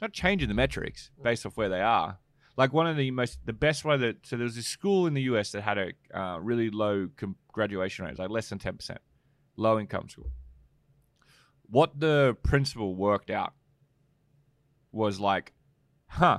Not 0.00 0.12
changing 0.12 0.48
the 0.48 0.54
metrics 0.54 1.10
based 1.22 1.44
off 1.44 1.56
where 1.56 1.68
they 1.68 1.80
are. 1.80 2.18
Like 2.56 2.72
one 2.72 2.86
of 2.86 2.96
the 2.96 3.10
most, 3.10 3.38
the 3.44 3.52
best 3.52 3.84
way 3.84 3.96
that 3.96 4.26
so 4.26 4.36
there 4.36 4.44
was 4.44 4.56
this 4.56 4.66
school 4.66 5.06
in 5.06 5.14
the 5.14 5.22
US 5.22 5.52
that 5.52 5.62
had 5.62 5.78
a 5.78 5.92
uh, 6.18 6.38
really 6.38 6.70
low 6.70 7.08
com- 7.16 7.36
graduation 7.52 8.04
rate, 8.04 8.18
like 8.18 8.30
less 8.30 8.48
than 8.48 8.58
ten 8.58 8.76
percent, 8.76 9.00
low 9.56 9.78
income 9.78 10.08
school. 10.08 10.30
What 11.70 12.00
the 12.00 12.36
principal 12.42 12.94
worked 12.94 13.30
out 13.30 13.52
was 14.90 15.20
like, 15.20 15.52
huh, 16.06 16.38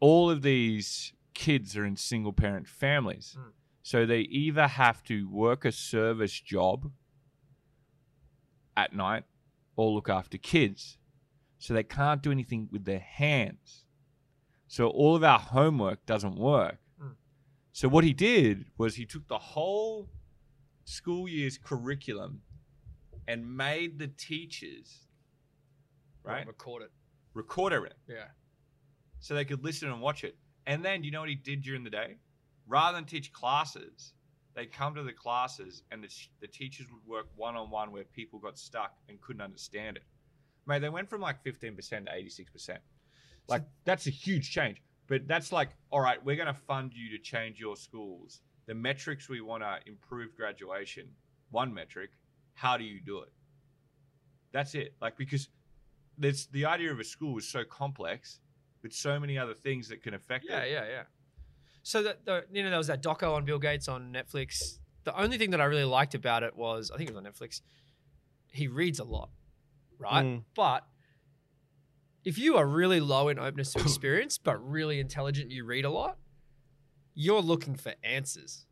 all 0.00 0.30
of 0.30 0.42
these 0.42 1.12
kids 1.34 1.76
are 1.76 1.84
in 1.84 1.96
single 1.96 2.32
parent 2.32 2.68
families. 2.68 3.36
Mm. 3.38 3.50
So 3.82 4.06
they 4.06 4.20
either 4.20 4.66
have 4.66 5.02
to 5.04 5.28
work 5.28 5.64
a 5.64 5.72
service 5.72 6.40
job 6.40 6.90
at 8.76 8.92
night 8.94 9.24
or 9.76 9.90
look 9.92 10.08
after 10.08 10.38
kids. 10.38 10.98
So 11.58 11.74
they 11.74 11.82
can't 11.82 12.22
do 12.22 12.30
anything 12.30 12.68
with 12.70 12.84
their 12.84 12.98
hands. 13.00 13.84
So 14.68 14.88
all 14.88 15.14
of 15.16 15.24
our 15.24 15.38
homework 15.38 16.04
doesn't 16.06 16.36
work. 16.36 16.78
Mm. 17.02 17.14
So 17.72 17.88
what 17.88 18.04
he 18.04 18.12
did 18.12 18.66
was 18.78 18.96
he 18.96 19.04
took 19.06 19.28
the 19.28 19.38
whole 19.38 20.08
school 20.84 21.28
year's 21.28 21.58
curriculum 21.58 22.42
and 23.26 23.56
made 23.56 23.98
the 23.98 24.08
teachers 24.08 25.06
right 26.22 26.46
Record 26.46 26.82
it. 26.82 26.90
record 27.34 27.72
everything 27.72 27.96
Yeah. 28.08 28.28
so 29.18 29.34
they 29.34 29.44
could 29.46 29.64
listen 29.64 29.90
and 29.90 30.00
watch 30.00 30.24
it. 30.24 30.36
And 30.66 30.84
then, 30.84 31.00
do 31.00 31.06
you 31.06 31.12
know 31.12 31.20
what 31.20 31.28
he 31.28 31.34
did 31.34 31.62
during 31.62 31.84
the 31.84 31.90
day? 31.90 32.16
Rather 32.66 32.96
than 32.96 33.04
teach 33.04 33.32
classes, 33.32 34.14
they'd 34.54 34.72
come 34.72 34.94
to 34.94 35.02
the 35.02 35.12
classes 35.12 35.82
and 35.90 36.02
the, 36.02 36.08
the 36.40 36.46
teachers 36.46 36.86
would 36.90 37.06
work 37.06 37.26
one 37.36 37.56
on 37.56 37.70
one 37.70 37.92
where 37.92 38.04
people 38.04 38.38
got 38.38 38.58
stuck 38.58 38.94
and 39.08 39.20
couldn't 39.20 39.42
understand 39.42 39.96
it. 39.96 40.04
Mate, 40.66 40.80
they 40.80 40.88
went 40.88 41.10
from 41.10 41.20
like 41.20 41.44
15% 41.44 41.76
to 41.76 41.96
86%. 41.96 42.78
Like, 43.48 43.62
that's 43.84 44.06
a 44.06 44.10
huge 44.10 44.50
change. 44.50 44.80
But 45.06 45.28
that's 45.28 45.52
like, 45.52 45.70
all 45.90 46.00
right, 46.00 46.24
we're 46.24 46.36
going 46.36 46.46
to 46.46 46.54
fund 46.54 46.92
you 46.94 47.10
to 47.16 47.22
change 47.22 47.60
your 47.60 47.76
schools. 47.76 48.40
The 48.66 48.74
metrics 48.74 49.28
we 49.28 49.42
want 49.42 49.62
to 49.62 49.78
improve 49.86 50.34
graduation, 50.34 51.08
one 51.50 51.74
metric, 51.74 52.10
how 52.54 52.78
do 52.78 52.84
you 52.84 53.00
do 53.04 53.20
it? 53.20 53.32
That's 54.52 54.74
it. 54.74 54.94
Like, 55.02 55.18
because 55.18 55.48
there's 56.16 56.46
the 56.46 56.64
idea 56.64 56.90
of 56.90 57.00
a 57.00 57.04
school 57.04 57.36
is 57.36 57.46
so 57.46 57.64
complex 57.64 58.40
with 58.84 58.92
so 58.92 59.18
many 59.18 59.36
other 59.36 59.54
things 59.54 59.88
that 59.88 60.00
can 60.02 60.14
affect 60.14 60.44
Yeah, 60.48 60.60
it. 60.60 60.70
yeah, 60.70 60.84
yeah. 60.84 60.90
Yeah. 60.90 61.02
So 61.82 62.02
that 62.04 62.24
the 62.24 62.44
you 62.52 62.62
know 62.62 62.68
there 62.70 62.78
was 62.78 62.86
that 62.86 63.02
doco 63.02 63.34
on 63.34 63.44
Bill 63.44 63.58
Gates 63.58 63.88
on 63.88 64.12
Netflix. 64.12 64.78
The 65.02 65.18
only 65.20 65.36
thing 65.36 65.50
that 65.50 65.60
I 65.60 65.64
really 65.64 65.84
liked 65.84 66.14
about 66.14 66.42
it 66.44 66.54
was 66.56 66.90
I 66.92 66.96
think 66.96 67.10
it 67.10 67.14
was 67.16 67.24
on 67.24 67.30
Netflix. 67.30 67.60
He 68.52 68.68
reads 68.68 69.00
a 69.00 69.04
lot, 69.04 69.30
right? 69.98 70.24
Mm. 70.24 70.44
But 70.54 70.86
if 72.24 72.38
you 72.38 72.56
are 72.56 72.66
really 72.66 73.00
low 73.00 73.28
in 73.28 73.38
openness 73.38 73.72
to 73.72 73.80
experience, 73.80 74.38
but 74.38 74.56
really 74.66 75.00
intelligent, 75.00 75.50
you 75.50 75.64
read 75.66 75.84
a 75.84 75.90
lot. 75.90 76.16
You're 77.14 77.42
looking 77.42 77.74
for 77.74 77.92
answers. 78.02 78.64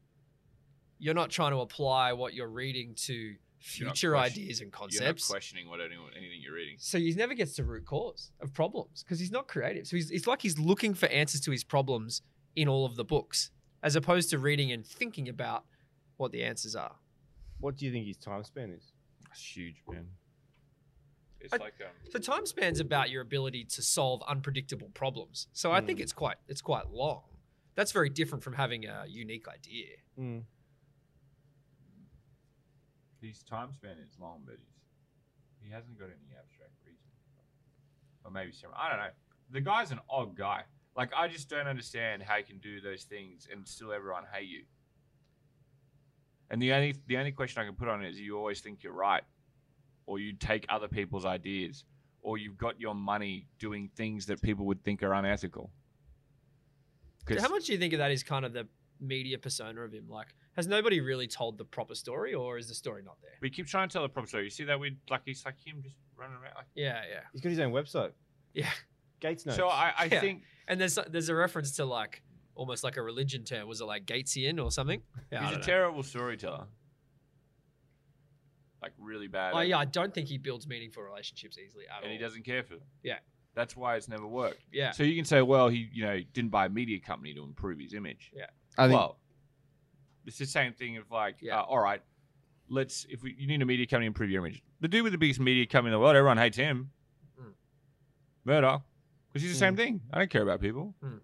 You're 0.98 1.14
not 1.14 1.30
trying 1.30 1.50
to 1.50 1.58
apply 1.58 2.12
what 2.14 2.32
you're 2.32 2.48
reading 2.48 2.94
to 3.06 3.34
future 3.62 4.16
ideas 4.16 4.60
and 4.60 4.66
You're 4.72 4.78
not 4.78 4.78
concepts. 4.80 5.28
questioning 5.28 5.68
what 5.68 5.80
anyone, 5.80 6.10
anything 6.16 6.40
you're 6.42 6.54
reading. 6.54 6.76
So 6.78 6.98
he 6.98 7.12
never 7.14 7.34
gets 7.34 7.54
to 7.56 7.64
root 7.64 7.84
cause 7.86 8.30
of 8.40 8.52
problems 8.52 9.02
because 9.02 9.18
he's 9.20 9.30
not 9.30 9.48
creative. 9.48 9.86
So 9.86 9.96
he's, 9.96 10.10
it's 10.10 10.26
like 10.26 10.42
he's 10.42 10.58
looking 10.58 10.94
for 10.94 11.06
answers 11.06 11.40
to 11.42 11.50
his 11.50 11.64
problems 11.64 12.22
in 12.56 12.68
all 12.68 12.84
of 12.84 12.96
the 12.96 13.04
books, 13.04 13.50
as 13.82 13.96
opposed 13.96 14.30
to 14.30 14.38
reading 14.38 14.72
and 14.72 14.84
thinking 14.86 15.28
about 15.28 15.64
what 16.16 16.32
the 16.32 16.42
answers 16.42 16.74
are. 16.76 16.96
What 17.60 17.76
do 17.76 17.86
you 17.86 17.92
think 17.92 18.06
his 18.06 18.16
time 18.16 18.42
span 18.44 18.70
is? 18.70 18.92
That's 19.28 19.56
huge, 19.56 19.76
man. 19.88 20.06
It's 21.40 21.52
I- 21.52 21.56
like 21.56 21.74
um, 21.80 21.90
The 22.12 22.20
time 22.20 22.46
span's 22.46 22.80
about 22.80 23.10
your 23.10 23.22
ability 23.22 23.64
to 23.64 23.82
solve 23.82 24.22
unpredictable 24.28 24.90
problems. 24.94 25.48
So 25.52 25.72
I 25.72 25.80
think 25.80 25.98
Mm. 25.98 26.02
it's 26.02 26.12
quite 26.12 26.36
it's 26.48 26.60
quite 26.62 26.90
long. 26.90 27.22
That's 27.74 27.90
very 27.92 28.10
different 28.10 28.44
from 28.44 28.52
having 28.54 28.84
a 28.84 29.04
unique 29.08 29.48
idea. 29.48 29.86
Mm. 30.18 30.42
His 33.22 33.42
time 33.42 33.72
span 33.72 33.96
is 34.04 34.18
long, 34.20 34.42
but 34.44 34.56
he's 34.58 34.74
he 35.64 35.70
hasn't 35.70 35.98
got 35.98 36.06
any 36.06 36.36
abstract 36.38 36.72
reason, 36.84 37.06
or 38.24 38.30
maybe 38.30 38.52
some. 38.52 38.70
I 38.76 38.88
don't 38.88 38.98
know. 38.98 39.10
The 39.50 39.60
guy's 39.60 39.92
an 39.92 40.00
odd 40.10 40.36
guy. 40.36 40.62
Like 40.96 41.10
I 41.16 41.28
just 41.28 41.48
don't 41.48 41.66
understand 41.68 42.22
how 42.22 42.36
you 42.36 42.44
can 42.44 42.58
do 42.58 42.80
those 42.80 43.04
things 43.04 43.48
and 43.50 43.66
still 43.66 43.92
everyone 43.92 44.24
hate 44.32 44.48
you. 44.48 44.64
And 46.50 46.60
the 46.60 46.72
only 46.72 46.94
the 47.06 47.16
only 47.16 47.32
question 47.32 47.62
I 47.62 47.66
can 47.66 47.74
put 47.74 47.88
on 47.88 48.04
it 48.04 48.10
is 48.10 48.20
you 48.20 48.36
always 48.36 48.60
think 48.60 48.82
you're 48.82 48.92
right, 48.92 49.22
or 50.06 50.18
you 50.18 50.34
take 50.34 50.66
other 50.68 50.88
people's 50.88 51.24
ideas, 51.24 51.84
or 52.20 52.36
you've 52.36 52.58
got 52.58 52.78
your 52.80 52.94
money 52.94 53.46
doing 53.58 53.88
things 53.96 54.26
that 54.26 54.42
people 54.42 54.66
would 54.66 54.82
think 54.84 55.02
are 55.02 55.14
unethical. 55.14 55.70
How 57.40 57.48
much 57.48 57.66
do 57.66 57.72
you 57.72 57.78
think 57.78 57.92
of 57.92 58.00
that 58.00 58.10
is 58.10 58.22
kind 58.22 58.44
of 58.44 58.52
the 58.52 58.66
media 59.00 59.38
persona 59.38 59.80
of 59.82 59.92
him? 59.92 60.08
Like, 60.08 60.34
has 60.56 60.66
nobody 60.66 61.00
really 61.00 61.26
told 61.26 61.56
the 61.58 61.64
proper 61.64 61.94
story, 61.94 62.34
or 62.34 62.58
is 62.58 62.68
the 62.68 62.74
story 62.74 63.02
not 63.02 63.16
there? 63.22 63.32
we 63.40 63.50
keep 63.50 63.66
trying 63.66 63.88
to 63.88 63.92
tell 63.92 64.02
the 64.02 64.08
proper 64.08 64.28
story. 64.28 64.44
You 64.44 64.50
see 64.50 64.64
that 64.64 64.78
we 64.78 64.96
like 65.10 65.22
he's 65.24 65.44
like 65.44 65.58
him 65.64 65.80
just 65.82 65.96
running 66.16 66.34
around. 66.36 66.54
Like, 66.54 66.66
Yeah, 66.74 67.02
yeah, 67.10 67.20
He's 67.32 67.40
got 67.40 67.50
his 67.50 67.58
own 67.60 67.72
website. 67.72 68.12
yeah. 68.54 68.68
Gates 69.20 69.46
notes. 69.46 69.56
so 69.56 69.68
I, 69.68 69.92
I 69.96 70.04
Yeah. 70.06 70.20
think 70.20 70.42
And 70.68 70.80
there's 70.80 70.98
there's 71.08 71.28
a 71.28 71.34
reference 71.34 71.72
to 71.76 71.84
like 71.84 72.22
almost 72.54 72.82
like 72.84 72.96
a 72.96 73.02
religion 73.02 73.44
term. 73.44 73.66
Was 73.68 73.80
it 73.80 73.84
like 73.84 74.04
Gatesian 74.04 74.62
or 74.62 74.70
something? 74.70 75.00
Yeah, 75.30 75.44
he's 75.46 75.54
a 75.54 75.58
know. 75.58 75.64
terrible 75.64 76.02
storyteller. 76.02 76.66
Like 78.82 78.92
really 78.98 79.28
bad. 79.28 79.52
Oh 79.54 79.60
yeah, 79.60 79.78
I 79.78 79.84
don't 79.84 80.12
think 80.12 80.26
he 80.28 80.38
builds 80.38 80.66
meaningful 80.66 81.02
relationships 81.04 81.56
easily 81.56 81.84
at 81.88 81.98
and 82.02 82.06
all. 82.06 82.12
he 82.12 82.18
doesn't 82.18 82.44
care 82.44 82.62
for 82.64 82.74
them. 82.74 82.84
Yeah. 83.02 83.18
That's 83.54 83.76
why 83.76 83.96
it's 83.96 84.08
never 84.08 84.26
worked. 84.26 84.64
Yeah. 84.72 84.90
So 84.92 85.02
you 85.02 85.14
can 85.14 85.24
say, 85.24 85.40
well, 85.42 85.68
he 85.68 85.88
you 85.92 86.04
know 86.04 86.18
didn't 86.32 86.50
buy 86.50 86.66
a 86.66 86.68
media 86.68 86.98
company 86.98 87.32
to 87.34 87.44
improve 87.44 87.78
his 87.78 87.94
image. 87.94 88.32
Yeah. 88.34 88.46
I 88.76 88.88
think 88.88 88.98
well, 88.98 89.18
it's 90.26 90.38
the 90.38 90.46
same 90.46 90.72
thing 90.72 90.96
of 90.96 91.10
like, 91.10 91.36
Yeah. 91.40 91.60
uh, 91.60 91.62
all 91.64 91.78
right, 91.80 92.02
let's 92.68 93.06
if 93.10 93.22
we, 93.22 93.34
you 93.38 93.46
need 93.46 93.62
a 93.62 93.66
media 93.66 93.86
company 93.86 94.06
to 94.06 94.08
improve 94.08 94.30
your 94.30 94.44
image. 94.46 94.62
The 94.80 94.88
dude 94.88 95.02
with 95.04 95.12
the 95.12 95.18
biggest 95.18 95.40
media 95.40 95.66
company 95.66 95.90
in 95.94 95.98
the 95.98 96.00
world, 96.00 96.16
everyone 96.16 96.38
hates 96.38 96.56
him. 96.56 96.90
Mm. 97.40 97.52
Murdoch, 98.44 98.82
because 99.28 99.42
he's 99.42 99.52
the 99.52 99.58
same 99.58 99.76
thing. 99.76 100.00
I 100.12 100.18
don't 100.18 100.30
care 100.30 100.42
about 100.42 100.60
people. 100.60 100.94
Mm. 101.04 101.20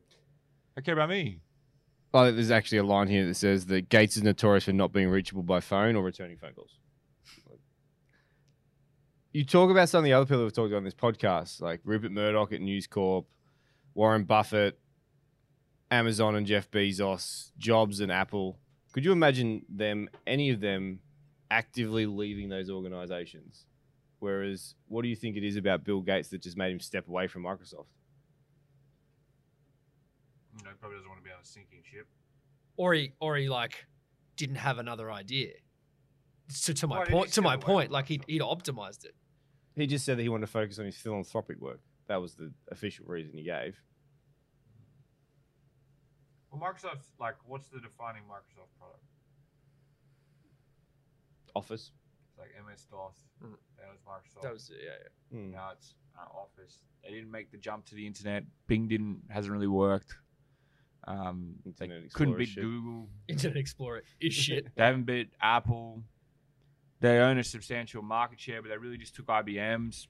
I 0.77 0.81
care 0.81 0.95
about 0.95 1.09
me. 1.09 1.41
Oh, 2.15 2.31
there's 2.33 2.51
actually 2.51 2.79
a 2.79 2.85
line 2.85 3.09
here 3.09 3.27
that 3.27 3.35
says 3.35 3.67
that 3.67 3.91
Gates 3.91 4.17
is 4.17 4.23
notorious 4.23 4.65
for 4.65 4.73
not 4.73 4.93
being 4.93 5.09
reachable 5.11 5.43
by 5.43 5.61
phone 5.61 5.95
or 5.95 6.03
returning 6.03 6.39
phone 6.39 6.55
calls. 6.55 6.79
You 9.33 9.45
talk 9.45 9.71
about 9.71 9.89
some 9.91 9.99
of 9.99 10.05
the 10.05 10.15
other 10.15 10.25
people 10.25 10.39
who've 10.41 10.53
talked 10.53 10.69
about 10.69 10.79
on 10.79 10.85
this 10.85 10.95
podcast, 10.95 11.61
like 11.61 11.81
Rupert 11.85 12.11
Murdoch 12.13 12.53
at 12.53 12.61
News 12.63 12.87
Corp, 12.87 13.27
Warren 13.95 14.25
Buffett, 14.25 14.79
Amazon 15.91 16.35
and 16.35 16.47
Jeff 16.47 16.71
Bezos, 16.71 17.51
Jobs 17.59 18.01
and 18.01 18.11
Apple. 18.11 18.59
Could 18.99 19.05
you 19.05 19.13
imagine 19.13 19.65
them, 19.69 20.11
any 20.27 20.51
of 20.51 20.59
them, 20.59 20.99
actively 21.53 22.05
leaving 22.05 22.49
those 22.49 22.69
organizations? 22.69 23.65
Whereas, 24.19 24.75
what 24.89 25.03
do 25.03 25.09
you 25.09 25.15
think 25.15 25.37
it 25.37 25.45
is 25.45 25.55
about 25.55 25.85
Bill 25.85 26.01
Gates 26.01 26.31
that 26.31 26.43
just 26.43 26.57
made 26.57 26.73
him 26.73 26.81
step 26.81 27.07
away 27.07 27.29
from 27.29 27.45
Microsoft? 27.45 27.87
You 30.57 30.65
know, 30.65 30.71
probably 30.81 30.97
doesn't 30.97 31.09
want 31.09 31.21
to 31.21 31.25
be 31.25 31.31
on 31.31 31.39
a 31.41 31.45
sinking 31.47 31.83
ship. 31.89 32.09
or 32.77 32.93
he 32.93 33.13
or 33.21 33.37
he 33.37 33.49
like 33.49 33.87
didn't 34.35 34.57
have 34.57 34.79
another 34.79 35.13
idea. 35.13 35.53
So 36.49 36.73
to 36.73 36.89
my 36.89 36.99
Why 36.99 37.05
point, 37.05 37.33
to 37.35 37.41
my 37.41 37.57
point, 37.57 37.93
like 37.93 38.09
he 38.09 38.19
Microsoft? 38.19 38.25
he'd 38.27 38.43
optimized 38.43 39.05
it. 39.05 39.15
He 39.77 39.87
just 39.87 40.05
said 40.07 40.19
that 40.19 40.23
he 40.25 40.29
wanted 40.29 40.47
to 40.47 40.53
focus 40.53 40.81
on 40.81 40.87
his 40.87 40.97
philanthropic 40.97 41.61
work. 41.61 41.79
That 42.09 42.21
was 42.21 42.35
the 42.35 42.51
official 42.73 43.07
reason 43.07 43.35
he 43.37 43.45
gave. 43.45 43.81
Well, 46.51 46.61
Microsoft's 46.61 47.11
like, 47.21 47.37
what's 47.45 47.69
the 47.69 47.81
defining 47.81 48.23
Microsoft 48.23 48.73
product? 48.79 49.03
Office. 51.55 51.91
It's 52.31 52.39
like 52.39 52.49
MS 52.67 52.87
DOS. 52.91 53.25
Mm. 53.43 53.55
That 53.79 53.89
was 53.91 54.01
Microsoft. 54.07 54.43
That 54.43 54.53
was 54.53 54.71
yeah, 54.73 54.91
yeah. 55.33 55.39
Hmm. 55.39 55.51
now 55.51 55.71
it's 55.73 55.95
uh, 56.17 56.39
Office. 56.39 56.83
They 57.03 57.11
didn't 57.11 57.31
make 57.31 57.51
the 57.51 57.57
jump 57.59 57.87
to 57.87 57.95
the 57.95 58.07
internet. 58.07 58.45
Bing 58.67 58.87
didn't 58.89 59.23
hasn't 59.31 59.53
really 59.53 59.67
worked. 59.67 60.15
Um, 61.07 61.55
they 61.79 61.87
Internet 61.87 62.13
couldn't 62.13 62.37
beat 62.39 62.49
shit. 62.49 62.63
Google. 62.63 63.09
Internet 63.29 63.57
Explorer 63.57 64.03
is 64.21 64.35
shit. 64.45 64.69
They 64.77 64.85
haven't 64.85 65.05
beat 65.05 65.31
Apple. 65.41 66.03
They 67.01 67.19
own 67.19 67.39
a 67.39 67.45
substantial 67.45 68.03
market 68.03 68.41
share, 68.41 68.61
but 68.61 68.69
they 68.69 68.77
really 68.77 68.99
just 68.99 69.15
took 69.15 69.27
IBM's. 69.27 70.09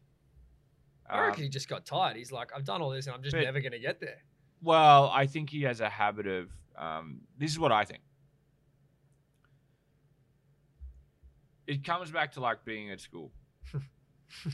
I 1.08 1.20
reckon 1.20 1.40
Um, 1.40 1.42
he 1.44 1.48
just 1.48 1.68
got 1.68 1.86
tired. 1.86 2.16
He's 2.16 2.32
like, 2.32 2.50
I've 2.54 2.64
done 2.64 2.82
all 2.82 2.90
this 2.90 3.06
and 3.06 3.14
I'm 3.14 3.22
just 3.22 3.34
But- 3.34 3.44
never 3.44 3.60
gonna 3.60 3.78
get 3.78 4.00
there. 4.00 4.18
Well, 4.62 5.10
I 5.12 5.26
think 5.26 5.50
he 5.50 5.62
has 5.62 5.80
a 5.80 5.88
habit 5.88 6.26
of. 6.26 6.48
Um, 6.76 7.22
this 7.38 7.50
is 7.50 7.58
what 7.58 7.72
I 7.72 7.84
think. 7.84 8.00
It 11.66 11.84
comes 11.84 12.10
back 12.10 12.32
to 12.32 12.40
like 12.40 12.64
being 12.64 12.90
at 12.90 13.00
school. 13.00 13.30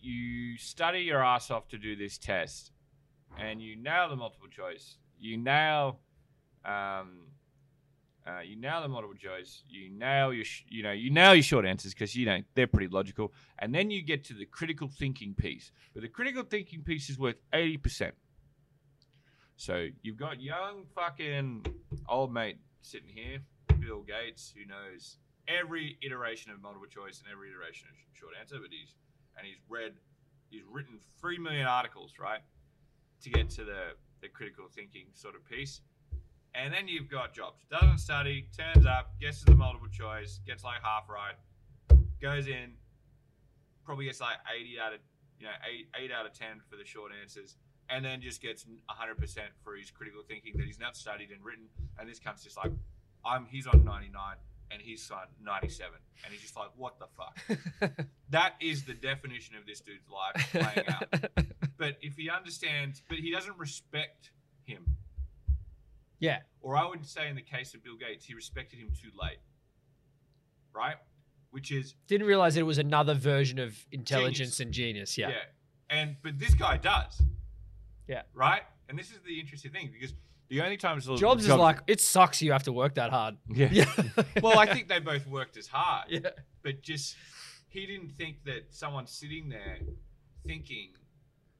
you 0.00 0.56
study 0.56 1.00
your 1.00 1.22
ass 1.22 1.50
off 1.50 1.68
to 1.68 1.78
do 1.78 1.96
this 1.96 2.18
test, 2.18 2.72
and 3.38 3.60
you 3.60 3.76
nail 3.76 4.08
the 4.08 4.16
multiple 4.16 4.48
choice. 4.48 4.96
You 5.18 5.36
nail, 5.36 6.00
um, 6.64 7.26
uh, 8.26 8.40
you 8.40 8.56
nail 8.56 8.80
the 8.80 8.88
multiple 8.88 9.16
choice. 9.16 9.62
You 9.68 9.90
nail 9.90 10.32
your, 10.32 10.44
sh- 10.44 10.64
you 10.68 10.82
know, 10.82 10.92
you 10.92 11.10
nail 11.10 11.34
your 11.34 11.42
short 11.42 11.66
answers 11.66 11.92
because 11.92 12.16
you 12.16 12.26
know 12.26 12.38
they're 12.54 12.66
pretty 12.66 12.88
logical. 12.88 13.32
And 13.58 13.74
then 13.74 13.90
you 13.90 14.02
get 14.02 14.24
to 14.24 14.34
the 14.34 14.46
critical 14.46 14.88
thinking 14.88 15.34
piece. 15.34 15.72
But 15.92 16.02
the 16.02 16.08
critical 16.08 16.42
thinking 16.42 16.82
piece 16.82 17.10
is 17.10 17.18
worth 17.18 17.36
eighty 17.52 17.76
percent. 17.76 18.14
So 19.60 19.88
you've 20.00 20.16
got 20.16 20.40
young 20.40 20.86
fucking 20.94 21.66
old 22.08 22.32
mate 22.32 22.56
sitting 22.80 23.10
here, 23.10 23.40
Bill 23.78 24.00
Gates, 24.00 24.54
who 24.56 24.64
knows 24.64 25.18
every 25.48 25.98
iteration 26.00 26.50
of 26.50 26.62
multiple 26.62 26.88
choice 26.88 27.20
and 27.20 27.30
every 27.30 27.50
iteration 27.50 27.86
of 27.90 27.94
short 28.14 28.32
answer, 28.40 28.56
but 28.58 28.70
he's 28.70 28.94
and 29.36 29.46
he's 29.46 29.58
read, 29.68 29.92
he's 30.48 30.62
written 30.66 30.98
three 31.20 31.36
million 31.36 31.66
articles, 31.66 32.14
right, 32.18 32.40
to 33.20 33.28
get 33.28 33.50
to 33.50 33.64
the 33.64 33.92
the 34.22 34.28
critical 34.28 34.64
thinking 34.74 35.08
sort 35.12 35.34
of 35.34 35.44
piece. 35.44 35.82
And 36.54 36.72
then 36.72 36.88
you've 36.88 37.10
got 37.10 37.34
Jobs, 37.34 37.66
doesn't 37.70 37.98
study, 37.98 38.48
turns 38.56 38.86
up, 38.86 39.12
guesses 39.20 39.44
the 39.44 39.54
multiple 39.54 39.88
choice, 39.88 40.40
gets 40.46 40.64
like 40.64 40.80
half 40.82 41.06
right, 41.10 41.36
goes 42.18 42.46
in, 42.46 42.72
probably 43.84 44.06
gets 44.06 44.22
like 44.22 44.38
eighty 44.58 44.80
out 44.80 44.94
of 44.94 45.00
you 45.38 45.44
know 45.44 45.52
eight 45.70 45.88
eight 46.02 46.10
out 46.10 46.24
of 46.24 46.32
ten 46.32 46.62
for 46.70 46.76
the 46.76 46.84
short 46.86 47.12
answers, 47.20 47.56
and 47.90 48.04
then 48.04 48.20
just 48.20 48.40
gets 48.40 48.64
100% 48.64 49.38
for 49.62 49.76
his 49.76 49.90
critical 49.90 50.22
thinking 50.26 50.52
that 50.56 50.66
he's 50.66 50.78
not 50.78 50.96
studied 50.96 51.30
and 51.30 51.44
written. 51.44 51.64
And 51.98 52.08
this 52.08 52.18
comes 52.18 52.42
just 52.42 52.56
like, 52.56 52.72
I'm 53.24 53.46
he's 53.50 53.66
on 53.66 53.84
99 53.84 54.36
and 54.70 54.80
he's 54.80 55.10
on 55.10 55.26
97, 55.44 55.92
and 56.24 56.32
he's 56.32 56.42
just 56.42 56.56
like, 56.56 56.70
what 56.76 56.96
the 57.00 57.06
fuck? 57.16 58.06
that 58.30 58.54
is 58.60 58.84
the 58.84 58.94
definition 58.94 59.56
of 59.56 59.66
this 59.66 59.80
dude's 59.80 60.08
life 60.08 60.48
playing 60.52 60.88
out. 60.88 61.46
But 61.76 61.96
if 62.02 62.14
he 62.16 62.28
understands, 62.28 63.00
but 63.08 63.16
he 63.16 63.32
doesn't 63.32 63.56
respect 63.56 64.32
him, 64.64 64.84
yeah. 66.18 66.40
or 66.60 66.76
I 66.76 66.86
would 66.86 67.06
say 67.06 67.26
in 67.26 67.36
the 67.36 67.42
case 67.42 67.72
of 67.72 67.82
Bill 67.82 67.96
Gates, 67.96 68.26
he 68.26 68.34
respected 68.34 68.78
him 68.78 68.90
too 68.90 69.08
late, 69.18 69.38
right? 70.74 70.96
Which 71.52 71.72
is 71.72 71.94
Didn't 72.06 72.26
realize 72.26 72.58
it 72.58 72.66
was 72.66 72.76
another 72.76 73.14
version 73.14 73.58
of 73.58 73.78
intelligence 73.90 74.58
Genius. 74.58 74.60
and 74.60 74.72
genius. 74.72 75.18
Yeah. 75.18 75.30
And 75.88 76.16
but 76.22 76.38
this 76.38 76.52
guy 76.52 76.76
does. 76.76 77.22
Yeah. 78.10 78.22
Right? 78.34 78.62
And 78.88 78.98
this 78.98 79.10
is 79.10 79.20
the 79.24 79.38
interesting 79.38 79.70
thing 79.70 79.90
because 79.92 80.14
the 80.48 80.62
only 80.62 80.76
times 80.76 81.06
the- 81.06 81.16
Jobs 81.16 81.44
is 81.44 81.54
like, 81.54 81.78
it 81.86 82.00
sucks 82.00 82.42
you 82.42 82.50
have 82.50 82.64
to 82.64 82.72
work 82.72 82.96
that 82.96 83.10
hard. 83.10 83.36
Yeah. 83.48 83.68
Yeah. 83.70 83.84
well, 84.42 84.58
I 84.58 84.66
think 84.66 84.88
they 84.88 84.98
both 84.98 85.26
worked 85.28 85.56
as 85.56 85.68
hard. 85.68 86.06
yeah. 86.08 86.30
But 86.62 86.82
just 86.82 87.14
he 87.68 87.86
didn't 87.86 88.10
think 88.10 88.44
that 88.46 88.66
someone 88.70 89.06
sitting 89.06 89.48
there 89.48 89.78
thinking 90.44 90.90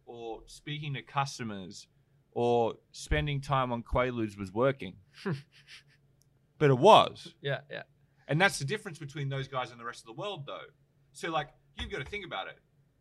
or 0.07 0.40
speaking 0.46 0.94
to 0.94 1.03
customers 1.03 1.86
or 2.32 2.74
spending 2.90 3.40
time 3.40 3.70
on 3.70 3.84
Quaaludes 3.84 4.36
was 4.36 4.53
working. 4.53 4.96
but 6.59 6.70
it 6.70 6.78
was. 6.78 7.32
Yeah. 7.40 7.61
Yeah. 7.70 7.82
And 8.26 8.40
that's 8.40 8.59
the 8.59 8.64
difference 8.64 8.98
between 8.98 9.28
those 9.28 9.46
guys 9.46 9.70
and 9.70 9.78
the 9.78 9.84
rest 9.84 10.01
of 10.01 10.07
the 10.07 10.20
world, 10.20 10.46
though. 10.46 10.68
So, 11.12 11.30
like, 11.30 11.48
you've 11.78 11.90
got 11.90 11.98
to 11.98 12.05
think 12.05 12.24
about 12.24 12.48
it. 12.48 12.59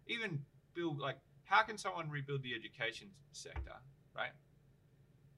Even 0.07 0.41
Bill, 0.75 0.95
like, 0.97 1.17
how 1.49 1.63
can 1.63 1.77
someone 1.77 2.09
rebuild 2.09 2.43
the 2.43 2.53
education 2.53 3.07
sector, 3.31 3.73
right? 4.15 4.31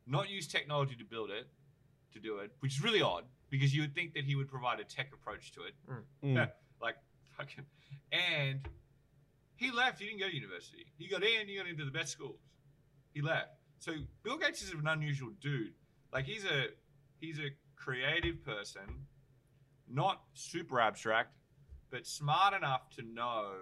Not 0.05 0.29
use 0.29 0.47
technology 0.47 0.95
to 0.95 1.05
build 1.05 1.29
it, 1.29 1.47
to 2.13 2.19
do 2.19 2.39
it, 2.39 2.51
which 2.59 2.77
is 2.77 2.83
really 2.83 3.01
odd 3.01 3.23
because 3.49 3.73
you 3.73 3.81
would 3.81 3.95
think 3.95 4.13
that 4.13 4.25
he 4.25 4.35
would 4.35 4.49
provide 4.49 4.79
a 4.79 4.83
tech 4.83 5.11
approach 5.13 5.53
to 5.53 5.61
it. 5.61 5.73
Mm. 5.89 6.35
Yeah, 6.35 6.45
like, 6.81 6.95
fucking. 7.37 7.65
And 8.11 8.67
he 9.55 9.71
left. 9.71 9.99
He 9.99 10.05
didn't 10.05 10.19
go 10.19 10.27
to 10.27 10.35
university. 10.35 10.85
He 10.97 11.07
got 11.07 11.23
in. 11.23 11.47
He 11.47 11.55
got 11.55 11.67
into 11.67 11.85
the 11.85 11.91
best 11.91 12.11
schools. 12.11 12.39
He 13.13 13.21
left. 13.21 13.55
So 13.79 13.93
Bill 14.23 14.37
Gates 14.37 14.61
is 14.61 14.71
an 14.71 14.87
unusual 14.87 15.29
dude. 15.39 15.73
Like 16.13 16.25
he's 16.25 16.43
a 16.45 16.67
he's 17.19 17.39
a 17.39 17.49
creative 17.75 18.43
person, 18.43 19.05
not 19.89 20.21
super 20.33 20.79
abstract, 20.79 21.35
but 21.89 22.05
smart 22.05 22.53
enough 22.53 22.89
to 22.97 23.03
know 23.03 23.53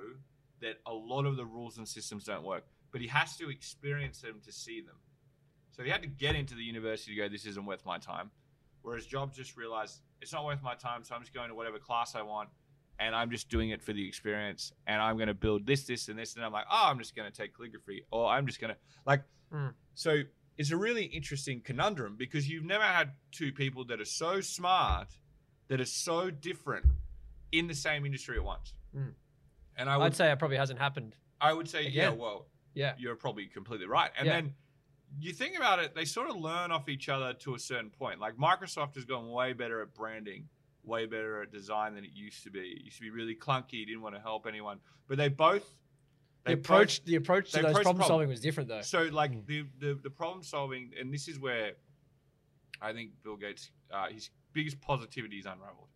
that 0.62 0.80
a 0.86 0.94
lot 0.94 1.26
of 1.26 1.38
the 1.38 1.46
rules 1.46 1.78
and 1.78 1.88
systems 1.88 2.24
don't 2.26 2.44
work. 2.44 2.66
But 2.92 3.02
he 3.02 3.08
has 3.08 3.38
to 3.38 3.50
experience 3.50 4.22
them 4.22 4.42
to 4.46 4.52
see 4.52 4.82
them. 4.82 4.96
So 5.72 5.84
he 5.84 5.90
had 5.90 6.02
to 6.02 6.08
get 6.08 6.36
into 6.36 6.56
the 6.56 6.64
university 6.64 7.16
to 7.16 7.22
go, 7.22 7.30
this 7.30 7.46
isn't 7.46 7.66
worth 7.66 7.86
my 7.86 7.98
time. 7.98 8.32
Whereas 8.82 9.06
Jobs 9.06 9.38
just 9.38 9.56
realized 9.58 10.02
it's 10.22 10.34
not 10.34 10.46
worth 10.46 10.62
my 10.64 10.76
time, 10.76 11.04
so 11.04 11.16
I'm 11.16 11.22
just 11.22 11.34
going 11.34 11.50
to 11.50 11.56
whatever 11.56 11.80
class 11.80 12.16
I 12.16 12.22
want 12.22 12.50
and 13.00 13.16
I'm 13.16 13.32
just 13.32 13.50
doing 13.50 13.70
it 13.70 13.82
for 13.82 13.94
the 13.94 14.06
experience 14.06 14.74
and 14.88 15.02
I'm 15.02 15.16
going 15.16 15.28
to 15.28 15.34
build 15.34 15.66
this, 15.66 15.86
this, 15.86 16.10
and 16.10 16.20
this. 16.20 16.36
And 16.36 16.44
I'm 16.44 16.52
like, 16.52 16.66
oh, 16.70 16.88
I'm 16.88 16.98
just 17.00 17.16
going 17.16 17.32
to 17.32 17.36
take 17.36 17.56
calligraphy 17.56 18.04
or 18.12 18.30
I'm 18.30 18.46
just 18.46 18.60
going 18.60 18.74
to, 18.74 18.80
like, 19.06 19.24
Mm. 19.54 19.74
so 19.96 20.22
it's 20.60 20.70
a 20.70 20.78
really 20.78 21.06
interesting 21.06 21.60
conundrum 21.62 22.16
because 22.20 22.48
you've 22.48 22.66
never 22.66 22.84
had 22.84 23.14
two 23.32 23.52
people 23.52 23.84
that 23.86 24.00
are 24.00 24.06
so 24.06 24.42
smart, 24.42 25.08
that 25.70 25.82
are 25.82 25.86
so 25.86 26.30
different 26.30 26.86
in 27.52 27.66
the 27.68 27.74
same 27.74 28.06
industry 28.06 28.38
at 28.38 28.44
once. 28.44 28.76
Mm. 28.96 29.14
And 29.80 29.90
I 29.90 29.98
would, 29.98 30.04
I'd 30.08 30.16
say 30.16 30.32
it 30.32 30.38
probably 30.38 30.58
hasn't 30.58 30.78
happened. 30.80 31.16
I 31.42 31.54
would 31.54 31.68
say, 31.70 31.88
yeah, 31.88 32.10
well, 32.10 32.48
Yeah. 32.76 32.94
you're 32.98 33.16
probably 33.16 33.48
completely 33.48 33.88
right. 33.88 34.12
And 34.18 34.28
Yeah. 34.28 34.34
then 34.42 34.54
you 35.18 35.32
think 35.34 35.56
about 35.58 35.80
it, 35.80 35.96
they 35.96 36.06
sort 36.06 36.30
of 36.30 36.36
learn 36.36 36.72
off 36.72 36.88
each 36.90 37.10
other 37.10 37.34
to 37.34 37.56
a 37.56 37.60
certain 37.60 37.90
point. 37.90 38.20
Like 38.20 38.36
Microsoft 38.36 38.96
has 38.96 39.06
gone 39.06 39.30
way 39.32 39.54
better 39.54 39.82
at 39.82 39.94
branding, 39.94 40.50
way 40.84 41.06
better 41.06 41.42
at 41.42 41.52
design 41.52 41.96
than 41.96 42.04
it 42.04 42.12
used 42.14 42.44
to 42.44 42.52
be. 42.52 42.60
It 42.60 42.84
used 42.84 42.98
to 42.98 43.02
be 43.04 43.10
really 43.10 43.36
clunky, 43.36 43.86
didn't 43.86 44.02
want 44.02 44.16
to 44.16 44.22
help 44.22 44.46
anyone. 44.46 44.80
But 45.08 45.18
they 45.18 45.30
both 45.30 45.64
The 46.44 46.50
they 46.50 46.54
approach, 46.54 47.04
the 47.06 47.16
approach 47.16 47.52
to 47.52 47.62
those 47.62 47.72
problem 47.74 47.84
problem. 47.96 48.08
solving 48.08 48.30
was 48.30 48.40
different 48.42 48.70
though. 48.70 48.82
so 48.82 49.04
like 49.04 49.46
the, 49.46 49.66
the 49.80 49.96
the 49.96 50.10
problem 50.10 50.44
solving, 50.44 50.92
and 51.00 51.12
this 51.14 51.28
is 51.28 51.40
where 51.40 51.72
I 52.82 52.94
think 52.94 53.12
Bill 53.24 53.36
Gates 53.38 53.72
uh, 53.92 54.10
his 54.10 54.30
biggest 54.54 54.80
positivity 54.82 55.38
is 55.40 55.46
unraveled. 55.46 55.88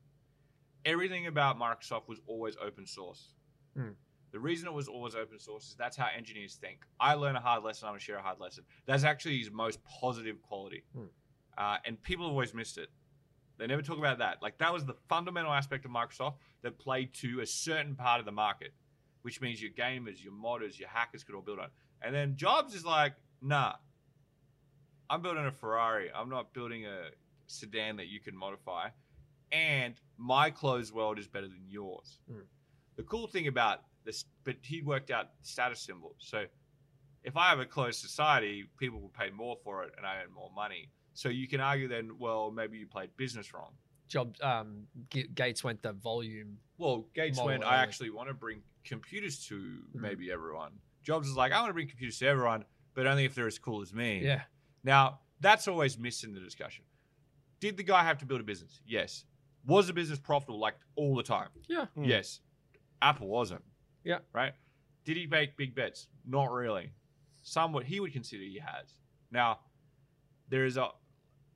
Everything 0.85 1.27
about 1.27 1.57
Microsoft 1.59 2.07
was 2.07 2.19
always 2.27 2.55
open 2.61 2.85
source. 2.85 3.33
Hmm. 3.75 3.89
The 4.31 4.39
reason 4.39 4.67
it 4.67 4.73
was 4.73 4.87
always 4.87 5.13
open 5.13 5.39
source 5.39 5.69
is 5.69 5.75
that's 5.75 5.95
how 5.95 6.07
engineers 6.15 6.55
think. 6.55 6.79
I 6.99 7.13
learn 7.13 7.35
a 7.35 7.39
hard 7.39 7.63
lesson, 7.63 7.87
I'm 7.87 7.91
gonna 7.91 7.99
share 7.99 8.17
a 8.17 8.21
hard 8.21 8.39
lesson. 8.39 8.63
That's 8.85 9.03
actually 9.03 9.37
his 9.37 9.51
most 9.51 9.83
positive 9.83 10.41
quality. 10.41 10.83
Hmm. 10.95 11.05
Uh, 11.57 11.77
and 11.85 12.01
people 12.01 12.25
have 12.25 12.31
always 12.31 12.53
missed 12.53 12.77
it. 12.77 12.89
They 13.57 13.67
never 13.67 13.83
talk 13.83 13.99
about 13.99 14.17
that. 14.17 14.41
Like 14.41 14.57
that 14.57 14.73
was 14.73 14.85
the 14.85 14.95
fundamental 15.07 15.53
aspect 15.53 15.85
of 15.85 15.91
Microsoft 15.91 16.35
that 16.63 16.79
played 16.79 17.13
to 17.15 17.41
a 17.41 17.45
certain 17.45 17.95
part 17.95 18.19
of 18.19 18.25
the 18.25 18.31
market, 18.31 18.73
which 19.21 19.39
means 19.39 19.61
your 19.61 19.71
gamers, 19.71 20.23
your 20.23 20.33
modders, 20.33 20.79
your 20.79 20.89
hackers 20.89 21.23
could 21.23 21.35
all 21.35 21.41
build 21.41 21.59
on. 21.59 21.69
And 22.01 22.13
then 22.13 22.35
Jobs 22.35 22.73
is 22.73 22.83
like, 22.83 23.13
nah, 23.41 23.73
I'm 25.09 25.21
building 25.21 25.45
a 25.45 25.51
Ferrari. 25.51 26.09
I'm 26.13 26.29
not 26.29 26.53
building 26.53 26.85
a 26.85 27.09
sedan 27.45 27.97
that 27.97 28.07
you 28.07 28.19
can 28.19 28.35
modify. 28.35 28.89
And 29.51 29.93
my 30.17 30.49
closed 30.49 30.91
world 30.91 31.19
is 31.19 31.27
better 31.27 31.47
than 31.47 31.65
yours. 31.67 32.19
Hmm. 32.27 32.39
The 32.95 33.03
cool 33.03 33.27
thing 33.27 33.47
about 33.47 33.81
this, 34.03 34.25
but 34.43 34.55
he 34.61 34.81
worked 34.81 35.11
out 35.11 35.29
status 35.41 35.79
symbols. 35.81 36.15
So 36.19 36.45
if 37.23 37.35
I 37.37 37.49
have 37.49 37.59
a 37.59 37.65
closed 37.65 37.99
society, 38.01 38.65
people 38.77 38.99
will 38.99 39.09
pay 39.17 39.29
more 39.29 39.57
for 39.63 39.83
it 39.83 39.93
and 39.97 40.05
I 40.05 40.21
earn 40.23 40.33
more 40.33 40.51
money. 40.55 40.89
So 41.13 41.29
you 41.29 41.47
can 41.47 41.59
argue 41.61 41.87
then, 41.87 42.17
well, 42.19 42.51
maybe 42.51 42.77
you 42.77 42.87
played 42.87 43.09
business 43.17 43.53
wrong. 43.53 43.71
Job 44.07 44.35
um, 44.41 44.83
G- 45.09 45.27
Gates 45.33 45.63
went 45.63 45.81
the 45.81 45.93
volume. 45.93 46.57
Well, 46.77 47.05
Gates 47.15 47.37
Model 47.37 47.51
went, 47.51 47.63
I 47.63 47.77
actually 47.77 48.09
want 48.09 48.27
to 48.29 48.33
bring 48.33 48.61
computers 48.83 49.45
to 49.47 49.55
Mhm. 49.95 50.01
maybe 50.01 50.31
everyone. 50.31 50.73
Jobs 51.03 51.27
is 51.29 51.35
like, 51.35 51.51
I 51.51 51.59
want 51.59 51.69
to 51.69 51.73
bring 51.73 51.87
computers 51.87 52.19
to 52.19 52.27
everyone, 52.27 52.65
but 52.93 53.07
only 53.07 53.25
if 53.25 53.33
they're 53.35 53.47
as 53.47 53.57
cool 53.59 53.81
as 53.81 53.93
me. 53.93 54.19
Yeah. 54.23 54.43
Now, 54.83 55.19
that's 55.39 55.67
always 55.67 55.97
missed 55.97 56.23
in 56.23 56.33
the 56.33 56.39
discussion. 56.39 56.83
Did 57.59 57.77
the 57.77 57.83
guy 57.83 58.03
have 58.03 58.17
to 58.19 58.25
build 58.25 58.41
a 58.41 58.43
business? 58.43 58.81
Yes. 58.85 59.25
Was 59.65 59.87
the 59.87 59.93
business 59.93 60.19
profitable 60.19 60.59
like 60.59 60.75
all 60.95 61.15
the 61.15 61.23
time? 61.23 61.49
Yeah. 61.67 61.85
Hmm. 61.95 62.03
Yes. 62.03 62.41
Apple 63.03 63.27
wasn't. 63.27 63.61
Yeah. 64.03 64.19
Right? 64.33 64.53
Did 65.05 65.17
he 65.17 65.27
make 65.27 65.57
big 65.57 65.75
bets? 65.75 66.07
Not 66.25 66.51
really. 66.51 66.91
Some 67.41 67.73
what 67.73 67.83
he 67.83 67.99
would 67.99 68.13
consider 68.13 68.41
he 68.41 68.59
has. 68.65 68.95
Now, 69.29 69.59
there 70.49 70.65
is 70.65 70.77
a 70.77 70.89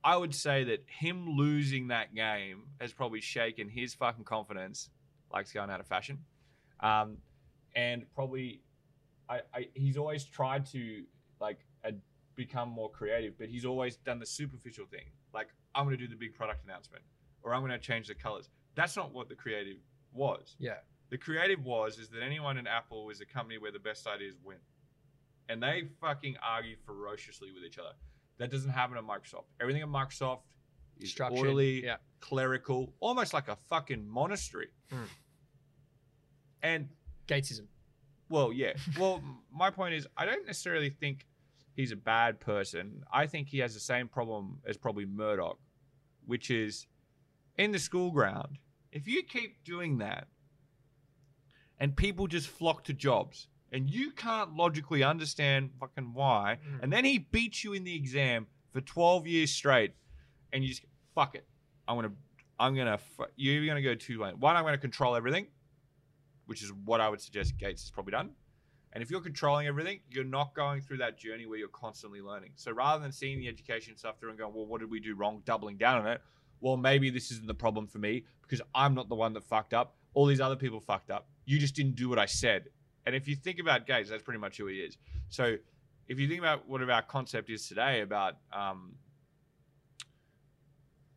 I 0.04 0.16
would 0.16 0.36
say 0.36 0.64
that 0.66 0.86
him 0.88 1.36
losing 1.36 1.88
that 1.88 2.14
game 2.14 2.64
has 2.80 2.94
probably 2.94 3.22
shaken 3.22 3.68
his 3.68 3.94
fucking 3.94 4.26
confidence, 4.26 4.90
like 5.34 5.44
it's 5.44 5.54
going 5.54 5.70
out 5.70 5.80
of 5.80 5.88
fashion. 5.88 6.20
Um, 6.80 7.18
and 7.76 8.06
probably 8.14 8.62
I, 9.30 9.42
I 9.54 9.68
he's 9.74 9.98
always 9.98 10.26
tried 10.26 10.66
to 10.68 11.04
like 11.40 11.60
uh, 11.86 11.92
become 12.36 12.70
more 12.70 12.90
creative, 12.90 13.38
but 13.38 13.48
he's 13.48 13.66
always 13.66 13.96
done 13.96 14.20
the 14.20 14.26
superficial 14.26 14.86
thing. 14.86 15.06
Like 15.34 15.48
I'm 15.74 15.86
going 15.86 15.98
to 15.98 16.04
do 16.04 16.10
the 16.10 16.16
big 16.16 16.36
product 16.36 16.66
announcement, 16.66 17.04
or 17.44 17.54
I'm 17.54 17.62
going 17.62 17.72
to 17.72 17.80
change 17.80 18.08
the 18.08 18.16
colors. 18.16 18.50
That's 18.76 18.96
not 18.96 19.14
what 19.14 19.30
the 19.30 19.36
creative 19.36 19.78
was. 20.14 20.56
Yeah. 20.60 20.78
The 21.10 21.18
creative 21.18 21.64
was 21.64 21.98
is 22.00 22.10
that 22.10 22.22
anyone 22.24 22.58
in 22.58 22.68
Apple 22.68 23.10
is 23.10 23.22
a 23.22 23.26
company 23.26 23.58
where 23.58 23.72
the 23.72 23.80
best 23.80 24.06
ideas 24.08 24.36
win, 24.44 24.58
and 25.50 25.62
they 25.64 25.84
fucking 26.02 26.36
argue 26.44 26.76
ferociously 26.86 27.52
with 27.54 27.64
each 27.64 27.78
other. 27.78 27.94
That 28.40 28.52
doesn't 28.52 28.70
happen 28.72 28.98
at 28.98 29.04
Microsoft. 29.04 29.46
Everything 29.62 29.82
at 29.82 29.88
Microsoft 29.88 30.42
is 31.00 31.10
Structured. 31.12 31.40
orderly, 31.40 31.84
Yeah. 31.86 31.98
clerical, 32.20 32.94
almost 33.00 33.34
like 33.34 33.48
a 33.48 33.56
fucking 33.70 34.08
monastery. 34.08 34.70
Hmm. 34.92 35.04
And 36.62 36.90
Gatesism. 37.28 37.68
well, 38.30 38.52
yeah. 38.52 38.74
Well, 39.00 39.22
my 39.52 39.70
point 39.70 39.94
is, 39.96 40.08
I 40.18 40.26
don't 40.26 40.46
necessarily 40.46 40.90
think 40.90 41.26
he's 41.76 41.92
a 41.92 41.96
bad 41.98 42.40
person. 42.40 43.04
I 43.12 43.28
think 43.28 43.48
he 43.50 43.60
has 43.60 43.74
the 43.74 43.80
same 43.80 44.08
problem 44.08 44.60
as 44.66 44.78
probably 44.78 45.06
Murdoch, 45.06 45.60
which 46.26 46.50
is 46.52 46.88
in 47.58 47.72
the 47.72 47.80
school 47.80 48.12
ground. 48.12 48.60
If 48.92 49.08
you 49.08 49.24
keep 49.24 49.64
doing 49.64 49.98
that 50.00 50.28
and 51.80 51.96
people 51.96 52.28
just 52.28 52.48
flock 52.48 52.84
to 52.86 52.94
Jobs 52.94 53.48
and 53.72 53.90
you 53.90 54.12
can't 54.12 54.56
logically 54.56 55.04
understand 55.04 55.72
fucking 55.80 56.14
why, 56.14 56.58
Mm. 56.66 56.84
and 56.84 56.94
then 56.94 57.04
he 57.06 57.18
beats 57.18 57.64
you 57.64 57.74
in 57.74 57.84
the 57.84 57.96
exam 57.96 58.48
for 58.72 58.82
12 58.82 59.28
years 59.28 59.52
straight 59.52 59.94
and 60.54 60.64
you 60.64 60.70
just 60.70 60.84
fuck 61.14 61.36
it. 61.36 61.46
I'm 61.88 61.96
going 61.98 62.10
to, 62.10 62.16
I'm 62.60 62.76
going 62.76 62.88
to, 62.88 63.00
you're 63.36 63.66
going 63.66 63.76
to 63.76 63.82
go 63.82 63.96
two 63.96 64.20
lane. 64.20 64.40
One, 64.40 64.56
I'm 64.56 64.64
going 64.64 64.74
to 64.74 64.78
control 64.80 65.16
everything 65.16 65.48
which 66.46 66.64
is 66.64 66.72
what 66.86 67.02
I 67.02 67.10
would 67.10 67.20
suggest 67.20 67.58
Gates 67.58 67.82
has 67.84 67.92
probably 67.92 68.12
done. 68.12 68.30
And 68.94 69.04
if 69.04 69.12
you're 69.12 69.20
controlling 69.20 69.68
everything, 69.68 70.00
you're 70.10 70.24
not 70.24 70.56
going 70.56 70.82
through 70.82 70.98
that 71.00 71.18
journey 71.20 71.46
where 71.46 71.60
you're 71.60 71.68
constantly 71.68 72.22
learning. 72.22 72.52
So 72.56 72.72
rather 72.72 73.04
than 73.04 73.12
seeing 73.12 73.38
the 73.40 73.50
education 73.50 73.98
stuff 73.98 74.18
through 74.18 74.30
and 74.30 74.40
going, 74.40 74.54
well, 74.54 74.66
what 74.66 74.80
did 74.80 74.90
we 74.90 75.02
do 75.02 75.14
wrong? 75.14 75.42
Doubling 75.44 75.76
down 75.76 76.00
on 76.00 76.08
it. 76.08 76.22
Well, 76.62 76.78
maybe 76.78 77.10
this 77.10 77.32
isn't 77.32 77.48
the 77.48 77.54
problem 77.54 77.86
for 77.86 77.98
me 78.00 78.24
because 78.44 78.62
I'm 78.74 78.96
not 78.96 79.10
the 79.10 79.16
one 79.16 79.34
that 79.34 79.44
fucked 79.44 79.74
up. 79.74 79.98
All 80.18 80.26
these 80.26 80.42
other 80.42 80.56
people 80.56 80.80
fucked 80.80 81.12
up. 81.12 81.28
You 81.46 81.60
just 81.60 81.76
didn't 81.76 81.96
do 81.96 82.10
what 82.10 82.18
I 82.18 82.26
said. 82.26 82.70
And 83.06 83.16
if 83.16 83.28
you 83.28 83.36
think 83.36 83.60
about 83.60 83.86
Gates, 83.86 84.10
that's 84.10 84.24
pretty 84.24 84.40
much 84.40 84.58
who 84.58 84.66
he 84.66 84.78
is. 84.78 84.98
So 85.30 85.58
if 86.08 86.20
you 86.20 86.28
think 86.28 86.40
about 86.40 86.68
what 86.68 86.82
our 86.90 87.04
concept 87.04 87.52
is 87.52 87.68
today 87.68 88.02
about 88.02 88.34
um, 88.52 88.96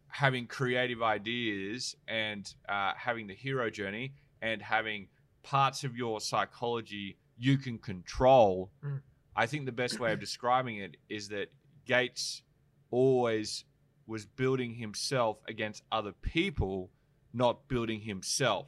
having 0.08 0.46
creative 0.46 1.02
ideas 1.02 1.96
and 2.08 2.52
uh, 2.68 2.92
having 2.94 3.26
the 3.26 3.34
hero 3.34 3.70
journey 3.70 4.12
and 4.42 4.60
having 4.60 5.08
parts 5.42 5.82
of 5.82 5.96
your 5.96 6.20
psychology 6.20 7.16
you 7.38 7.56
can 7.56 7.78
control. 7.78 8.70
Mm. 8.84 9.00
I 9.34 9.46
think 9.46 9.64
the 9.64 9.72
best 9.72 9.98
way 9.98 10.12
of 10.12 10.20
describing 10.20 10.76
it 10.76 10.98
is 11.08 11.28
that 11.28 11.50
Gates 11.86 12.42
always 12.90 13.64
was 14.06 14.26
building 14.26 14.74
himself 14.74 15.38
against 15.48 15.82
other 15.90 16.12
people, 16.12 16.90
not 17.32 17.66
building 17.66 18.02
himself. 18.02 18.66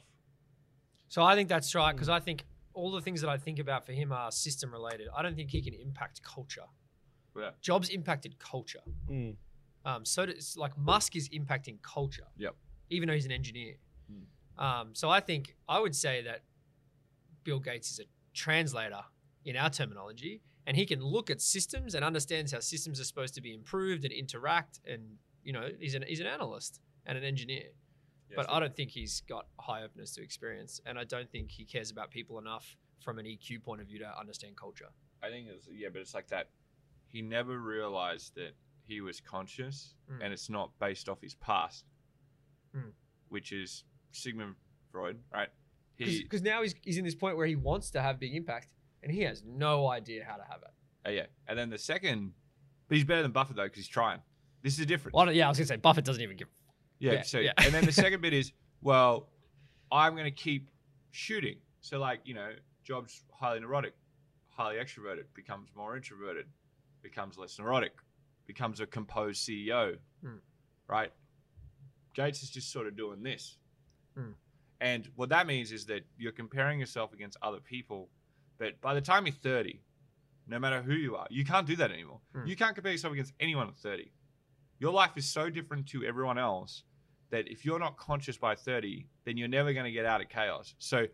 So 1.13 1.21
I 1.21 1.35
think 1.35 1.47
that's 1.47 1.75
right 1.75 1.91
because 1.91 2.09
I 2.09 2.19
think 2.19 2.43
all 2.73 2.89
the 2.89 2.99
things 2.99 3.21
that 3.21 3.29
I 3.29 3.37
think 3.37 3.59
about 3.59 3.85
for 3.85 3.91
him 3.91 4.11
are 4.11 4.31
system 4.31 4.71
related. 4.71 5.09
I 5.15 5.21
don't 5.21 5.35
think 5.35 5.51
he 5.51 5.61
can 5.61 5.75
impact 5.75 6.23
culture. 6.23 6.65
Yeah. 7.37 7.51
Jobs 7.61 7.89
impacted 7.89 8.39
culture. 8.39 8.81
Mm. 9.07 9.35
Um, 9.85 10.05
so 10.05 10.25
does 10.25 10.57
like 10.57 10.75
Musk 10.75 11.15
is 11.15 11.29
impacting 11.29 11.79
culture. 11.83 12.25
Yep. 12.39 12.55
Even 12.89 13.09
though 13.09 13.13
he's 13.13 13.27
an 13.27 13.31
engineer. 13.31 13.75
Hmm. 14.09 14.65
Um, 14.65 14.95
so 14.95 15.07
I 15.11 15.19
think 15.19 15.55
I 15.69 15.79
would 15.79 15.95
say 15.95 16.23
that 16.23 16.41
Bill 17.43 17.59
Gates 17.59 17.91
is 17.91 17.99
a 17.99 18.05
translator 18.33 19.03
in 19.45 19.55
our 19.55 19.69
terminology, 19.69 20.41
and 20.65 20.75
he 20.75 20.87
can 20.87 20.99
look 20.99 21.29
at 21.29 21.41
systems 21.41 21.93
and 21.93 22.03
understands 22.03 22.53
how 22.53 22.59
systems 22.59 22.99
are 22.99 23.03
supposed 23.03 23.35
to 23.35 23.41
be 23.41 23.53
improved 23.53 24.03
and 24.03 24.11
interact. 24.11 24.79
And 24.87 25.17
you 25.43 25.53
know, 25.53 25.69
he's 25.79 25.93
an 25.93 26.05
he's 26.07 26.21
an 26.21 26.27
analyst 26.27 26.81
and 27.05 27.19
an 27.19 27.23
engineer. 27.23 27.65
But 28.35 28.49
I 28.49 28.59
don't 28.59 28.75
think 28.75 28.89
he's 28.91 29.21
got 29.21 29.47
high 29.59 29.83
openness 29.83 30.13
to 30.15 30.23
experience, 30.23 30.81
and 30.85 30.97
I 30.97 31.03
don't 31.03 31.29
think 31.31 31.51
he 31.51 31.65
cares 31.65 31.91
about 31.91 32.09
people 32.11 32.39
enough 32.39 32.75
from 32.99 33.19
an 33.19 33.25
EQ 33.25 33.61
point 33.63 33.81
of 33.81 33.87
view 33.87 33.99
to 33.99 34.19
understand 34.19 34.55
culture. 34.57 34.89
I 35.21 35.29
think 35.29 35.47
it's 35.49 35.67
yeah, 35.71 35.89
but 35.91 36.01
it's 36.01 36.13
like 36.13 36.27
that. 36.29 36.49
He 37.07 37.21
never 37.21 37.59
realized 37.59 38.35
that 38.35 38.53
he 38.85 39.01
was 39.01 39.21
conscious, 39.21 39.95
Mm. 40.11 40.23
and 40.23 40.33
it's 40.33 40.49
not 40.49 40.71
based 40.79 41.07
off 41.09 41.21
his 41.21 41.35
past, 41.35 41.85
Mm. 42.75 42.91
which 43.29 43.51
is 43.51 43.83
Sigmund 44.11 44.55
Freud, 44.91 45.19
right? 45.31 45.49
Because 45.97 46.41
now 46.41 46.61
he's, 46.63 46.75
he's 46.81 46.97
in 46.97 47.05
this 47.05 47.15
point 47.15 47.37
where 47.37 47.45
he 47.45 47.55
wants 47.55 47.91
to 47.91 48.01
have 48.01 48.19
big 48.19 48.35
impact, 48.35 48.67
and 49.03 49.11
he 49.11 49.21
has 49.21 49.43
no 49.45 49.87
idea 49.87 50.25
how 50.25 50.35
to 50.37 50.43
have 50.43 50.61
it. 50.63 51.07
uh, 51.07 51.11
yeah, 51.11 51.25
and 51.47 51.57
then 51.57 51.69
the 51.69 51.77
second, 51.77 52.33
but 52.87 52.95
he's 52.97 53.05
better 53.05 53.21
than 53.21 53.31
Buffett 53.31 53.55
though 53.57 53.63
because 53.65 53.77
he's 53.77 53.87
trying. 53.87 54.21
This 54.61 54.73
is 54.73 54.79
a 54.79 54.85
difference. 54.85 55.13
Well, 55.13 55.31
yeah, 55.31 55.45
I 55.45 55.49
was 55.49 55.57
gonna 55.57 55.67
say 55.67 55.75
Buffett 55.77 56.05
doesn't 56.05 56.21
even 56.23 56.35
give. 56.37 56.47
Yeah. 56.99 57.13
Yeah, 57.13 57.21
so 57.23 57.39
yeah. 57.39 57.51
and 57.57 57.73
then 57.73 57.85
the 57.85 57.91
second 57.91 58.21
bit 58.21 58.33
is, 58.33 58.51
well, 58.81 59.29
I'm 59.91 60.13
going 60.13 60.25
to 60.25 60.31
keep 60.31 60.69
shooting. 61.11 61.57
So 61.81 61.99
like 61.99 62.21
you 62.23 62.33
know, 62.33 62.51
Jobs 62.83 63.23
highly 63.31 63.59
neurotic, 63.59 63.93
highly 64.49 64.77
extroverted, 64.77 65.23
becomes 65.33 65.69
more 65.75 65.95
introverted, 65.95 66.45
becomes 67.01 67.37
less 67.37 67.57
neurotic, 67.59 67.93
becomes 68.47 68.79
a 68.79 68.85
composed 68.85 69.47
CEO, 69.47 69.97
Hmm. 70.23 70.37
right? 70.87 71.11
Gates 72.13 72.43
is 72.43 72.49
just 72.49 72.71
sort 72.71 72.87
of 72.87 72.95
doing 72.95 73.23
this. 73.23 73.57
Hmm. 74.15 74.31
And 74.79 75.09
what 75.15 75.29
that 75.29 75.47
means 75.47 75.71
is 75.71 75.85
that 75.87 76.05
you're 76.17 76.31
comparing 76.33 76.79
yourself 76.79 77.13
against 77.13 77.37
other 77.41 77.59
people, 77.59 78.09
but 78.59 78.79
by 78.81 78.93
the 78.93 79.01
time 79.01 79.25
you're 79.25 79.33
30, 79.33 79.81
no 80.47 80.59
matter 80.59 80.81
who 80.81 80.93
you 80.93 81.15
are, 81.15 81.25
you 81.29 81.43
can't 81.45 81.65
do 81.65 81.75
that 81.77 81.91
anymore. 81.91 82.19
Hmm. 82.35 82.45
You 82.45 82.55
can't 82.55 82.75
compare 82.75 82.91
yourself 82.91 83.13
against 83.13 83.33
anyone 83.39 83.67
at 83.69 83.75
30. 83.77 84.11
Your 84.83 84.91
life 84.91 85.15
is 85.15 85.23
so 85.29 85.49
different 85.49 85.87
to 85.91 86.03
everyone 86.03 86.37
else 86.37 86.83
that 87.29 87.47
if 87.47 87.63
you're 87.63 87.79
not 87.79 87.95
conscious 87.95 88.35
by 88.35 88.53
30, 88.53 89.07
then 89.23 89.37
you're 89.37 89.47
never 89.47 89.71
going 89.71 89.85
to 89.85 89.93
get 89.93 90.05
out 90.05 90.19
of 90.19 90.27
chaos. 90.27 90.75
So 90.77 91.05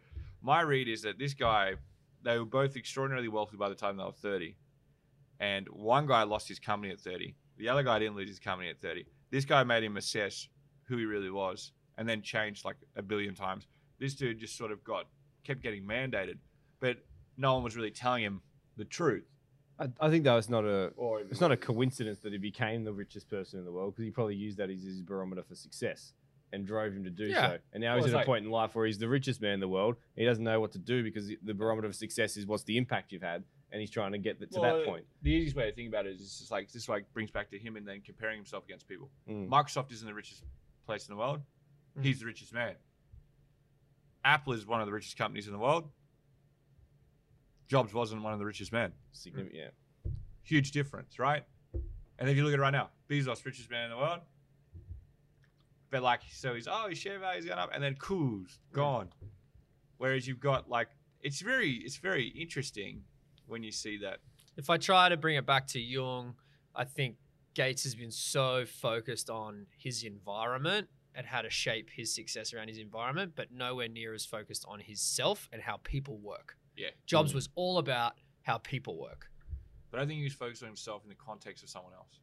my 0.42 0.62
read 0.62 0.88
is 0.88 1.04
that 1.04 1.20
this 1.20 1.36
guy, 1.36 1.76
they 2.24 2.40
were 2.40 2.46
both 2.46 2.76
extraordinarily 2.76 3.28
wealthy 3.28 3.58
by 3.58 3.70
the 3.70 3.76
time 3.76 3.96
they 3.96 4.04
were 4.04 4.12
30. 4.12 4.56
And 5.40 5.68
one 5.70 6.08
guy 6.08 6.24
lost 6.24 6.48
his 6.48 6.58
company 6.58 6.92
at 6.92 7.00
30. 7.00 7.36
The 7.58 7.70
other 7.70 7.84
guy 7.84 8.00
didn't 8.00 8.16
lose 8.16 8.30
his 8.30 8.40
company 8.40 8.72
at 8.72 8.82
30. 8.82 9.06
This 9.30 9.46
guy 9.46 9.64
made 9.64 9.84
him 9.84 9.98
assess 9.98 10.48
who 10.86 10.98
he 10.98 11.06
really 11.06 11.30
was 11.30 11.72
and 12.00 12.10
then 12.10 12.24
changed 12.24 12.66
like 12.66 12.78
a 12.96 13.04
billion 13.04 13.36
times. 13.36 13.68
This 14.00 14.16
dude 14.16 14.40
just 14.40 14.58
sort 14.58 14.72
of 14.72 14.84
got, 14.84 15.06
kept 15.44 15.62
getting 15.62 15.84
mandated, 15.84 16.40
but 16.80 16.98
no 17.38 17.54
one 17.54 17.64
was 17.64 17.76
really 17.76 17.92
telling 17.92 18.24
him 18.24 18.42
the 18.78 18.86
truth. 18.86 19.30
I, 19.80 19.88
I 20.02 20.10
think 20.10 20.26
that 20.26 20.34
was 20.34 20.50
not 20.50 20.66
a. 20.66 20.92
Or 20.98 21.22
It's 21.22 21.40
not 21.42 21.52
a 21.52 21.58
coincidence 21.58 22.20
that 22.20 22.32
he 22.34 22.38
became 22.38 22.84
the 22.84 22.92
richest 22.94 23.30
person 23.30 23.60
in 23.60 23.66
the 23.66 23.72
world 23.72 23.94
because 23.94 24.04
he 24.06 24.12
probably 24.12 24.36
used 24.36 24.58
that 24.58 24.70
as 24.70 24.84
his 24.84 25.02
barometer 25.02 25.44
for 25.44 25.56
success. 25.56 26.14
and 26.52 26.66
drove 26.66 26.92
him 26.94 27.04
to 27.04 27.12
do 27.12 27.26
Yeah. 27.26 27.48
so. 27.50 27.58
And 27.74 27.82
now 27.82 27.90
Well, 27.94 27.98
he's 27.98 28.06
it's 28.06 28.14
at 28.14 28.16
a 28.16 28.18
like- 28.18 28.26
point 28.26 28.44
in 28.44 28.50
life 28.50 28.74
where 28.74 28.88
he's 28.88 28.98
the 28.98 29.08
richest 29.08 29.40
man 29.40 29.52
in 29.54 29.60
the 29.60 29.68
world. 29.68 29.98
He 30.16 30.26
doesn't 30.26 30.44
know 30.44 30.60
what 30.60 30.72
to 30.72 30.80
do 30.80 31.04
because 31.04 31.28
the- 31.28 31.54
barometer 31.54 31.86
of 31.88 31.94
success 31.96 32.38
is 32.38 32.48
what's 32.48 32.64
the 32.64 32.76
impact 32.76 33.12
you've 33.12 33.22
had, 33.22 33.44
and 33.72 33.80
he's 33.80 33.92
trying 33.92 34.14
to 34.14 34.18
get 34.18 34.40
th- 34.40 34.50
to 34.54 34.60
Well, 34.60 34.80
that 34.80 34.86
point. 34.88 35.06
The 35.22 35.30
easiest 35.32 35.56
way 35.56 35.70
to 35.70 35.76
think 35.76 35.90
about 35.90 36.08
it 36.08 36.14
is 36.20 36.40
just 36.40 36.50
like 36.50 36.72
this 36.72 36.90
like 36.90 37.06
brings 37.14 37.30
back 37.30 37.52
to 37.52 37.60
him 37.60 37.76
and 37.76 37.88
then 37.88 38.02
comparing 38.02 38.38
himself 38.38 38.66
against 38.66 38.88
people. 38.88 39.12
Mm. 39.30 39.48
Microsoft 39.48 39.92
isn't 39.92 40.08
the 40.08 40.14
richest 40.16 40.44
place 40.88 41.08
in 41.08 41.14
the 41.14 41.20
world. 41.20 41.40
Mm. 42.00 42.04
He's 42.04 42.20
the 42.20 42.26
richest 42.26 42.52
man. 42.52 42.74
Apple 44.26 44.54
is 44.54 44.66
one 44.66 44.82
of 44.82 44.88
the 44.88 44.94
richest 44.94 45.18
companies 45.18 45.46
in 45.46 45.54
the 45.54 45.60
world. 45.60 45.90
Jobs 47.70 47.94
wasn't 47.94 48.24
one 48.24 48.34
of 48.34 48.40
the 48.40 48.46
richest 48.46 48.74
men. 48.74 48.92
Significant, 49.12 49.56
yeah. 49.56 50.12
Huge 50.42 50.72
difference, 50.72 51.20
right? 51.20 51.44
And 52.18 52.28
if 52.28 52.36
you 52.36 52.44
look 52.44 52.52
at 52.52 52.60
it 52.60 52.62
right 52.62 52.72
now, 52.72 52.90
Bezos, 53.08 53.46
richest 53.46 53.70
man 53.70 53.86
in 53.86 53.92
the 53.92 53.98
world. 53.98 54.20
But 55.92 56.02
like, 56.02 56.22
so 56.32 56.56
he's 56.56 56.68
oh, 56.68 56.88
his 56.90 56.98
share 56.98 57.20
value's 57.20 57.46
gone 57.46 57.60
up, 57.60 57.70
and 57.74 57.84
then 57.84 57.96
cool's 57.96 58.60
gone. 58.74 59.10
Whereas 59.98 60.28
you've 60.28 60.40
got 60.40 60.70
like, 60.70 60.90
it's 61.22 61.42
very, 61.42 61.74
it's 61.74 61.98
very 61.98 62.28
interesting 62.28 63.04
when 63.48 63.64
you 63.64 63.72
see 63.72 63.98
that. 64.00 64.20
If 64.58 64.70
I 64.70 64.78
try 64.78 65.10
to 65.10 65.18
bring 65.18 65.36
it 65.36 65.46
back 65.46 65.68
to 65.68 65.80
Jung, 65.80 66.36
I 66.76 66.86
think 66.86 67.16
Gates 67.54 67.84
has 67.84 67.96
been 67.96 68.12
so 68.12 68.66
focused 68.66 69.30
on 69.30 69.68
his 69.78 70.04
environment 70.04 70.88
and 71.16 71.26
how 71.26 71.42
to 71.42 71.50
shape 71.50 71.90
his 71.92 72.14
success 72.14 72.54
around 72.54 72.68
his 72.68 72.78
environment, 72.78 73.34
but 73.36 73.52
nowhere 73.52 73.88
near 73.88 74.14
as 74.14 74.26
focused 74.26 74.66
on 74.68 74.80
his 74.80 75.02
self 75.02 75.50
and 75.52 75.62
how 75.62 75.78
people 75.84 76.18
work. 76.18 76.56
Yeah. 76.80 76.90
Jobs 77.06 77.32
Mm. 77.32 77.36
was 77.36 77.50
all 77.56 77.78
about 77.78 78.14
how 78.44 78.58
people 78.58 78.98
work. 78.98 79.30
But 79.92 80.00
I 80.00 80.06
think 80.06 80.18
he 80.20 80.24
was 80.24 80.34
focused 80.34 80.64
on 80.64 80.68
himself 80.68 81.04
in 81.04 81.10
the 81.10 81.16
context 81.16 81.62
of 81.64 81.70
someone 81.70 81.94
else. 81.94 82.20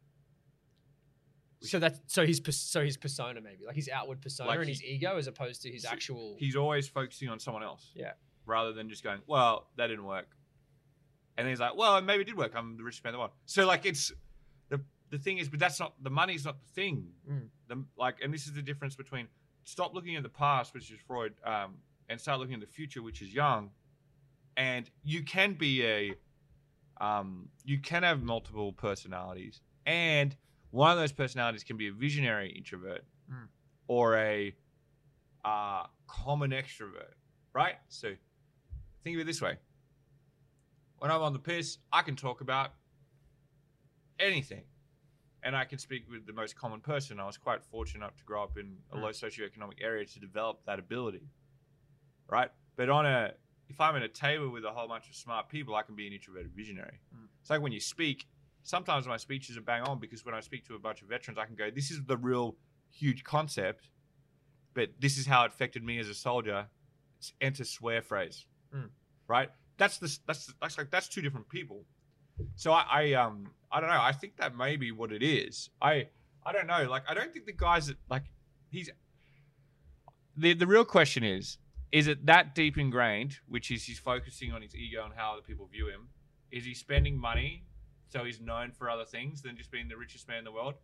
So 1.62 1.78
that's 1.78 1.98
so 2.06 2.26
his 2.26 2.40
so 2.50 2.84
his 2.84 2.96
persona 2.96 3.40
maybe 3.40 3.64
like 3.66 3.76
his 3.76 3.88
outward 3.88 4.20
persona 4.20 4.48
Like 4.50 4.58
and 4.58 4.68
he- 4.68 4.72
his 4.74 4.84
ego 4.84 5.16
as 5.16 5.26
opposed 5.26 5.62
to 5.62 5.70
his 5.70 5.82
So 5.82 5.88
actual. 5.90 6.36
He's 6.38 6.54
always 6.56 6.86
focusing 6.88 7.28
on 7.28 7.38
someone 7.40 7.62
else. 7.62 7.90
Yeah. 7.94 8.12
Rather 8.44 8.72
than 8.72 8.88
just 8.88 9.02
going, 9.02 9.20
well, 9.26 9.68
that 9.76 9.88
didn't 9.88 10.04
work. 10.04 10.36
And 11.36 11.44
then 11.44 11.52
he's 11.52 11.60
like, 11.60 11.74
well, 11.76 12.00
maybe 12.00 12.22
it 12.22 12.26
did 12.26 12.36
work. 12.36 12.52
I'm 12.54 12.76
the 12.76 12.82
richest 12.84 13.02
man 13.04 13.10
in 13.10 13.14
the 13.16 13.18
world. 13.18 13.32
So 13.46 13.66
like, 13.66 13.84
it's 13.86 14.12
the 14.68 14.80
the 15.10 15.18
thing 15.18 15.38
is, 15.38 15.48
but 15.48 15.58
that's 15.58 15.80
not 15.80 15.94
the 16.02 16.10
money's 16.10 16.44
not 16.44 16.58
the 16.60 16.68
thing. 16.72 17.12
Mm. 17.28 17.48
The 17.68 17.84
like, 17.96 18.16
and 18.22 18.32
this 18.32 18.46
is 18.46 18.52
the 18.52 18.62
difference 18.62 18.94
between 18.94 19.26
stop 19.64 19.94
looking 19.94 20.14
at 20.16 20.22
the 20.22 20.28
past, 20.28 20.72
which 20.74 20.90
is 20.90 20.98
Freud, 21.06 21.34
um, 21.44 21.78
and 22.08 22.20
start 22.20 22.38
looking 22.38 22.54
at 22.54 22.60
the 22.60 22.66
future, 22.66 23.02
which 23.02 23.20
is 23.22 23.32
Jung. 23.34 23.70
And 24.56 24.88
you 25.02 25.22
can 25.22 25.54
be 25.54 25.84
a, 25.84 26.14
um, 27.00 27.48
you 27.64 27.78
can 27.78 28.02
have 28.02 28.22
multiple 28.22 28.72
personalities, 28.72 29.60
and 29.84 30.34
one 30.70 30.90
of 30.90 30.96
those 30.98 31.12
personalities 31.12 31.62
can 31.64 31.76
be 31.76 31.88
a 31.88 31.92
visionary 31.92 32.50
introvert, 32.50 33.04
Mm. 33.30 33.48
or 33.88 34.16
a 34.16 34.54
uh, 35.44 35.86
common 36.06 36.50
extrovert, 36.52 37.14
right? 37.52 37.76
So 37.88 38.14
think 39.02 39.16
of 39.16 39.20
it 39.20 39.24
this 39.26 39.40
way. 39.42 39.58
When 40.98 41.10
I'm 41.10 41.22
on 41.22 41.32
the 41.32 41.38
piss, 41.38 41.78
I 41.92 42.02
can 42.02 42.16
talk 42.16 42.40
about 42.40 42.70
anything. 44.18 44.64
And 45.42 45.54
I 45.54 45.64
can 45.64 45.78
speak 45.78 46.10
with 46.10 46.26
the 46.26 46.32
most 46.32 46.56
common 46.56 46.80
person. 46.80 47.20
I 47.20 47.26
was 47.26 47.36
quite 47.36 47.62
fortunate 47.62 47.98
enough 48.04 48.16
to 48.16 48.24
grow 48.24 48.42
up 48.42 48.56
in 48.58 48.78
a 48.90 48.96
Mm. 48.96 49.02
low 49.02 49.10
socioeconomic 49.10 49.80
area 49.80 50.04
to 50.04 50.18
develop 50.20 50.64
that 50.64 50.78
ability. 50.78 51.28
Right? 52.28 52.50
But 52.74 52.88
on 52.88 53.06
a 53.06 53.34
if 53.68 53.80
I'm 53.80 53.96
at 53.96 54.02
a 54.02 54.08
table 54.08 54.50
with 54.50 54.64
a 54.64 54.70
whole 54.70 54.88
bunch 54.88 55.08
of 55.08 55.14
smart 55.14 55.48
people, 55.48 55.74
I 55.74 55.82
can 55.82 55.94
be 55.94 56.06
an 56.06 56.12
introverted 56.12 56.52
visionary. 56.54 57.00
Mm. 57.14 57.26
It's 57.40 57.50
like 57.50 57.60
when 57.60 57.72
you 57.72 57.80
speak, 57.80 58.26
sometimes 58.62 59.06
my 59.06 59.16
speeches 59.16 59.56
are 59.56 59.62
bang 59.62 59.82
on 59.82 59.98
because 59.98 60.24
when 60.24 60.34
I 60.34 60.40
speak 60.40 60.66
to 60.68 60.74
a 60.74 60.78
bunch 60.78 61.02
of 61.02 61.08
veterans, 61.08 61.38
I 61.38 61.46
can 61.46 61.56
go, 61.56 61.70
This 61.70 61.90
is 61.90 62.00
the 62.04 62.16
real 62.16 62.56
huge 62.90 63.24
concept, 63.24 63.90
but 64.74 64.90
this 65.00 65.18
is 65.18 65.26
how 65.26 65.44
it 65.44 65.48
affected 65.48 65.82
me 65.82 65.98
as 65.98 66.08
a 66.08 66.14
soldier. 66.14 66.66
It's 67.18 67.32
enter 67.40 67.64
swear 67.64 68.02
phrase. 68.02 68.46
Mm. 68.74 68.90
Right? 69.28 69.50
That's 69.78 69.98
the 69.98 70.16
that's 70.26 70.52
that's 70.60 70.78
like 70.78 70.90
that's 70.90 71.08
two 71.08 71.20
different 71.20 71.48
people. 71.48 71.84
So 72.54 72.72
I, 72.72 72.84
I 72.90 73.12
um 73.14 73.50
I 73.70 73.80
don't 73.80 73.90
know. 73.90 74.00
I 74.00 74.12
think 74.12 74.36
that 74.36 74.56
may 74.56 74.76
be 74.76 74.92
what 74.92 75.12
it 75.12 75.22
is. 75.22 75.70
I 75.82 76.08
I 76.44 76.52
don't 76.52 76.66
know. 76.66 76.88
Like 76.88 77.02
I 77.08 77.14
don't 77.14 77.32
think 77.32 77.46
the 77.46 77.52
guys 77.52 77.88
that 77.88 77.96
like 78.08 78.24
he's 78.70 78.90
the 80.36 80.54
the 80.54 80.66
real 80.66 80.84
question 80.84 81.24
is 81.24 81.58
is 81.96 82.08
it 82.08 82.26
that 82.26 82.54
deep 82.54 82.76
ingrained, 82.76 83.38
which 83.48 83.70
is 83.70 83.84
he's 83.84 83.98
focusing 83.98 84.52
on 84.52 84.60
his 84.60 84.74
ego 84.74 85.02
and 85.06 85.14
how 85.14 85.32
other 85.32 85.40
people 85.40 85.66
view 85.66 85.88
him? 85.88 86.08
Is 86.50 86.62
he 86.66 86.74
spending 86.74 87.18
money 87.18 87.64
so 88.08 88.22
he's 88.22 88.38
known 88.38 88.70
for 88.70 88.90
other 88.90 89.06
things 89.06 89.40
than 89.40 89.56
just 89.56 89.70
being 89.70 89.88
the 89.88 89.96
richest 89.96 90.28
man 90.28 90.36
in 90.36 90.44
the 90.44 90.52
world? 90.52 90.74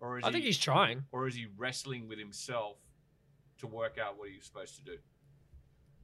Or 0.00 0.18
is 0.18 0.22
I 0.22 0.28
he 0.28 0.32
think 0.34 0.44
he's 0.44 0.58
trying. 0.58 1.02
or 1.10 1.26
is 1.26 1.34
he 1.34 1.46
wrestling 1.56 2.06
with 2.06 2.20
himself 2.20 2.76
to 3.58 3.66
work 3.66 3.98
out 3.98 4.16
what 4.16 4.28
he's 4.28 4.44
supposed 4.44 4.76
to 4.76 4.82
do? 4.82 4.96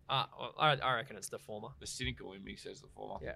Uh, 0.09 0.25
I, 0.59 0.73
I 0.73 0.95
reckon 0.97 1.17
it's 1.17 1.29
the 1.29 1.39
former. 1.39 1.69
The 1.79 1.87
cynical 1.87 2.33
in 2.33 2.43
me 2.43 2.57
says 2.57 2.81
the 2.81 2.89
former. 2.89 3.25
Yeah. 3.25 3.35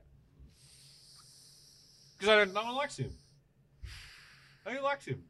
Because 2.18 2.28
I 2.28 2.36
don't. 2.38 2.52
No 2.52 2.64
one 2.64 2.74
likes 2.74 2.96
him. 2.96 3.12
Nobody 4.66 4.82
likes 4.82 5.04
him. 5.04 5.22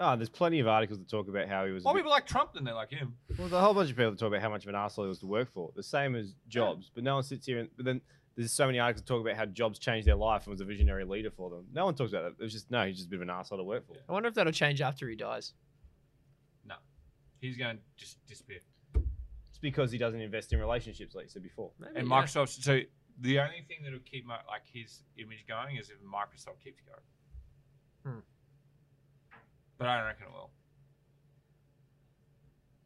Oh, 0.00 0.14
there's 0.16 0.28
plenty 0.28 0.60
of 0.60 0.68
articles 0.68 0.98
that 1.00 1.08
talk 1.08 1.26
about 1.28 1.48
how 1.48 1.66
he 1.66 1.72
was. 1.72 1.82
a 1.82 1.86
More 1.86 1.94
bit- 1.94 2.00
people 2.00 2.12
like 2.12 2.26
Trump 2.26 2.52
than 2.52 2.64
they 2.64 2.70
like 2.72 2.90
him. 2.90 3.14
Well, 3.30 3.36
there's 3.48 3.52
a 3.52 3.60
whole 3.60 3.74
bunch 3.74 3.90
of 3.90 3.96
people 3.96 4.12
that 4.12 4.18
talk 4.18 4.28
about 4.28 4.40
how 4.40 4.48
much 4.50 4.62
of 4.62 4.68
an 4.68 4.76
asshole 4.76 5.04
he 5.06 5.08
was 5.08 5.18
to 5.20 5.26
work 5.26 5.52
for. 5.52 5.72
The 5.74 5.82
same 5.82 6.14
as 6.14 6.34
Jobs, 6.48 6.90
but 6.94 7.02
no 7.02 7.14
one 7.14 7.22
sits 7.24 7.46
here 7.46 7.58
and. 7.58 7.68
But 7.76 7.84
then 7.84 8.00
there's 8.36 8.52
so 8.52 8.66
many 8.66 8.78
articles 8.78 9.02
that 9.02 9.08
talk 9.12 9.20
about 9.20 9.36
how 9.36 9.46
Jobs 9.46 9.80
changed 9.80 10.06
their 10.06 10.14
life 10.14 10.44
and 10.46 10.52
was 10.52 10.60
a 10.60 10.64
visionary 10.64 11.04
leader 11.04 11.30
for 11.32 11.50
them. 11.50 11.66
No 11.72 11.84
one 11.86 11.96
talks 11.96 12.12
about 12.12 12.22
that. 12.22 12.40
It 12.40 12.44
was 12.44 12.52
just 12.52 12.70
no, 12.70 12.86
he's 12.86 12.96
just 12.96 13.08
a 13.08 13.10
bit 13.10 13.16
of 13.16 13.22
an 13.22 13.30
asshole 13.30 13.58
to 13.58 13.64
work 13.64 13.86
for. 13.88 13.94
Yeah. 13.94 14.02
I 14.08 14.12
wonder 14.12 14.28
if 14.28 14.34
that'll 14.34 14.52
change 14.52 14.80
after 14.80 15.08
he 15.08 15.16
dies. 15.16 15.54
No, 16.64 16.76
he's 17.40 17.56
going 17.56 17.76
to 17.78 17.82
just 17.96 18.24
disappear. 18.26 18.60
It's 18.94 19.58
because 19.60 19.90
he 19.90 19.98
doesn't 19.98 20.20
invest 20.20 20.52
in 20.52 20.60
relationships, 20.60 21.16
like 21.16 21.24
you 21.24 21.30
said 21.30 21.42
before. 21.42 21.72
Maybe, 21.80 21.94
And 21.96 22.06
yeah. 22.08 22.14
Microsoft. 22.14 22.62
So 22.62 22.78
the 23.20 23.40
only 23.40 23.64
thing 23.66 23.78
that 23.82 23.92
will 23.92 23.98
keep 24.08 24.24
my, 24.24 24.36
like 24.46 24.62
his 24.72 25.02
image 25.18 25.44
going 25.48 25.74
is 25.76 25.90
if 25.90 25.96
Microsoft 26.02 26.62
keeps 26.62 26.80
going. 26.82 28.14
Hmm. 28.14 28.20
But 29.78 29.86
I 29.86 29.96
don't 29.96 30.06
reckon 30.06 30.26
it 30.26 30.32
will. 30.32 30.50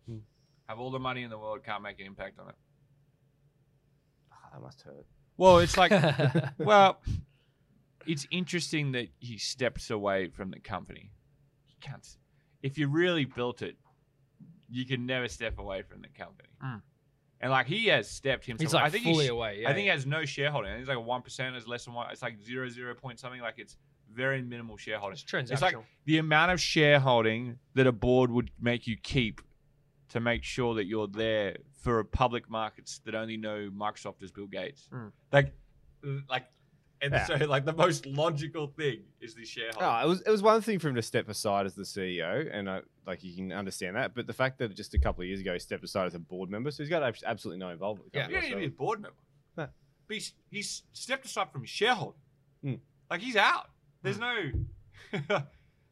Hmm. 0.06 0.18
Have 0.68 0.78
all 0.78 0.90
the 0.90 0.98
money 0.98 1.22
in 1.22 1.30
the 1.30 1.38
world, 1.38 1.64
can't 1.64 1.82
make 1.82 1.98
an 2.00 2.06
impact 2.06 2.38
on 2.38 2.50
it. 2.50 2.54
Ah, 4.32 4.50
that 4.52 4.62
must 4.62 4.82
hurt. 4.82 5.06
Well, 5.38 5.58
it's 5.58 5.76
like 5.76 5.92
Well, 6.58 7.00
it's 8.06 8.26
interesting 8.30 8.92
that 8.92 9.08
he 9.18 9.38
steps 9.38 9.90
away 9.90 10.28
from 10.28 10.50
the 10.50 10.60
company. 10.60 11.10
You 11.66 11.74
can't. 11.80 12.06
If 12.62 12.78
you 12.78 12.88
really 12.88 13.24
built 13.24 13.62
it, 13.62 13.76
you 14.68 14.86
can 14.86 15.06
never 15.06 15.28
step 15.28 15.58
away 15.58 15.82
from 15.82 16.02
the 16.02 16.08
company. 16.08 16.48
Mm. 16.64 16.82
And 17.40 17.50
like 17.50 17.66
he 17.66 17.86
has 17.86 18.08
stepped 18.08 18.46
himself. 18.46 18.68
he's 18.68 18.74
like 18.74 18.84
I 18.84 18.90
think 18.90 19.04
fully 19.04 19.24
he's, 19.24 19.30
away. 19.30 19.58
Yeah, 19.62 19.70
I 19.70 19.72
think 19.72 19.82
he 19.82 19.88
has 19.88 20.06
no 20.06 20.24
shareholding. 20.24 20.70
I 20.70 20.74
think 20.74 20.82
it's 20.82 20.88
like 20.88 20.98
a 20.98 21.00
one 21.00 21.22
percent. 21.22 21.56
Is 21.56 21.66
less 21.66 21.84
than 21.84 21.94
one. 21.94 22.08
It's 22.12 22.22
like 22.22 22.40
zero 22.40 22.68
zero 22.68 22.94
point 22.94 23.18
something. 23.18 23.40
Like 23.40 23.58
it's 23.58 23.76
very 24.14 24.42
minimal 24.42 24.76
shareholding. 24.76 25.14
it's 25.14 25.24
transactional. 25.24 25.52
It's 25.52 25.62
like 25.62 25.76
the 26.04 26.18
amount 26.18 26.52
of 26.52 26.60
shareholding 26.60 27.58
that 27.74 27.86
a 27.86 27.92
board 27.92 28.30
would 28.30 28.50
make 28.60 28.86
you 28.86 28.96
keep 28.96 29.40
to 30.10 30.20
make 30.20 30.44
sure 30.44 30.74
that 30.74 30.84
you're 30.86 31.08
there 31.08 31.56
for 31.80 32.04
public 32.04 32.48
markets 32.50 33.00
that 33.04 33.14
only 33.14 33.36
know 33.36 33.70
Microsoft 33.74 34.22
as 34.22 34.30
Bill 34.30 34.46
Gates. 34.46 34.88
Mm. 34.92 35.10
Like, 35.32 35.54
like, 36.28 36.46
and 37.00 37.12
Yeah. 37.12 37.24
so 37.26 37.34
like 37.46 37.64
the 37.64 37.72
most 37.72 38.06
logical 38.06 38.68
thing 38.68 39.00
is 39.20 39.34
the 39.34 39.44
shareholding. 39.44 39.82
Oh, 39.88 40.04
it 40.04 40.08
was 40.08 40.20
it 40.20 40.30
was 40.30 40.42
one 40.42 40.60
thing 40.60 40.78
for 40.78 40.88
him 40.88 40.94
to 40.94 41.02
step 41.02 41.28
aside 41.28 41.66
as 41.66 41.74
the 41.74 41.82
CEO, 41.82 42.48
and 42.52 42.70
I, 42.70 42.82
like 43.06 43.24
you 43.24 43.34
can 43.34 43.52
understand 43.52 43.96
that. 43.96 44.14
But 44.14 44.26
the 44.28 44.32
fact 44.32 44.58
that 44.58 44.72
just 44.76 44.94
a 44.94 44.98
couple 45.00 45.22
of 45.22 45.26
years 45.28 45.40
ago 45.40 45.52
he 45.52 45.58
stepped 45.58 45.82
aside 45.82 46.06
as 46.06 46.14
a 46.14 46.20
board 46.20 46.48
member, 46.50 46.70
so 46.70 46.82
he's 46.82 46.90
got 46.90 47.02
absolutely 47.24 47.58
no 47.58 47.70
involvement. 47.70 48.10
Yeah. 48.14 48.28
don't 48.28 48.42
need 48.42 48.50
to 48.50 48.56
be 48.56 48.64
a 48.66 48.70
board 48.70 49.00
member. 49.00 49.16
No. 49.56 49.66
But 50.06 50.14
he's, 50.14 50.32
he's 50.50 50.82
stepped 50.92 51.24
aside 51.24 51.50
from 51.50 51.62
his 51.62 51.70
shareholding. 51.70 52.20
Mm. 52.64 52.78
Like 53.10 53.20
he's 53.20 53.36
out. 53.36 53.70
There's 54.02 54.18
no. 54.18 54.36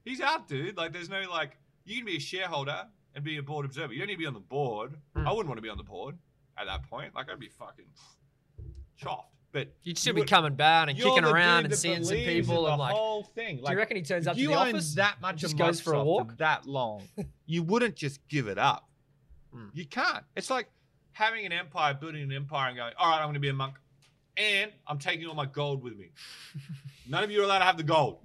he's 0.05 0.21
out, 0.21 0.49
dude. 0.49 0.77
Like 0.77 0.93
there's 0.93 1.09
no 1.09 1.23
like. 1.31 1.57
You 1.85 1.97
can 1.97 2.07
be 2.07 2.17
a 2.17 2.21
shareholder 2.21 2.87
and 3.15 3.25
be 3.25 3.39
a 3.39 3.43
board 3.43 3.65
observer. 3.65 3.93
You 3.93 4.01
don't 4.01 4.09
need 4.09 4.15
to 4.15 4.19
be 4.21 4.27
on 4.27 4.35
the 4.35 4.41
board. 4.41 4.95
Mm. 5.17 5.27
I 5.27 5.31
wouldn't 5.31 5.49
want 5.49 5.59
to 5.59 5.63
be 5.63 5.69
on 5.69 5.79
the 5.79 5.85
board 5.85 6.17
at 6.59 6.67
that 6.67 6.89
point. 6.89 7.15
Like 7.15 7.31
I'd 7.31 7.41
be 7.41 7.49
fucking 7.49 7.87
chuffed. 9.03 9.25
But 9.53 9.75
You'd 9.83 9.99
still 9.99 10.11
you 10.11 10.15
be 10.15 10.21
would- 10.21 10.31
coming 10.31 10.55
back 10.55 10.89
and 10.89 10.97
kicking 10.97 11.25
around 11.25 11.65
and 11.65 11.75
seeing 11.75 12.05
some 12.05 12.17
people 12.17 12.69
and 12.69 12.79
like. 12.79 12.95
whole 12.95 13.25
thing. 13.25 13.57
do 13.65 13.73
you 13.73 13.77
reckon 13.77 13.97
he 13.97 14.03
turns 14.03 14.29
up 14.29 14.37
to 14.37 14.41
you 14.41 14.49
the 14.51 14.55
own 14.55 14.69
office? 14.69 14.95
that 14.95 15.21
much 15.21 15.37
just 15.39 15.59
goes 15.59 15.81
for 15.81 15.95
a 15.95 16.05
walk? 16.05 16.37
that 16.39 16.67
long, 16.67 17.03
you 17.47 17.65
wouldn't 17.65 17.97
just 17.97 18.21
give 18.29 18.47
it 18.47 18.59
up. 18.59 18.89
Mm. 19.53 19.71
You 19.75 19.87
can't. 19.87 20.23
It's 20.37 20.51
like 20.51 20.71
having 21.13 21.47
an 21.47 21.53
empire, 21.53 21.95
building 21.95 22.23
an 22.23 22.33
empire, 22.33 22.69
and 22.69 22.77
going, 22.77 22.93
"All 22.97 23.11
right, 23.11 23.19
I'm 23.19 23.25
going 23.25 23.35
to 23.35 23.41
be 23.41 23.49
a 23.49 23.53
monk, 23.53 23.75
and 24.41 24.72
I'm 24.86 24.99
taking 24.99 25.26
all 25.26 25.34
my 25.34 25.47
gold 25.47 25.82
with 25.82 25.97
me. 25.97 26.11
None 27.09 27.22
of 27.24 27.30
you 27.30 27.41
are 27.41 27.45
allowed 27.45 27.59
to 27.61 27.64
have 27.66 27.76
the 27.76 27.82
gold." 27.82 28.18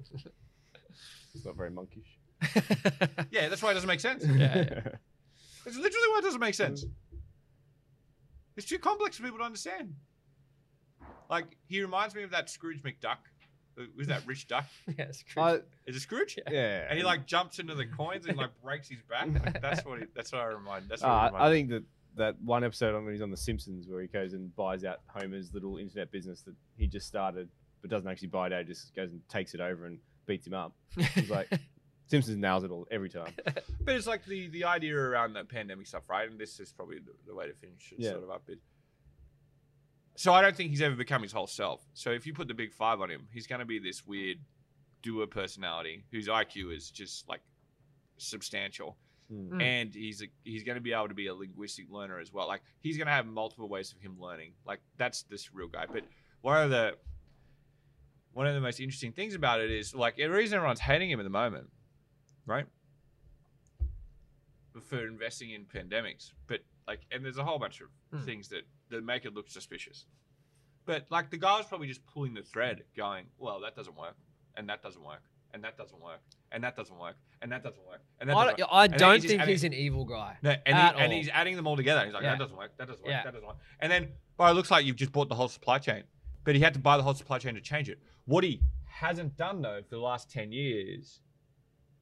It's 1.33 1.45
not 1.45 1.55
very 1.57 1.69
monkish. 1.71 2.07
Yeah, 3.31 3.49
that's 3.49 3.61
why 3.61 3.71
it 3.71 3.73
doesn't 3.73 3.87
make 3.87 3.99
sense. 3.99 4.23
Yeah, 4.25 4.63
It's 5.65 5.75
literally 5.77 6.07
why 6.11 6.19
it 6.19 6.23
doesn't 6.23 6.39
make 6.39 6.53
sense. 6.55 6.85
It's 8.55 8.67
too 8.67 8.79
complex 8.79 9.17
for 9.17 9.23
people 9.23 9.39
to 9.39 9.43
understand. 9.43 9.93
Like 11.29 11.57
he 11.67 11.81
reminds 11.81 12.15
me 12.15 12.23
of 12.23 12.31
that 12.31 12.49
Scrooge 12.49 12.81
McDuck 12.83 13.17
Was 13.97 14.07
that 14.07 14.25
Rich 14.25 14.47
Duck? 14.47 14.65
yes. 14.97 15.23
I, 15.35 15.55
Is 15.87 15.95
it 15.97 16.01
Scrooge? 16.01 16.37
yeah. 16.49 16.85
And 16.89 16.97
he 16.97 17.03
like 17.03 17.25
jumps 17.25 17.59
into 17.59 17.75
the 17.75 17.85
coins 17.85 18.27
and 18.27 18.37
like 18.37 18.51
breaks 18.63 18.87
his 18.89 18.99
back. 19.09 19.27
Like, 19.33 19.61
that's 19.61 19.83
what. 19.83 19.99
He, 19.99 20.05
that's 20.15 20.31
what 20.31 20.41
I 20.41 20.45
remind. 20.45 20.87
That's 20.87 21.01
what 21.01 21.09
Uh, 21.09 21.31
I, 21.33 21.47
I 21.47 21.49
think 21.51 21.69
that 21.71 21.83
that 22.15 22.35
one 22.41 22.63
episode 22.63 23.01
when 23.03 23.13
he's 23.13 23.21
on 23.21 23.31
The 23.31 23.37
Simpsons 23.37 23.87
where 23.87 24.01
he 24.01 24.07
goes 24.07 24.33
and 24.33 24.55
buys 24.55 24.83
out 24.85 24.99
Homer's 25.07 25.53
little 25.53 25.77
internet 25.77 26.11
business 26.11 26.41
that 26.43 26.55
he 26.77 26.87
just 26.87 27.07
started, 27.07 27.49
but 27.81 27.89
doesn't 27.91 28.09
actually 28.09 28.29
buy 28.29 28.47
it 28.47 28.53
out. 28.53 28.65
Just 28.65 28.95
goes 28.95 29.11
and 29.11 29.21
takes 29.29 29.53
it 29.53 29.59
over 29.61 29.85
and 29.85 29.99
beats 30.25 30.47
him 30.47 30.53
up. 30.53 30.73
He's 31.13 31.29
like, 31.29 31.47
Simpsons 32.07 32.37
nails 32.37 32.63
it 32.63 32.71
all 32.71 32.87
every 32.91 33.09
time. 33.09 33.33
But 33.81 33.95
it's 33.95 34.07
like 34.07 34.25
the 34.25 34.47
the 34.47 34.63
idea 34.65 34.95
around 34.95 35.33
the 35.33 35.43
pandemic 35.43 35.85
stuff, 35.87 36.03
right? 36.09 36.29
And 36.29 36.39
this 36.39 36.59
is 36.59 36.71
probably 36.71 36.97
the, 36.99 37.11
the 37.27 37.35
way 37.35 37.47
to 37.47 37.53
finish 37.53 37.91
it 37.91 37.99
Yeah. 37.99 38.11
sort 38.11 38.23
of 38.23 38.29
up. 38.31 38.43
Is, 38.47 38.57
so 40.15 40.33
I 40.33 40.41
don't 40.41 40.55
think 40.55 40.69
he's 40.71 40.81
ever 40.81 40.95
become 40.95 41.21
his 41.21 41.31
whole 41.33 41.45
self. 41.47 41.85
So 41.93 42.09
if 42.11 42.25
you 42.25 42.33
put 42.33 42.47
the 42.47 42.53
big 42.53 42.73
five 42.73 43.01
on 43.01 43.09
him, 43.11 43.27
he's 43.31 43.45
going 43.47 43.59
to 43.59 43.65
be 43.65 43.77
this 43.79 44.05
weird 44.07 44.37
doer 45.03 45.27
personality 45.27 46.03
whose 46.11 46.27
IQ 46.27 46.75
is 46.75 46.89
just 46.89 47.27
like 47.29 47.41
substantial, 48.17 48.97
Mm. 49.33 49.49
Mm. 49.49 49.61
and 49.63 49.95
he's 49.95 50.21
a, 50.21 50.25
he's 50.43 50.63
going 50.63 50.75
to 50.75 50.81
be 50.81 50.93
able 50.93 51.07
to 51.07 51.15
be 51.15 51.25
a 51.27 51.33
linguistic 51.33 51.89
learner 51.89 52.19
as 52.19 52.31
well. 52.31 52.47
Like 52.47 52.61
he's 52.81 52.95
going 52.95 53.07
to 53.07 53.11
have 53.13 53.25
multiple 53.25 53.67
ways 53.67 53.91
of 53.91 53.99
him 53.99 54.17
learning. 54.19 54.51
Like 54.67 54.81
that's 54.97 55.23
this 55.23 55.51
real 55.53 55.67
guy. 55.67 55.85
But 55.91 56.03
one 56.41 56.61
of 56.63 56.69
the 56.69 56.95
one 58.33 58.45
of 58.45 58.53
the 58.53 58.61
most 58.61 58.79
interesting 58.79 59.13
things 59.13 59.33
about 59.33 59.61
it 59.61 59.71
is 59.71 59.95
like 59.95 60.17
the 60.17 60.27
reason 60.27 60.57
everyone's 60.57 60.79
hating 60.81 61.09
him 61.09 61.19
at 61.19 61.23
the 61.23 61.29
moment, 61.31 61.69
right? 62.45 62.65
For 64.89 65.07
investing 65.07 65.51
in 65.51 65.63
pandemics, 65.65 66.33
but 66.47 66.59
like, 66.85 66.99
and 67.09 67.23
there's 67.23 67.37
a 67.37 67.43
whole 67.45 67.57
bunch 67.57 67.79
of 67.81 67.87
Hmm. 68.11 68.25
things 68.25 68.49
that 68.49 68.63
that 68.89 69.03
make 69.03 69.25
it 69.25 69.33
look 69.33 69.49
suspicious. 69.49 70.05
But 70.85 71.07
like 71.09 71.31
the 71.31 71.37
guy 71.37 71.57
was 71.57 71.65
probably 71.65 71.87
just 71.87 72.05
pulling 72.05 72.33
the 72.35 72.43
thread, 72.43 72.83
going, 72.95 73.25
"Well, 73.39 73.61
that 73.61 73.75
doesn't 73.75 73.95
work, 73.95 74.17
and 74.55 74.69
that 74.69 74.83
doesn't 74.83 75.01
work, 75.03 75.23
and 75.55 75.63
that 75.63 75.75
doesn't 75.77 75.99
work, 75.99 76.19
and 76.51 76.63
that 76.63 76.75
doesn't 76.75 76.99
work, 76.99 77.15
and 77.41 77.51
that 77.51 77.63
doesn't 77.63 77.83
work, 77.87 78.01
and 78.19 78.29
that 78.29 78.35
I 78.35 78.43
doesn't 78.43 78.57
don't, 78.59 78.67
work." 78.67 78.73
I 78.73 78.87
then 78.87 78.99
don't 78.99 79.13
he's 79.15 79.23
just 79.23 79.29
think 79.31 79.41
adding- 79.41 79.53
he's 79.53 79.63
an 79.63 79.73
evil 79.73 80.05
guy. 80.05 80.37
No, 80.43 80.51
and, 80.51 80.77
At 80.77 80.95
he, 80.95 81.01
and 81.01 81.11
all. 81.13 81.17
he's 81.17 81.29
adding 81.29 81.55
them 81.55 81.65
all 81.65 81.75
together. 81.77 82.05
He's 82.05 82.13
like, 82.13 82.21
Yeah. 82.23 82.31
that 82.33 82.39
doesn't 82.39 82.57
work. 82.57 82.77
That 82.77 82.87
doesn't 82.87 83.03
work. 83.03 83.09
Yeah. 83.11 83.23
That 83.23 83.33
doesn't 83.33 83.47
work. 83.47 83.57
And 83.79 83.91
then, 83.91 84.09
well, 84.37 84.51
it 84.51 84.53
looks 84.53 84.69
like 84.69 84.85
you've 84.85 84.95
just 84.97 85.11
bought 85.11 85.29
the 85.29 85.35
whole 85.35 85.47
supply 85.47 85.79
chain. 85.79 86.03
But 86.43 86.53
he 86.53 86.61
had 86.61 86.73
to 86.75 86.79
buy 86.79 86.97
the 86.97 87.03
whole 87.03 87.15
supply 87.15 87.39
chain 87.39 87.55
to 87.55 87.61
change 87.61 87.89
it. 87.89 87.99
What 88.25 88.43
he 88.43 88.61
hasn't 88.85 89.35
done 89.37 89.61
though 89.63 89.81
for 89.81 89.95
the 89.95 90.01
last 90.01 90.29
ten 90.29 90.51
years 90.51 91.21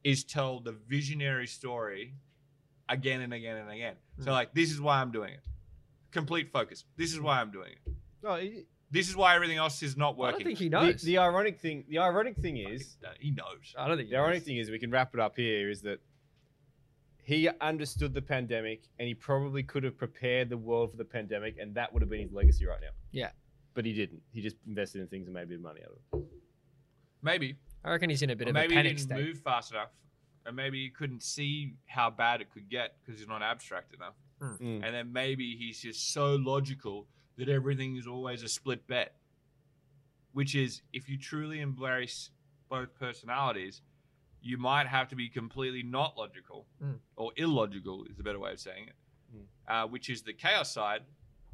is 0.03 0.23
tell 0.25 0.59
the 0.59 0.73
visionary 0.73 1.47
story 1.47 2.15
again 2.89 3.21
and 3.21 3.33
again 3.33 3.55
and 3.57 3.69
again. 3.71 3.95
So 4.19 4.25
Mm. 4.31 4.33
like, 4.33 4.53
this 4.53 4.69
is 4.71 4.81
why 4.81 4.99
I'm 4.99 5.11
doing 5.11 5.33
it. 5.33 5.39
Complete 6.11 6.51
focus. 6.51 6.83
This 6.97 7.13
is 7.13 7.19
why 7.21 7.39
I'm 7.39 7.51
doing 7.51 7.71
it. 7.85 7.93
No, 8.21 8.35
he, 8.35 8.65
This 8.93 9.09
is 9.09 9.15
why 9.15 9.33
everything 9.35 9.57
else 9.57 9.81
is 9.81 9.97
not 9.97 10.17
working. 10.17 10.35
I 10.35 10.37
don't 10.37 10.47
think 10.49 10.59
he 10.59 10.69
the, 10.69 10.79
knows. 10.81 11.01
the 11.01 11.17
ironic 11.17 11.59
thing, 11.59 11.83
the 11.89 11.97
ironic 11.97 12.37
thing 12.37 12.57
is, 12.57 12.95
he 13.19 13.31
knows. 13.31 13.73
I 13.75 13.87
don't 13.87 13.97
think 13.97 14.09
he 14.09 14.13
the 14.13 14.19
ironic 14.19 14.41
knows. 14.41 14.45
thing 14.45 14.57
is, 14.57 14.69
we 14.69 14.77
can 14.77 14.91
wrap 14.91 15.15
it 15.15 15.19
up 15.19 15.35
here. 15.35 15.71
Is 15.71 15.81
that 15.81 15.97
he 17.23 17.49
understood 17.59 18.13
the 18.13 18.21
pandemic 18.21 18.83
and 18.99 19.07
he 19.07 19.15
probably 19.15 19.63
could 19.63 19.83
have 19.83 19.97
prepared 19.97 20.49
the 20.49 20.57
world 20.57 20.91
for 20.91 20.97
the 20.97 21.05
pandemic, 21.05 21.55
and 21.59 21.73
that 21.73 21.91
would 21.91 22.03
have 22.03 22.09
been 22.09 22.21
his 22.21 22.31
legacy 22.31 22.67
right 22.67 22.79
now. 22.81 22.89
Yeah. 23.11 23.31
But 23.73 23.85
he 23.85 23.93
didn't. 23.93 24.21
He 24.31 24.41
just 24.41 24.57
invested 24.67 25.01
in 25.01 25.07
things 25.07 25.25
and 25.25 25.33
made 25.33 25.43
a 25.43 25.47
bit 25.47 25.55
of 25.55 25.63
money 25.63 25.81
out 25.83 25.97
of 26.13 26.19
it. 26.19 26.25
Maybe. 27.23 27.55
I 27.83 27.89
reckon 27.89 28.11
he's 28.11 28.21
in 28.21 28.29
a 28.29 28.35
bit 28.35 28.47
Or 28.47 28.51
of 28.51 28.53
maybe 28.53 28.75
a 28.75 28.77
he 28.77 28.83
didn't 28.83 28.99
state. 28.99 29.17
move 29.17 29.39
fast 29.39 29.71
enough, 29.71 29.89
and 30.45 30.55
maybe 30.55 30.83
he 30.83 30.89
couldn't 30.91 31.23
see 31.23 31.73
how 31.87 32.11
bad 32.11 32.41
it 32.41 32.51
could 32.53 32.69
get 32.69 32.97
because 33.01 33.19
he's 33.19 33.27
not 33.27 33.41
abstract 33.41 33.95
enough. 33.95 34.13
Mm. 34.39 34.85
And 34.85 34.93
then 34.93 35.11
maybe 35.11 35.55
he's 35.57 35.81
just 35.81 36.13
so 36.13 36.35
logical 36.35 37.07
that 37.37 37.49
everything 37.49 37.95
is 37.97 38.07
always 38.07 38.43
a 38.43 38.47
split 38.47 38.85
bet. 38.87 39.15
Which 40.33 40.55
is, 40.55 40.81
if 40.93 41.07
you 41.09 41.17
truly 41.17 41.59
embrace 41.61 42.31
both 42.69 42.93
personalities, 42.95 43.81
you 44.41 44.57
might 44.57 44.87
have 44.87 45.07
to 45.09 45.15
be 45.15 45.29
completely 45.29 45.83
not 45.83 46.17
logical, 46.17 46.65
Mm. 46.81 46.99
or 47.15 47.31
illogical 47.37 48.05
is 48.05 48.17
the 48.17 48.23
better 48.23 48.39
way 48.39 48.51
of 48.53 48.59
saying 48.59 48.87
it, 48.87 48.95
Mm. 49.35 49.45
uh, 49.67 49.87
which 49.87 50.09
is 50.09 50.23
the 50.23 50.33
chaos 50.33 50.73
side, 50.73 51.03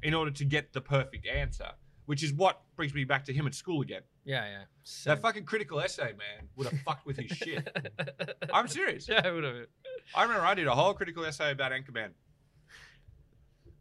in 0.02 0.14
order 0.14 0.32
to 0.32 0.46
get 0.46 0.72
the 0.74 0.82
perfect 0.82 1.26
answer. 1.28 1.72
Which 2.06 2.24
is 2.24 2.34
what 2.34 2.64
brings 2.76 2.94
me 2.96 3.04
back 3.04 3.26
to 3.26 3.34
him 3.34 3.46
at 3.46 3.54
school 3.54 3.82
again. 3.82 4.02
Yeah, 4.26 4.44
yeah. 4.50 4.64
That 5.06 5.22
fucking 5.22 5.46
critical 5.46 5.80
essay, 5.80 6.14
man, 6.14 6.50
would 6.56 6.66
have 6.68 6.82
fucked 6.82 7.06
with 7.06 7.18
his 7.18 7.38
shit. 7.38 7.68
I'm 8.54 8.68
serious. 8.68 9.08
yeah, 9.08 9.28
it 9.28 9.32
would 9.32 9.44
have. 9.44 9.68
I 10.16 10.24
remember 10.24 10.44
I 10.44 10.56
did 10.56 10.66
a 10.66 10.74
whole 10.74 10.96
critical 10.96 11.24
essay 11.24 11.52
about 11.52 11.72
Anchorman. 11.72 12.14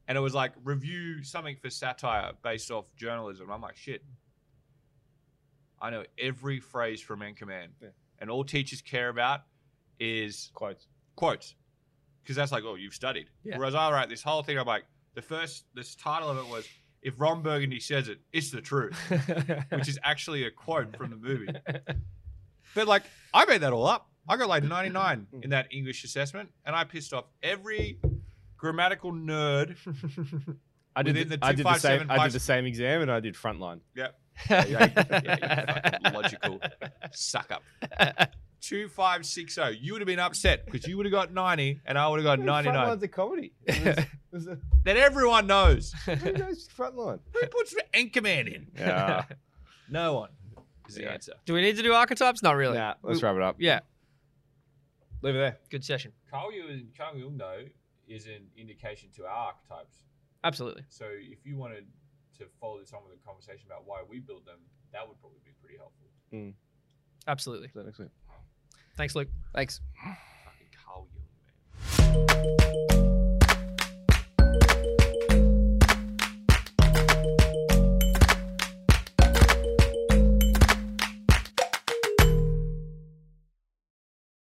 And 0.09 0.17
it 0.17 0.21
was 0.21 0.35
like 0.35 0.53
review 0.65 1.23
something 1.23 1.57
for 1.61 1.71
satire 1.71 2.33
based 2.43 2.71
off 2.71 2.87
journalism. 2.97 3.51
I'm 3.51 3.61
like, 3.61 3.77
shit. 3.77 4.03
I 5.81 5.91
know 5.91 6.03
every 6.19 6.59
phrase 6.59 7.01
from 7.01 7.21
Anchorman. 7.21 7.69
Yeah. 7.81 7.89
And 8.19 8.31
all 8.31 8.43
teachers 8.43 8.81
care 8.81 9.11
about 9.11 9.43
is 10.01 10.51
Quotes. 10.55 10.89
quotes. 11.15 11.55
Because 12.23 12.35
that's 12.35 12.51
like, 12.51 12.65
oh, 12.65 12.75
you've 12.75 12.95
studied. 12.95 13.29
Yeah. 13.45 13.59
Whereas 13.59 13.75
I 13.75 13.93
write 13.93 14.09
this 14.09 14.23
whole 14.23 14.43
thing, 14.43 14.59
I'm 14.59 14.67
like, 14.67 14.85
the 15.15 15.23
first, 15.23 15.67
this 15.75 15.95
title 15.95 16.31
of 16.31 16.39
it 16.39 16.47
was, 16.47 16.67
if 17.01 17.15
Ron 17.21 17.43
Burgundy 17.43 17.79
says 17.79 18.09
it, 18.09 18.19
it's 18.33 18.51
the 18.51 18.61
truth, 18.61 18.99
which 19.71 19.89
is 19.89 19.99
actually 20.03 20.45
a 20.45 20.51
quote 20.51 20.97
from 20.97 21.11
the 21.11 21.17
movie. 21.17 21.49
But 22.75 22.87
like, 22.87 23.03
I 23.33 23.45
made 23.47 23.63
that 23.63 23.73
all 23.73 23.87
up. 23.87 24.09
I 24.29 24.37
got 24.37 24.49
like 24.49 24.63
99 24.63 25.27
hmm. 25.31 25.43
in 25.43 25.51
that 25.51 25.69
English 25.71 26.05
assessment, 26.05 26.51
and 26.67 26.77
I 26.77 26.85
pissed 26.85 27.13
off 27.13 27.25
every 27.43 27.99
grammatical 28.59 29.13
nerd. 29.13 29.77
I 30.95 31.03
did. 31.03 31.15
The, 31.31 31.37
the 31.37 31.39
I 31.43 31.53
did 31.53 31.65
the 31.65 31.75
same. 31.79 32.07
I 32.11 32.25
did 32.25 32.33
the 32.35 32.41
same 32.41 32.67
exam, 32.67 33.03
and 33.03 33.11
I 33.11 33.21
did 33.21 33.35
frontline. 33.35 33.81
Yeah, 33.95 34.09
yeah, 34.51 34.65
yeah, 35.09 35.99
logical 36.13 36.61
suck 37.13 37.51
up. 37.53 37.63
Two 38.61 38.89
five 38.89 39.25
six 39.25 39.55
zero. 39.55 39.69
You 39.69 39.93
would 39.93 40.01
have 40.03 40.07
been 40.09 40.19
upset 40.19 40.67
because 40.67 40.87
you 40.89 40.97
would 40.97 41.07
have 41.07 41.13
got 41.13 41.33
90, 41.33 41.81
and 41.87 41.97
I 41.97 42.09
would 42.09 42.17
have 42.19 42.25
got 42.25 42.41
99. 42.45 42.75
Frontline's 42.75 43.03
a 43.05 43.09
comedy. 43.09 43.53
It 43.65 43.85
was- 43.85 43.99
it 43.99 44.07
was 44.33 44.47
a- 44.49 44.59
That 44.85 44.97
everyone 44.97 45.47
knows. 45.47 45.93
Who 46.05 46.33
knows 46.33 46.69
frontline? 46.77 47.21
Who 47.33 47.47
puts 47.47 47.75
Anchorman 47.95 48.53
in? 48.53 48.67
Yeah. 48.77 49.25
No 49.89 50.15
one. 50.15 50.31
Is 50.89 50.97
the 50.97 51.03
Yeah. 51.03 51.11
answer. 51.13 51.35
Do 51.47 51.55
we 51.55 51.63
need 51.63 51.77
to 51.77 51.83
do 51.83 51.93
archetypes? 51.93 52.43
Not 52.43 52.57
really. 52.57 52.77
Nah, 52.77 52.95
let's 53.03 53.23
We- 53.23 53.27
wrap 53.29 53.37
it 53.37 53.43
up. 53.43 53.57
Yeah, 53.61 53.81
Leave 55.23 55.37
it 55.37 55.39
there. 55.39 55.59
good 55.71 55.85
session. 55.85 56.13
Carl 56.31 56.53
Jung, 56.53 56.89
Carl 56.97 57.17
Jung 57.17 57.37
though 57.39 57.63
is 58.09 58.27
an 58.27 58.47
indication 58.57 59.11
to 59.17 59.25
our 59.25 59.53
archetypes. 59.53 60.03
Absolutely. 60.45 60.85
So 60.89 61.07
if 61.09 61.45
you 61.45 61.57
wanted 61.57 61.87
to 62.39 62.45
follow 62.61 62.79
this 62.79 62.93
on 62.93 63.01
with 63.05 63.19
a 63.19 63.27
conversation 63.27 63.67
about 63.67 63.87
why 63.87 64.03
we 64.09 64.21
build 64.21 64.47
them, 64.47 64.59
that 64.93 65.07
would 65.07 65.21
probably 65.21 65.41
be 65.45 65.53
pretty 65.61 65.77
helpful. 65.77 66.09
Mm. 66.33 66.55
Absolutely. 67.27 67.71
That 67.75 67.85
makes 67.85 67.99
sense. 67.99 68.13
Thanks, 68.97 69.15
Luke. 69.15 69.29
Thanks. 69.55 69.81
Fucking 70.45 70.69
Carl 70.85 71.09
Jung, 71.15 72.27
man. 72.27 73.28